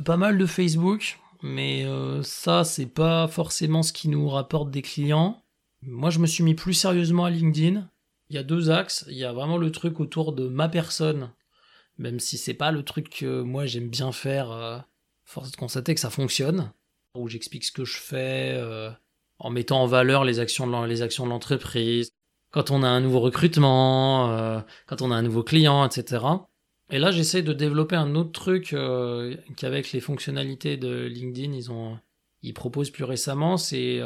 Pas 0.04 0.16
mal 0.16 0.38
de 0.38 0.46
Facebook, 0.46 1.18
mais 1.42 1.84
euh, 1.84 2.22
ça, 2.22 2.64
c'est 2.64 2.86
pas 2.86 3.28
forcément 3.28 3.82
ce 3.82 3.92
qui 3.92 4.08
nous 4.08 4.28
rapporte 4.28 4.70
des 4.70 4.82
clients. 4.82 5.42
Moi, 5.82 6.10
je 6.10 6.18
me 6.18 6.26
suis 6.26 6.44
mis 6.44 6.54
plus 6.54 6.74
sérieusement 6.74 7.24
à 7.24 7.30
LinkedIn. 7.30 7.88
Il 8.30 8.36
y 8.36 8.38
a 8.38 8.42
deux 8.42 8.70
axes. 8.70 9.04
Il 9.08 9.16
y 9.16 9.24
a 9.24 9.32
vraiment 9.32 9.58
le 9.58 9.70
truc 9.70 10.00
autour 10.00 10.32
de 10.32 10.48
ma 10.48 10.68
personne 10.68 11.30
même 11.98 12.20
si 12.20 12.38
c'est 12.38 12.54
pas 12.54 12.72
le 12.72 12.82
truc 12.82 13.10
que 13.10 13.42
moi 13.42 13.66
j'aime 13.66 13.88
bien 13.88 14.12
faire, 14.12 14.50
euh, 14.52 14.78
force 15.24 15.50
de 15.50 15.56
constater 15.56 15.94
que 15.94 16.00
ça 16.00 16.10
fonctionne, 16.10 16.72
où 17.14 17.28
j'explique 17.28 17.64
ce 17.64 17.72
que 17.72 17.84
je 17.84 17.96
fais, 17.96 18.54
euh, 18.54 18.90
en 19.38 19.50
mettant 19.50 19.82
en 19.82 19.86
valeur 19.86 20.24
les 20.24 20.40
actions 20.40 20.66
de 20.66 20.72
l'entreprise, 21.30 22.10
quand 22.50 22.70
on 22.70 22.82
a 22.82 22.88
un 22.88 23.00
nouveau 23.00 23.20
recrutement, 23.20 24.30
euh, 24.30 24.60
quand 24.86 25.02
on 25.02 25.10
a 25.10 25.16
un 25.16 25.22
nouveau 25.22 25.42
client, 25.42 25.86
etc. 25.86 26.24
Et 26.90 26.98
là, 26.98 27.10
j'essaie 27.10 27.42
de 27.42 27.52
développer 27.52 27.96
un 27.96 28.14
autre 28.14 28.30
truc 28.30 28.74
qu'avec 29.56 29.90
les 29.90 30.00
fonctionnalités 30.00 30.76
de 30.76 31.06
LinkedIn, 31.06 31.52
ils 31.52 31.72
ont, 31.72 31.98
ils 32.42 32.54
proposent 32.54 32.90
plus 32.90 33.02
récemment, 33.02 33.56
c'est 33.56 34.00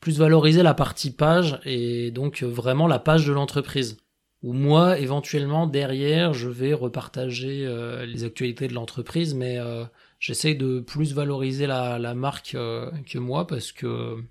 plus 0.00 0.18
valoriser 0.18 0.62
la 0.62 0.74
partie 0.74 1.12
page 1.12 1.58
et 1.64 2.10
donc 2.10 2.42
vraiment 2.42 2.86
la 2.86 2.98
page 2.98 3.26
de 3.26 3.32
l'entreprise 3.32 3.96
où 4.42 4.52
moi, 4.52 4.98
éventuellement, 4.98 5.66
derrière, 5.66 6.32
je 6.32 6.48
vais 6.48 6.72
repartager 6.72 7.66
euh, 7.66 8.06
les 8.06 8.24
actualités 8.24 8.68
de 8.68 8.74
l'entreprise, 8.74 9.34
mais 9.34 9.58
euh, 9.58 9.84
j'essaie 10.18 10.54
de 10.54 10.80
plus 10.80 11.12
valoriser 11.12 11.66
la, 11.66 11.98
la 11.98 12.14
marque 12.14 12.54
euh, 12.54 12.90
que 13.06 13.18
moi, 13.18 13.46
parce 13.46 13.70
que 13.72 14.22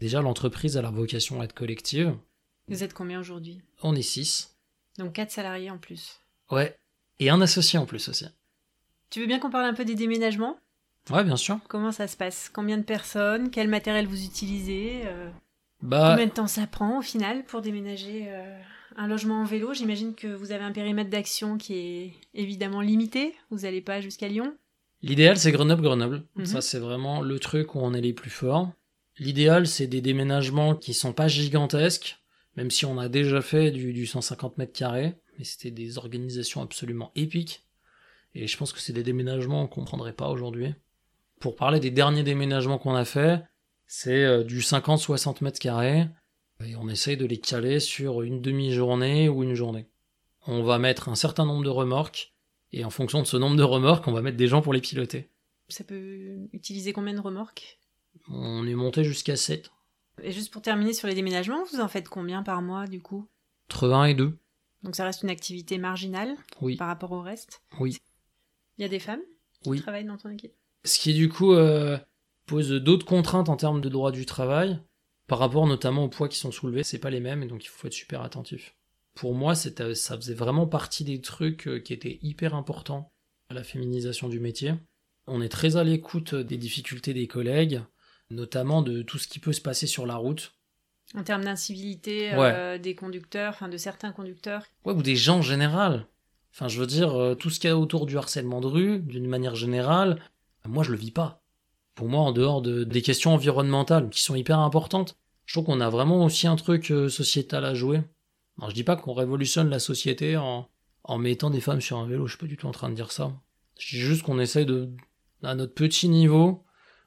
déjà, 0.00 0.22
l'entreprise 0.22 0.76
a 0.76 0.82
la 0.82 0.90
vocation 0.90 1.40
à 1.40 1.44
être 1.44 1.54
collective. 1.54 2.16
Vous 2.68 2.82
êtes 2.82 2.94
combien 2.94 3.20
aujourd'hui? 3.20 3.60
On 3.82 3.94
est 3.94 4.02
six. 4.02 4.56
Donc 4.98 5.12
quatre 5.12 5.30
salariés 5.30 5.70
en 5.70 5.78
plus. 5.78 6.18
Ouais, 6.50 6.76
et 7.18 7.30
un 7.30 7.40
associé 7.40 7.78
en 7.78 7.86
plus 7.86 8.08
aussi. 8.08 8.26
Tu 9.10 9.20
veux 9.20 9.26
bien 9.26 9.38
qu'on 9.38 9.50
parle 9.50 9.66
un 9.66 9.74
peu 9.74 9.84
des 9.84 9.94
déménagements? 9.94 10.58
Ouais, 11.10 11.24
bien 11.24 11.36
sûr. 11.36 11.58
Comment 11.68 11.92
ça 11.92 12.08
se 12.08 12.16
passe? 12.16 12.50
Combien 12.52 12.78
de 12.78 12.82
personnes? 12.82 13.50
Quel 13.50 13.68
matériel 13.68 14.06
vous 14.06 14.24
utilisez? 14.24 15.02
Bah... 15.80 16.10
Combien 16.10 16.26
de 16.26 16.32
temps 16.32 16.46
ça 16.46 16.66
prend 16.66 16.98
au 16.98 17.02
final 17.02 17.44
pour 17.44 17.62
déménager 17.62 18.28
un 18.98 19.06
logement 19.06 19.40
en 19.40 19.44
vélo, 19.44 19.72
j'imagine 19.72 20.14
que 20.14 20.26
vous 20.26 20.50
avez 20.50 20.64
un 20.64 20.72
périmètre 20.72 21.08
d'action 21.08 21.56
qui 21.56 21.74
est 21.74 22.12
évidemment 22.34 22.80
limité. 22.80 23.32
Vous 23.50 23.60
n'allez 23.60 23.80
pas 23.80 24.00
jusqu'à 24.00 24.26
Lyon. 24.26 24.56
L'idéal, 25.02 25.38
c'est 25.38 25.52
Grenoble-Grenoble. 25.52 26.24
Mhm. 26.34 26.46
Ça, 26.46 26.60
c'est 26.60 26.80
vraiment 26.80 27.20
le 27.20 27.38
truc 27.38 27.76
où 27.76 27.78
on 27.78 27.94
est 27.94 28.00
les 28.00 28.12
plus 28.12 28.30
forts. 28.30 28.72
L'idéal, 29.20 29.68
c'est 29.68 29.86
des 29.86 30.00
déménagements 30.00 30.74
qui 30.74 30.94
sont 30.94 31.12
pas 31.12 31.28
gigantesques, 31.28 32.18
même 32.56 32.72
si 32.72 32.86
on 32.86 32.98
a 32.98 33.08
déjà 33.08 33.40
fait 33.40 33.70
du, 33.70 34.04
150 34.04 34.58
mètres 34.58 34.72
carrés, 34.72 35.14
mais 35.38 35.44
c'était 35.44 35.70
des 35.70 35.96
organisations 35.96 36.60
absolument 36.60 37.12
épiques. 37.14 37.64
Et 38.34 38.48
je 38.48 38.56
pense 38.56 38.72
que 38.72 38.80
c'est 38.80 38.92
des 38.92 39.04
déménagements 39.04 39.68
qu'on 39.68 39.84
prendrait 39.84 40.12
pas 40.12 40.28
aujourd'hui. 40.28 40.74
Pour 41.38 41.54
parler 41.54 41.78
des 41.78 41.92
derniers 41.92 42.24
déménagements 42.24 42.78
qu'on 42.78 42.96
a 42.96 43.04
fait, 43.04 43.42
c'est 43.86 44.24
euh, 44.24 44.42
du 44.42 44.58
50-60 44.58 45.44
mètres 45.44 45.60
carrés. 45.60 46.08
Et 46.64 46.74
on 46.76 46.88
essaye 46.88 47.16
de 47.16 47.24
les 47.26 47.38
caler 47.38 47.78
sur 47.78 48.22
une 48.22 48.40
demi-journée 48.42 49.28
ou 49.28 49.42
une 49.44 49.54
journée. 49.54 49.86
On 50.46 50.62
va 50.62 50.78
mettre 50.78 51.08
un 51.08 51.14
certain 51.14 51.44
nombre 51.46 51.64
de 51.64 51.68
remorques, 51.70 52.34
et 52.72 52.84
en 52.84 52.90
fonction 52.90 53.22
de 53.22 53.26
ce 53.26 53.36
nombre 53.36 53.56
de 53.56 53.62
remorques, 53.62 54.08
on 54.08 54.12
va 54.12 54.22
mettre 54.22 54.36
des 54.36 54.48
gens 54.48 54.60
pour 54.60 54.72
les 54.72 54.80
piloter. 54.80 55.28
Ça 55.68 55.84
peut 55.84 56.36
utiliser 56.52 56.92
combien 56.92 57.14
de 57.14 57.20
remorques? 57.20 57.78
On 58.28 58.66
est 58.66 58.74
monté 58.74 59.04
jusqu'à 59.04 59.36
7. 59.36 59.70
Et 60.22 60.32
juste 60.32 60.52
pour 60.52 60.62
terminer 60.62 60.92
sur 60.94 61.06
les 61.06 61.14
déménagements, 61.14 61.62
vous 61.70 61.80
en 61.80 61.86
faites 61.88 62.08
combien 62.08 62.42
par 62.42 62.60
mois 62.60 62.86
du 62.86 63.00
coup? 63.00 63.28
Entre 63.70 63.88
1 63.90 64.06
et 64.06 64.14
2. 64.14 64.36
Donc 64.82 64.96
ça 64.96 65.04
reste 65.04 65.22
une 65.22 65.30
activité 65.30 65.78
marginale 65.78 66.34
Oui. 66.60 66.76
par 66.76 66.88
rapport 66.88 67.12
au 67.12 67.20
reste? 67.20 67.62
Oui. 67.78 67.98
Il 68.78 68.82
y 68.82 68.84
a 68.84 68.88
des 68.88 68.98
femmes 68.98 69.20
qui 69.62 69.70
Oui. 69.70 69.80
travaillent 69.80 70.04
dans 70.06 70.16
ton 70.16 70.30
équipe? 70.30 70.52
Ce 70.84 70.98
qui 70.98 71.14
du 71.14 71.28
coup 71.28 71.52
euh, 71.52 71.98
pose 72.46 72.70
d'autres 72.70 73.06
contraintes 73.06 73.48
en 73.48 73.56
termes 73.56 73.80
de 73.80 73.88
droit 73.88 74.10
du 74.10 74.26
travail, 74.26 74.80
par 75.28 75.38
rapport 75.38 75.66
notamment 75.66 76.04
aux 76.04 76.08
poids 76.08 76.28
qui 76.28 76.38
sont 76.38 76.50
soulevés, 76.50 76.82
c'est 76.82 76.98
pas 76.98 77.10
les 77.10 77.20
mêmes 77.20 77.42
et 77.42 77.46
donc 77.46 77.64
il 77.64 77.68
faut 77.68 77.86
être 77.86 77.92
super 77.92 78.22
attentif. 78.22 78.74
Pour 79.14 79.34
moi, 79.34 79.54
c'était- 79.54 79.94
ça 79.94 80.16
faisait 80.16 80.34
vraiment 80.34 80.66
partie 80.66 81.04
des 81.04 81.20
trucs 81.20 81.68
euh, 81.68 81.78
qui 81.80 81.92
étaient 81.92 82.18
hyper 82.22 82.54
importants 82.54 83.12
à 83.48 83.54
la 83.54 83.62
féminisation 83.64 84.28
du 84.28 84.40
métier. 84.40 84.74
On 85.26 85.40
est 85.42 85.48
très 85.48 85.76
à 85.76 85.84
l'écoute 85.84 86.34
des 86.34 86.56
difficultés 86.56 87.14
des 87.14 87.26
collègues, 87.26 87.80
notamment 88.30 88.82
de 88.82 89.02
tout 89.02 89.18
ce 89.18 89.28
qui 89.28 89.38
peut 89.38 89.52
se 89.52 89.60
passer 89.60 89.86
sur 89.86 90.06
la 90.06 90.16
route. 90.16 90.54
En 91.14 91.22
termes 91.24 91.44
d'incivilité 91.44 92.30
Ouais. 92.34 92.52
euh, 92.54 92.78
des 92.78 92.94
conducteurs, 92.94 93.54
enfin 93.54 93.68
de 93.68 93.76
certains 93.78 94.12
conducteurs. 94.12 94.64
Ouais, 94.84 94.92
ou 94.92 95.02
des 95.02 95.16
gens 95.16 95.38
en 95.38 95.42
général. 95.42 96.06
Enfin, 96.52 96.68
je 96.68 96.78
veux 96.80 96.86
dire, 96.86 97.14
euh, 97.14 97.34
tout 97.34 97.50
ce 97.50 97.60
qu'il 97.60 97.68
y 97.68 97.72
a 97.72 97.78
autour 97.78 98.06
du 98.06 98.16
harcèlement 98.18 98.60
de 98.60 98.66
rue, 98.66 98.98
d'une 99.00 99.26
manière 99.28 99.54
générale, 99.54 100.20
moi 100.66 100.82
je 100.84 100.90
le 100.92 100.98
vis 100.98 101.10
pas. 101.10 101.42
Pour 101.98 102.08
moi, 102.08 102.20
en 102.20 102.30
dehors 102.30 102.62
de, 102.62 102.84
des 102.84 103.02
questions 103.02 103.34
environnementales, 103.34 104.08
qui 104.08 104.22
sont 104.22 104.36
hyper 104.36 104.60
importantes, 104.60 105.16
je 105.46 105.54
trouve 105.54 105.64
qu'on 105.64 105.80
a 105.80 105.90
vraiment 105.90 106.24
aussi 106.24 106.46
un 106.46 106.54
truc 106.54 106.92
euh, 106.92 107.08
sociétal 107.08 107.64
à 107.64 107.74
jouer. 107.74 108.02
Alors, 108.56 108.70
je 108.70 108.74
dis 108.76 108.84
pas 108.84 108.94
qu'on 108.94 109.14
révolutionne 109.14 109.68
la 109.68 109.80
société 109.80 110.36
en, 110.36 110.68
en 111.02 111.18
mettant 111.18 111.50
des 111.50 111.60
femmes 111.60 111.80
sur 111.80 111.98
un 111.98 112.06
vélo, 112.06 112.28
je 112.28 112.34
suis 112.36 112.38
pas 112.38 112.46
du 112.46 112.56
tout 112.56 112.68
en 112.68 112.70
train 112.70 112.88
de 112.88 112.94
dire 112.94 113.10
ça. 113.10 113.32
Je 113.80 113.96
dis 113.96 114.00
juste 114.00 114.22
qu'on 114.22 114.38
essaye 114.38 114.64
à 115.42 115.56
notre 115.56 115.74
petit 115.74 116.08
niveau, 116.08 116.62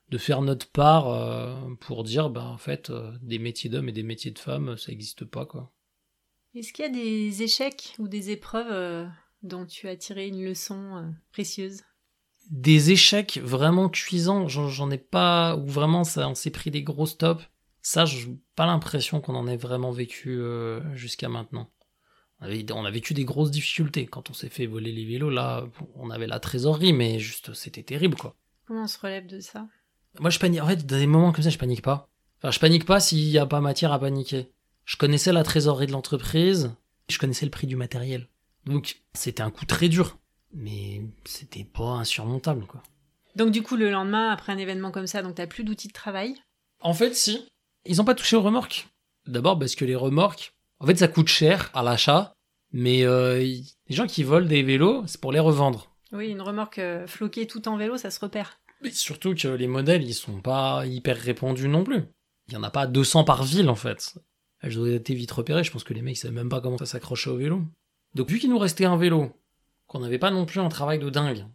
de 0.10 0.18
faire 0.18 0.42
notre 0.42 0.70
part 0.70 1.08
euh, 1.08 1.56
pour 1.80 2.04
dire, 2.04 2.30
bah 2.30 2.44
en 2.44 2.58
fait, 2.58 2.90
euh, 2.90 3.14
des 3.22 3.40
métiers 3.40 3.70
d'hommes 3.70 3.88
et 3.88 3.94
des 3.94 4.04
métiers 4.04 4.32
de 4.32 4.40
femmes, 4.40 4.76
ça 4.76 4.92
n'existe 4.92 5.24
pas, 5.24 5.46
quoi. 5.46 5.72
Est-ce 6.54 6.74
qu'il 6.74 6.84
y 6.84 6.90
a 6.90 6.92
des 6.92 7.44
échecs 7.44 7.96
ou 7.98 8.10
des 8.10 8.32
épreuves 8.32 9.08
dont 9.42 9.66
tu 9.66 9.88
as 9.88 9.96
tiré 9.96 10.28
une 10.28 10.44
leçon 10.44 11.14
précieuse? 11.32 11.84
Des 12.50 12.92
échecs 12.92 13.40
vraiment 13.44 13.90
cuisants, 13.90 14.48
j'en 14.48 14.92
ai 14.92 14.98
pas, 14.98 15.56
ou 15.56 15.66
vraiment 15.68 16.04
ça, 16.04 16.28
on 16.28 16.36
s'est 16.36 16.50
pris 16.52 16.72
des 16.72 16.84
gros 16.84 17.06
stops. 17.06 17.44
Ça, 17.82 18.06
j'ai 18.06 18.28
pas 18.56 18.66
l'impression 18.66 19.22
qu'on 19.22 19.36
en 19.36 19.48
ait 19.48 19.58
vraiment 19.58 19.92
vécu 19.92 20.38
euh, 20.40 20.82
jusqu'à 20.96 21.30
maintenant. 21.30 21.70
On, 22.40 22.46
avait- 22.46 22.66
on 22.72 22.86
a 22.86 22.92
vécu 22.92 23.14
des 23.14 23.26
grosses 23.26 23.52
difficultés 23.52 24.06
quand 24.06 24.30
on 24.30 24.34
s'est 24.34 24.50
fait 24.50 24.66
voler 24.66 24.92
les 24.92 25.06
vélos. 25.06 25.30
Là, 25.30 25.66
on 25.96 26.10
avait 26.12 26.28
la 26.28 26.40
trésorerie, 26.40 26.94
mais 26.94 27.20
juste 27.20 27.54
c'était 27.54 27.84
terrible 27.84 28.18
quoi. 28.18 28.36
Comment 28.68 28.84
on 28.84 28.88
se 28.88 29.00
relève 29.00 29.28
de 29.28 29.40
ça? 29.40 29.68
Moi, 30.20 30.30
je 30.30 30.40
panique. 30.40 30.62
En 30.62 30.68
fait, 30.68 30.86
dans 30.86 30.98
des 30.98 31.08
moments 31.08 31.32
comme 31.32 31.44
ça, 31.44 31.50
je 31.50 31.58
panique 31.58 31.82
pas. 31.82 32.10
Enfin, 32.40 32.52
je 32.52 32.60
panique 32.60 32.86
pas 32.86 33.00
s'il 33.00 33.20
y 33.30 33.38
a 33.38 33.46
pas 33.46 33.62
matière 33.62 33.94
à 33.94 34.00
paniquer. 34.00 34.52
Je 34.86 34.98
connaissais 34.98 35.32
la 35.32 35.44
trésorerie 35.44 35.88
de 35.88 35.92
l'entreprise, 35.92 36.72
je 37.10 37.18
connaissais 37.18 37.46
le 37.46 37.52
prix 37.52 37.68
du 37.68 37.76
matériel. 37.76 38.28
Donc, 38.66 39.02
c'était 39.14 39.42
un 39.44 39.52
coup 39.52 39.66
très 39.66 39.90
dur, 39.90 40.18
mais 40.54 41.02
c'était 41.26 41.64
pas 41.64 41.84
insurmontable 41.94 42.66
quoi. 42.66 42.82
Donc 43.36 43.52
du 43.52 43.64
coup, 43.64 43.76
le 43.78 43.90
lendemain, 43.90 44.30
après 44.32 44.52
un 44.52 44.58
événement 44.58 44.92
comme 44.92 45.08
ça, 45.08 45.22
donc 45.22 45.36
t'as 45.36 45.48
plus 45.48 45.64
d'outils 45.64 45.88
de 45.88 45.94
travail? 45.94 46.36
En 46.82 46.94
fait, 46.94 47.16
si. 47.16 47.48
Ils 47.86 47.98
n'ont 47.98 48.06
pas 48.06 48.16
touché 48.16 48.36
aux 48.36 48.42
remorques. 48.42 48.88
D'abord 49.28 49.58
parce 49.58 49.76
que 49.76 49.86
les 49.86 49.96
remorques, 49.96 50.54
en 50.80 50.86
fait, 50.86 50.96
ça 50.98 51.08
coûte 51.08 51.28
cher 51.30 51.72
à 51.74 51.82
l'achat, 51.84 52.34
mais 52.74 53.04
euh, 53.06 53.42
y- 53.42 53.74
les 53.88 53.96
gens 53.96 54.06
qui 54.08 54.24
volent 54.24 54.48
des 54.48 54.64
vélos, 54.64 55.04
c'est 55.08 55.22
pour 55.22 55.32
les 55.32 55.40
revendre. 55.40 55.96
Oui, 56.12 56.28
une 56.30 56.42
remorque 56.42 56.80
euh, 56.80 57.08
floquée 57.08 57.48
tout 57.48 57.68
en 57.70 57.78
vélo, 57.78 57.98
ça 57.98 58.12
se 58.12 58.20
repère. 58.20 58.58
Mais 58.82 58.92
surtout 58.92 59.34
que 59.36 59.48
les 59.48 59.68
modèles, 59.68 60.04
ils 60.04 60.14
sont 60.14 60.42
pas 60.42 60.86
hyper 60.86 61.16
répandus 61.18 61.68
non 61.70 61.84
plus. 61.84 62.04
Il 62.50 62.54
y 62.54 62.58
en 62.58 62.64
a 62.64 62.72
pas 62.72 62.86
200 62.88 63.24
par 63.24 63.44
ville, 63.44 63.70
en 63.70 63.76
fait. 63.76 64.16
Elles 64.60 64.78
auraient 64.78 64.96
été 64.96 65.14
vite 65.14 65.32
repérées, 65.32 65.64
je 65.64 65.72
pense 65.72 65.84
que 65.86 65.94
les 65.94 66.02
mecs 66.02 66.18
savaient 66.18 66.34
même 66.34 66.50
pas 66.50 66.60
comment 66.62 66.78
ça 66.78 66.86
s'accrochait 66.86 67.30
au 67.30 67.38
vélo. 67.38 67.62
Donc 68.16 68.30
vu 68.30 68.40
qu'il 68.40 68.50
nous 68.50 68.60
restait 68.60 68.86
un 68.86 68.98
vélo, 68.98 69.32
qu'on 69.92 70.00
n'avait 70.00 70.20
pas 70.20 70.32
non 70.32 70.46
plus 70.46 70.62
un 70.62 70.70
travail 70.70 71.00
de 71.00 71.10
dingue, 71.10 71.46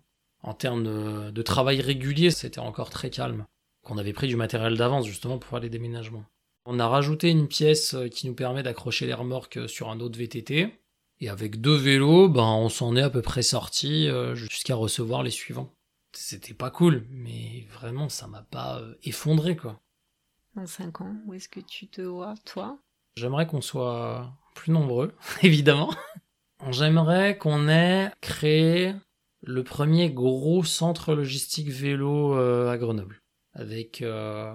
en 0.42 0.53
termes 0.53 0.85
de, 0.85 1.31
de 1.31 1.42
travail 1.42 1.81
régulier, 1.81 2.31
c'était 2.31 2.59
encore 2.59 2.90
très 2.90 3.09
calme. 3.09 3.46
Qu'on 3.83 3.96
avait 3.96 4.12
pris 4.12 4.29
du 4.29 4.37
matériel 4.37 4.77
d'avance 4.77 5.07
justement 5.07 5.38
pour 5.38 5.49
faire 5.49 5.61
les 5.61 5.70
déménagements. 5.70 6.27
On 6.66 6.79
a 6.79 6.87
rajouté 6.87 7.31
une 7.31 7.49
pièce 7.49 7.94
euh, 7.94 8.09
qui 8.09 8.27
nous 8.27 8.35
permet 8.35 8.62
d'accrocher 8.62 9.07
les 9.07 9.14
remorques 9.14 9.57
euh, 9.57 9.68
sur 9.68 9.88
un 9.88 10.01
autre 10.01 10.18
VTT. 10.18 10.68
Et 11.20 11.31
avec 11.31 11.62
deux 11.62 11.77
vélos, 11.77 12.29
ben, 12.29 12.42
on 12.42 12.68
s'en 12.68 12.94
est 12.94 13.03
à 13.03 13.09
peu 13.09 13.22
près 13.22 13.40
sorti 13.40 14.07
euh, 14.07 14.35
jusqu'à 14.35 14.75
recevoir 14.75 15.22
les 15.22 15.31
suivants. 15.31 15.72
C'était 16.12 16.53
pas 16.53 16.70
cool, 16.70 17.07
mais 17.09 17.66
vraiment, 17.72 18.11
ça 18.11 18.27
m'a 18.27 18.42
pas 18.42 18.83
effondré, 19.03 19.57
quoi. 19.57 19.81
Dans 20.57 20.66
5 20.66 21.01
ans, 21.01 21.16
où 21.25 21.33
est-ce 21.33 21.49
que 21.49 21.61
tu 21.61 21.88
te 21.88 22.03
vois, 22.03 22.35
toi? 22.44 22.79
J'aimerais 23.16 23.46
qu'on 23.46 23.62
soit 23.62 24.31
plus 24.55 24.72
nombreux, 24.72 25.14
évidemment. 25.42 25.94
J'aimerais 26.71 27.37
qu'on 27.38 27.69
ait 27.69 28.11
créé 28.21 28.95
le 29.42 29.62
premier 29.62 30.11
gros 30.11 30.64
centre 30.64 31.14
logistique 31.14 31.69
vélo 31.69 32.37
euh, 32.37 32.71
à 32.71 32.79
Grenoble. 32.79 33.21
Avec 33.55 34.03
euh, 34.03 34.55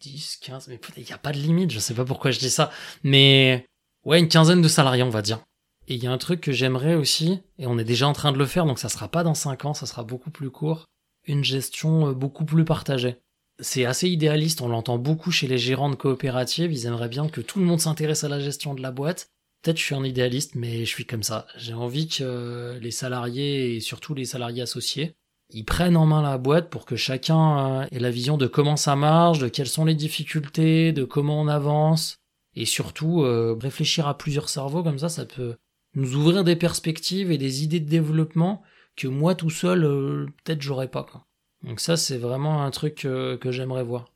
10, 0.00 0.38
15, 0.42 0.68
mais 0.68 0.80
il 0.96 1.04
n'y 1.04 1.12
a 1.12 1.18
pas 1.18 1.32
de 1.32 1.38
limite, 1.38 1.70
je 1.70 1.78
sais 1.78 1.94
pas 1.94 2.04
pourquoi 2.04 2.30
je 2.30 2.38
dis 2.38 2.50
ça. 2.50 2.70
Mais 3.02 3.66
ouais, 4.04 4.20
une 4.20 4.28
quinzaine 4.28 4.62
de 4.62 4.68
salariés, 4.68 5.02
on 5.02 5.10
va 5.10 5.22
dire. 5.22 5.40
Et 5.88 5.94
il 5.94 6.04
y 6.04 6.06
a 6.06 6.12
un 6.12 6.18
truc 6.18 6.40
que 6.40 6.52
j'aimerais 6.52 6.94
aussi, 6.94 7.40
et 7.58 7.66
on 7.66 7.78
est 7.78 7.84
déjà 7.84 8.06
en 8.06 8.12
train 8.12 8.32
de 8.32 8.38
le 8.38 8.46
faire, 8.46 8.66
donc 8.66 8.78
ça 8.78 8.88
sera 8.88 9.08
pas 9.08 9.24
dans 9.24 9.34
5 9.34 9.64
ans, 9.64 9.74
ça 9.74 9.86
sera 9.86 10.04
beaucoup 10.04 10.30
plus 10.30 10.50
court, 10.50 10.84
une 11.26 11.44
gestion 11.44 12.08
euh, 12.08 12.12
beaucoup 12.12 12.44
plus 12.44 12.64
partagée. 12.64 13.16
C'est 13.60 13.86
assez 13.86 14.08
idéaliste, 14.08 14.60
on 14.60 14.68
l'entend 14.68 14.98
beaucoup 14.98 15.32
chez 15.32 15.48
les 15.48 15.58
gérants 15.58 15.90
de 15.90 15.96
coopératives, 15.96 16.72
ils 16.72 16.86
aimeraient 16.86 17.08
bien 17.08 17.28
que 17.28 17.40
tout 17.40 17.58
le 17.58 17.64
monde 17.64 17.80
s'intéresse 17.80 18.22
à 18.22 18.28
la 18.28 18.38
gestion 18.38 18.74
de 18.74 18.82
la 18.82 18.92
boîte. 18.92 19.30
Peut-être 19.62 19.78
je 19.78 19.84
suis 19.84 19.94
un 19.94 20.04
idéaliste, 20.04 20.54
mais 20.54 20.80
je 20.80 20.90
suis 20.90 21.04
comme 21.04 21.22
ça. 21.22 21.46
J'ai 21.56 21.74
envie 21.74 22.08
que 22.08 22.78
les 22.80 22.90
salariés, 22.90 23.76
et 23.76 23.80
surtout 23.80 24.14
les 24.14 24.24
salariés 24.24 24.62
associés, 24.62 25.16
ils 25.50 25.64
prennent 25.64 25.96
en 25.96 26.06
main 26.06 26.22
la 26.22 26.38
boîte 26.38 26.68
pour 26.70 26.84
que 26.84 26.96
chacun 26.96 27.82
euh, 27.82 27.86
ait 27.90 27.98
la 27.98 28.10
vision 28.10 28.36
de 28.36 28.46
comment 28.46 28.76
ça 28.76 28.96
marche, 28.96 29.38
de 29.38 29.48
quelles 29.48 29.68
sont 29.68 29.84
les 29.84 29.94
difficultés, 29.94 30.92
de 30.92 31.04
comment 31.04 31.40
on 31.40 31.48
avance, 31.48 32.18
et 32.54 32.66
surtout 32.66 33.22
euh, 33.22 33.56
réfléchir 33.58 34.06
à 34.06 34.18
plusieurs 34.18 34.48
cerveaux, 34.48 34.82
comme 34.82 34.98
ça 34.98 35.08
ça 35.08 35.24
peut 35.24 35.56
nous 35.94 36.16
ouvrir 36.16 36.44
des 36.44 36.56
perspectives 36.56 37.30
et 37.32 37.38
des 37.38 37.64
idées 37.64 37.80
de 37.80 37.88
développement 37.88 38.62
que 38.96 39.08
moi 39.08 39.34
tout 39.34 39.50
seul, 39.50 39.84
euh, 39.84 40.26
peut-être 40.44 40.60
j'aurais 40.60 40.88
pas. 40.88 41.04
Quoi. 41.04 41.24
Donc 41.62 41.80
ça 41.80 41.96
c'est 41.96 42.18
vraiment 42.18 42.62
un 42.62 42.70
truc 42.70 42.96
que 42.96 43.50
j'aimerais 43.50 43.84
voir. 43.84 44.12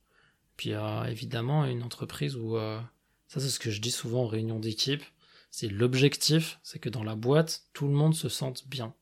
Puis 0.56 0.72
évidemment 1.08 1.64
une 1.64 1.82
entreprise 1.82 2.36
où, 2.36 2.56
ça 3.26 3.40
c'est 3.40 3.48
ce 3.48 3.58
que 3.58 3.70
je 3.70 3.80
dis 3.80 3.90
souvent 3.90 4.24
en 4.24 4.26
réunion 4.26 4.60
d'équipe, 4.60 5.02
c'est 5.52 5.68
l'objectif, 5.68 6.58
c'est 6.62 6.78
que 6.78 6.88
dans 6.88 7.04
la 7.04 7.14
boîte, 7.14 7.64
tout 7.74 7.86
le 7.86 7.92
monde 7.92 8.14
se 8.14 8.30
sente 8.30 8.66
bien. 8.66 8.94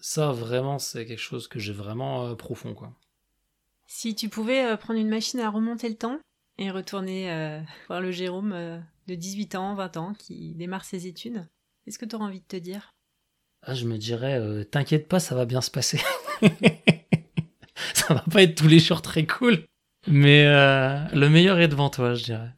Ça, 0.00 0.32
vraiment, 0.32 0.80
c'est 0.80 1.06
quelque 1.06 1.20
chose 1.20 1.46
que 1.46 1.60
j'ai 1.60 1.72
vraiment 1.72 2.26
euh, 2.26 2.34
profond, 2.34 2.74
quoi. 2.74 2.92
Si 3.86 4.16
tu 4.16 4.28
pouvais 4.28 4.64
euh, 4.64 4.76
prendre 4.76 4.98
une 4.98 5.08
machine 5.08 5.38
à 5.38 5.48
remonter 5.48 5.88
le 5.88 5.94
temps 5.94 6.18
et 6.58 6.72
retourner 6.72 7.30
euh, 7.30 7.60
voir 7.86 8.00
le 8.00 8.10
Jérôme 8.10 8.82
de 9.06 9.14
18 9.14 9.54
ans, 9.54 9.74
20 9.76 9.96
ans, 9.96 10.14
qui 10.14 10.54
démarre 10.56 10.84
ses 10.84 11.06
études, 11.06 11.46
qu'est-ce 11.84 12.00
que 12.00 12.06
tu 12.06 12.16
auras 12.16 12.26
envie 12.26 12.40
de 12.40 12.46
te 12.46 12.56
dire? 12.56 12.92
Ah, 13.62 13.74
je 13.74 13.86
me 13.86 13.96
dirais, 13.96 14.64
t'inquiète 14.66 15.06
pas, 15.06 15.20
ça 15.20 15.36
va 15.36 15.46
bien 15.46 15.60
se 15.60 15.70
passer. 15.70 16.00
ça 17.94 18.14
va 18.14 18.24
pas 18.30 18.42
être 18.42 18.56
tous 18.56 18.68
les 18.68 18.80
jours 18.80 19.00
très 19.00 19.26
cool, 19.26 19.64
mais 20.08 20.44
le 20.44 21.28
meilleur 21.28 21.60
est 21.60 21.68
devant 21.68 21.88
toi, 21.88 22.14
je 22.14 22.24
dirais. 22.24 22.52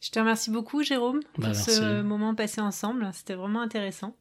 Je 0.00 0.10
te 0.10 0.18
remercie 0.18 0.50
beaucoup, 0.50 0.82
Jérôme, 0.82 1.20
pour 1.34 1.44
Bah, 1.44 1.54
ce 1.54 2.02
moment 2.02 2.34
passé 2.34 2.60
ensemble. 2.60 3.08
C'était 3.12 3.34
vraiment 3.34 3.60
intéressant. 3.60 4.16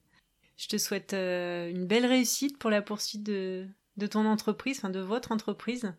Je 0.57 0.67
te 0.67 0.78
souhaite 0.78 1.13
euh, 1.13 1.69
une 1.69 1.86
belle 1.86 2.05
réussite 2.05 2.57
pour 2.57 2.71
la 2.71 2.82
poursuite 2.82 3.23
de, 3.23 3.67
de 3.97 4.07
ton 4.07 4.25
entreprise, 4.25 4.78
enfin 4.80 4.89
de 4.89 4.99
votre 4.99 5.32
entreprise. 5.32 5.93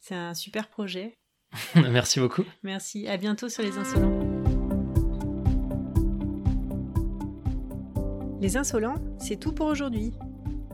C'est 0.00 0.14
un 0.14 0.32
super 0.34 0.68
projet. 0.68 1.18
Merci 1.74 2.20
beaucoup. 2.20 2.44
Merci. 2.62 3.06
À 3.06 3.16
bientôt 3.18 3.48
sur 3.50 3.62
Les 3.62 3.76
Insolents. 3.76 4.18
Les 8.40 8.56
Insolents, 8.56 8.96
c'est 9.18 9.38
tout 9.38 9.52
pour 9.52 9.66
aujourd'hui. 9.66 10.12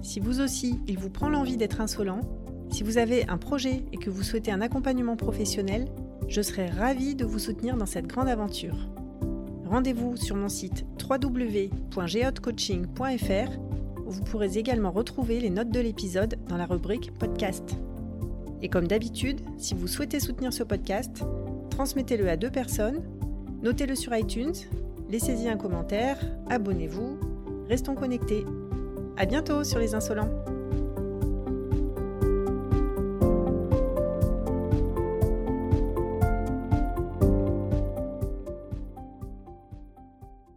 Si 0.03 0.21
vous 0.21 0.41
aussi, 0.41 0.79
il 0.87 0.99
vous 0.99 1.11
prend 1.11 1.29
l'envie 1.31 1.57
d'être 1.57 1.81
insolent, 1.81 2.21
si 2.71 2.83
vous 2.83 2.99
avez 2.99 3.27
un 3.29 3.39
projet 3.39 3.85
et 3.93 3.97
que 3.97 4.11
vous 4.11 4.23
souhaitez 4.23 4.53
un 4.53 4.61
accompagnement 4.61 5.17
professionnel, 5.17 5.89
je 6.29 6.43
serai 6.43 6.67
ravie 6.67 7.15
de 7.15 7.25
vous 7.25 7.39
soutenir 7.39 7.77
dans 7.77 7.87
cette 7.87 8.07
grande 8.07 8.29
aventure. 8.29 8.77
Rendez-vous 9.67 10.17
sur 10.17 10.37
mon 10.37 10.49
site 10.49 10.85
www.geotcoaching.fr 11.03 13.51
où 14.07 14.11
vous 14.11 14.25
pourrez 14.25 14.59
également 14.59 14.91
retrouver 14.91 15.41
les 15.41 15.51
notes 15.51 15.71
de 15.71 15.81
l'épisode 15.81 16.37
dans 16.49 16.57
la 16.57 16.67
rubrique 16.67 17.13
podcast. 17.19 17.77
Et 18.63 18.69
comme 18.69 18.87
d'habitude, 18.87 19.41
si 19.59 19.75
vous 19.75 19.89
souhaitez 19.89 20.21
soutenir 20.21 20.53
ce 20.53 20.63
podcast, 20.63 21.25
transmettez-le 21.71 22.29
à 22.29 22.37
deux 22.37 22.51
personnes, 22.51 23.03
notez-le 23.63 23.95
sur 23.95 24.17
iTunes, 24.17 24.55
laissez-y 25.11 25.49
un 25.49 25.57
commentaire, 25.57 26.19
abonnez-vous, 26.49 27.19
restons 27.69 27.95
connectés. 27.95 28.45
À 29.17 29.27
bientôt 29.27 29.65
sur 29.65 29.79
les 29.79 29.95
insolents. 29.95 30.31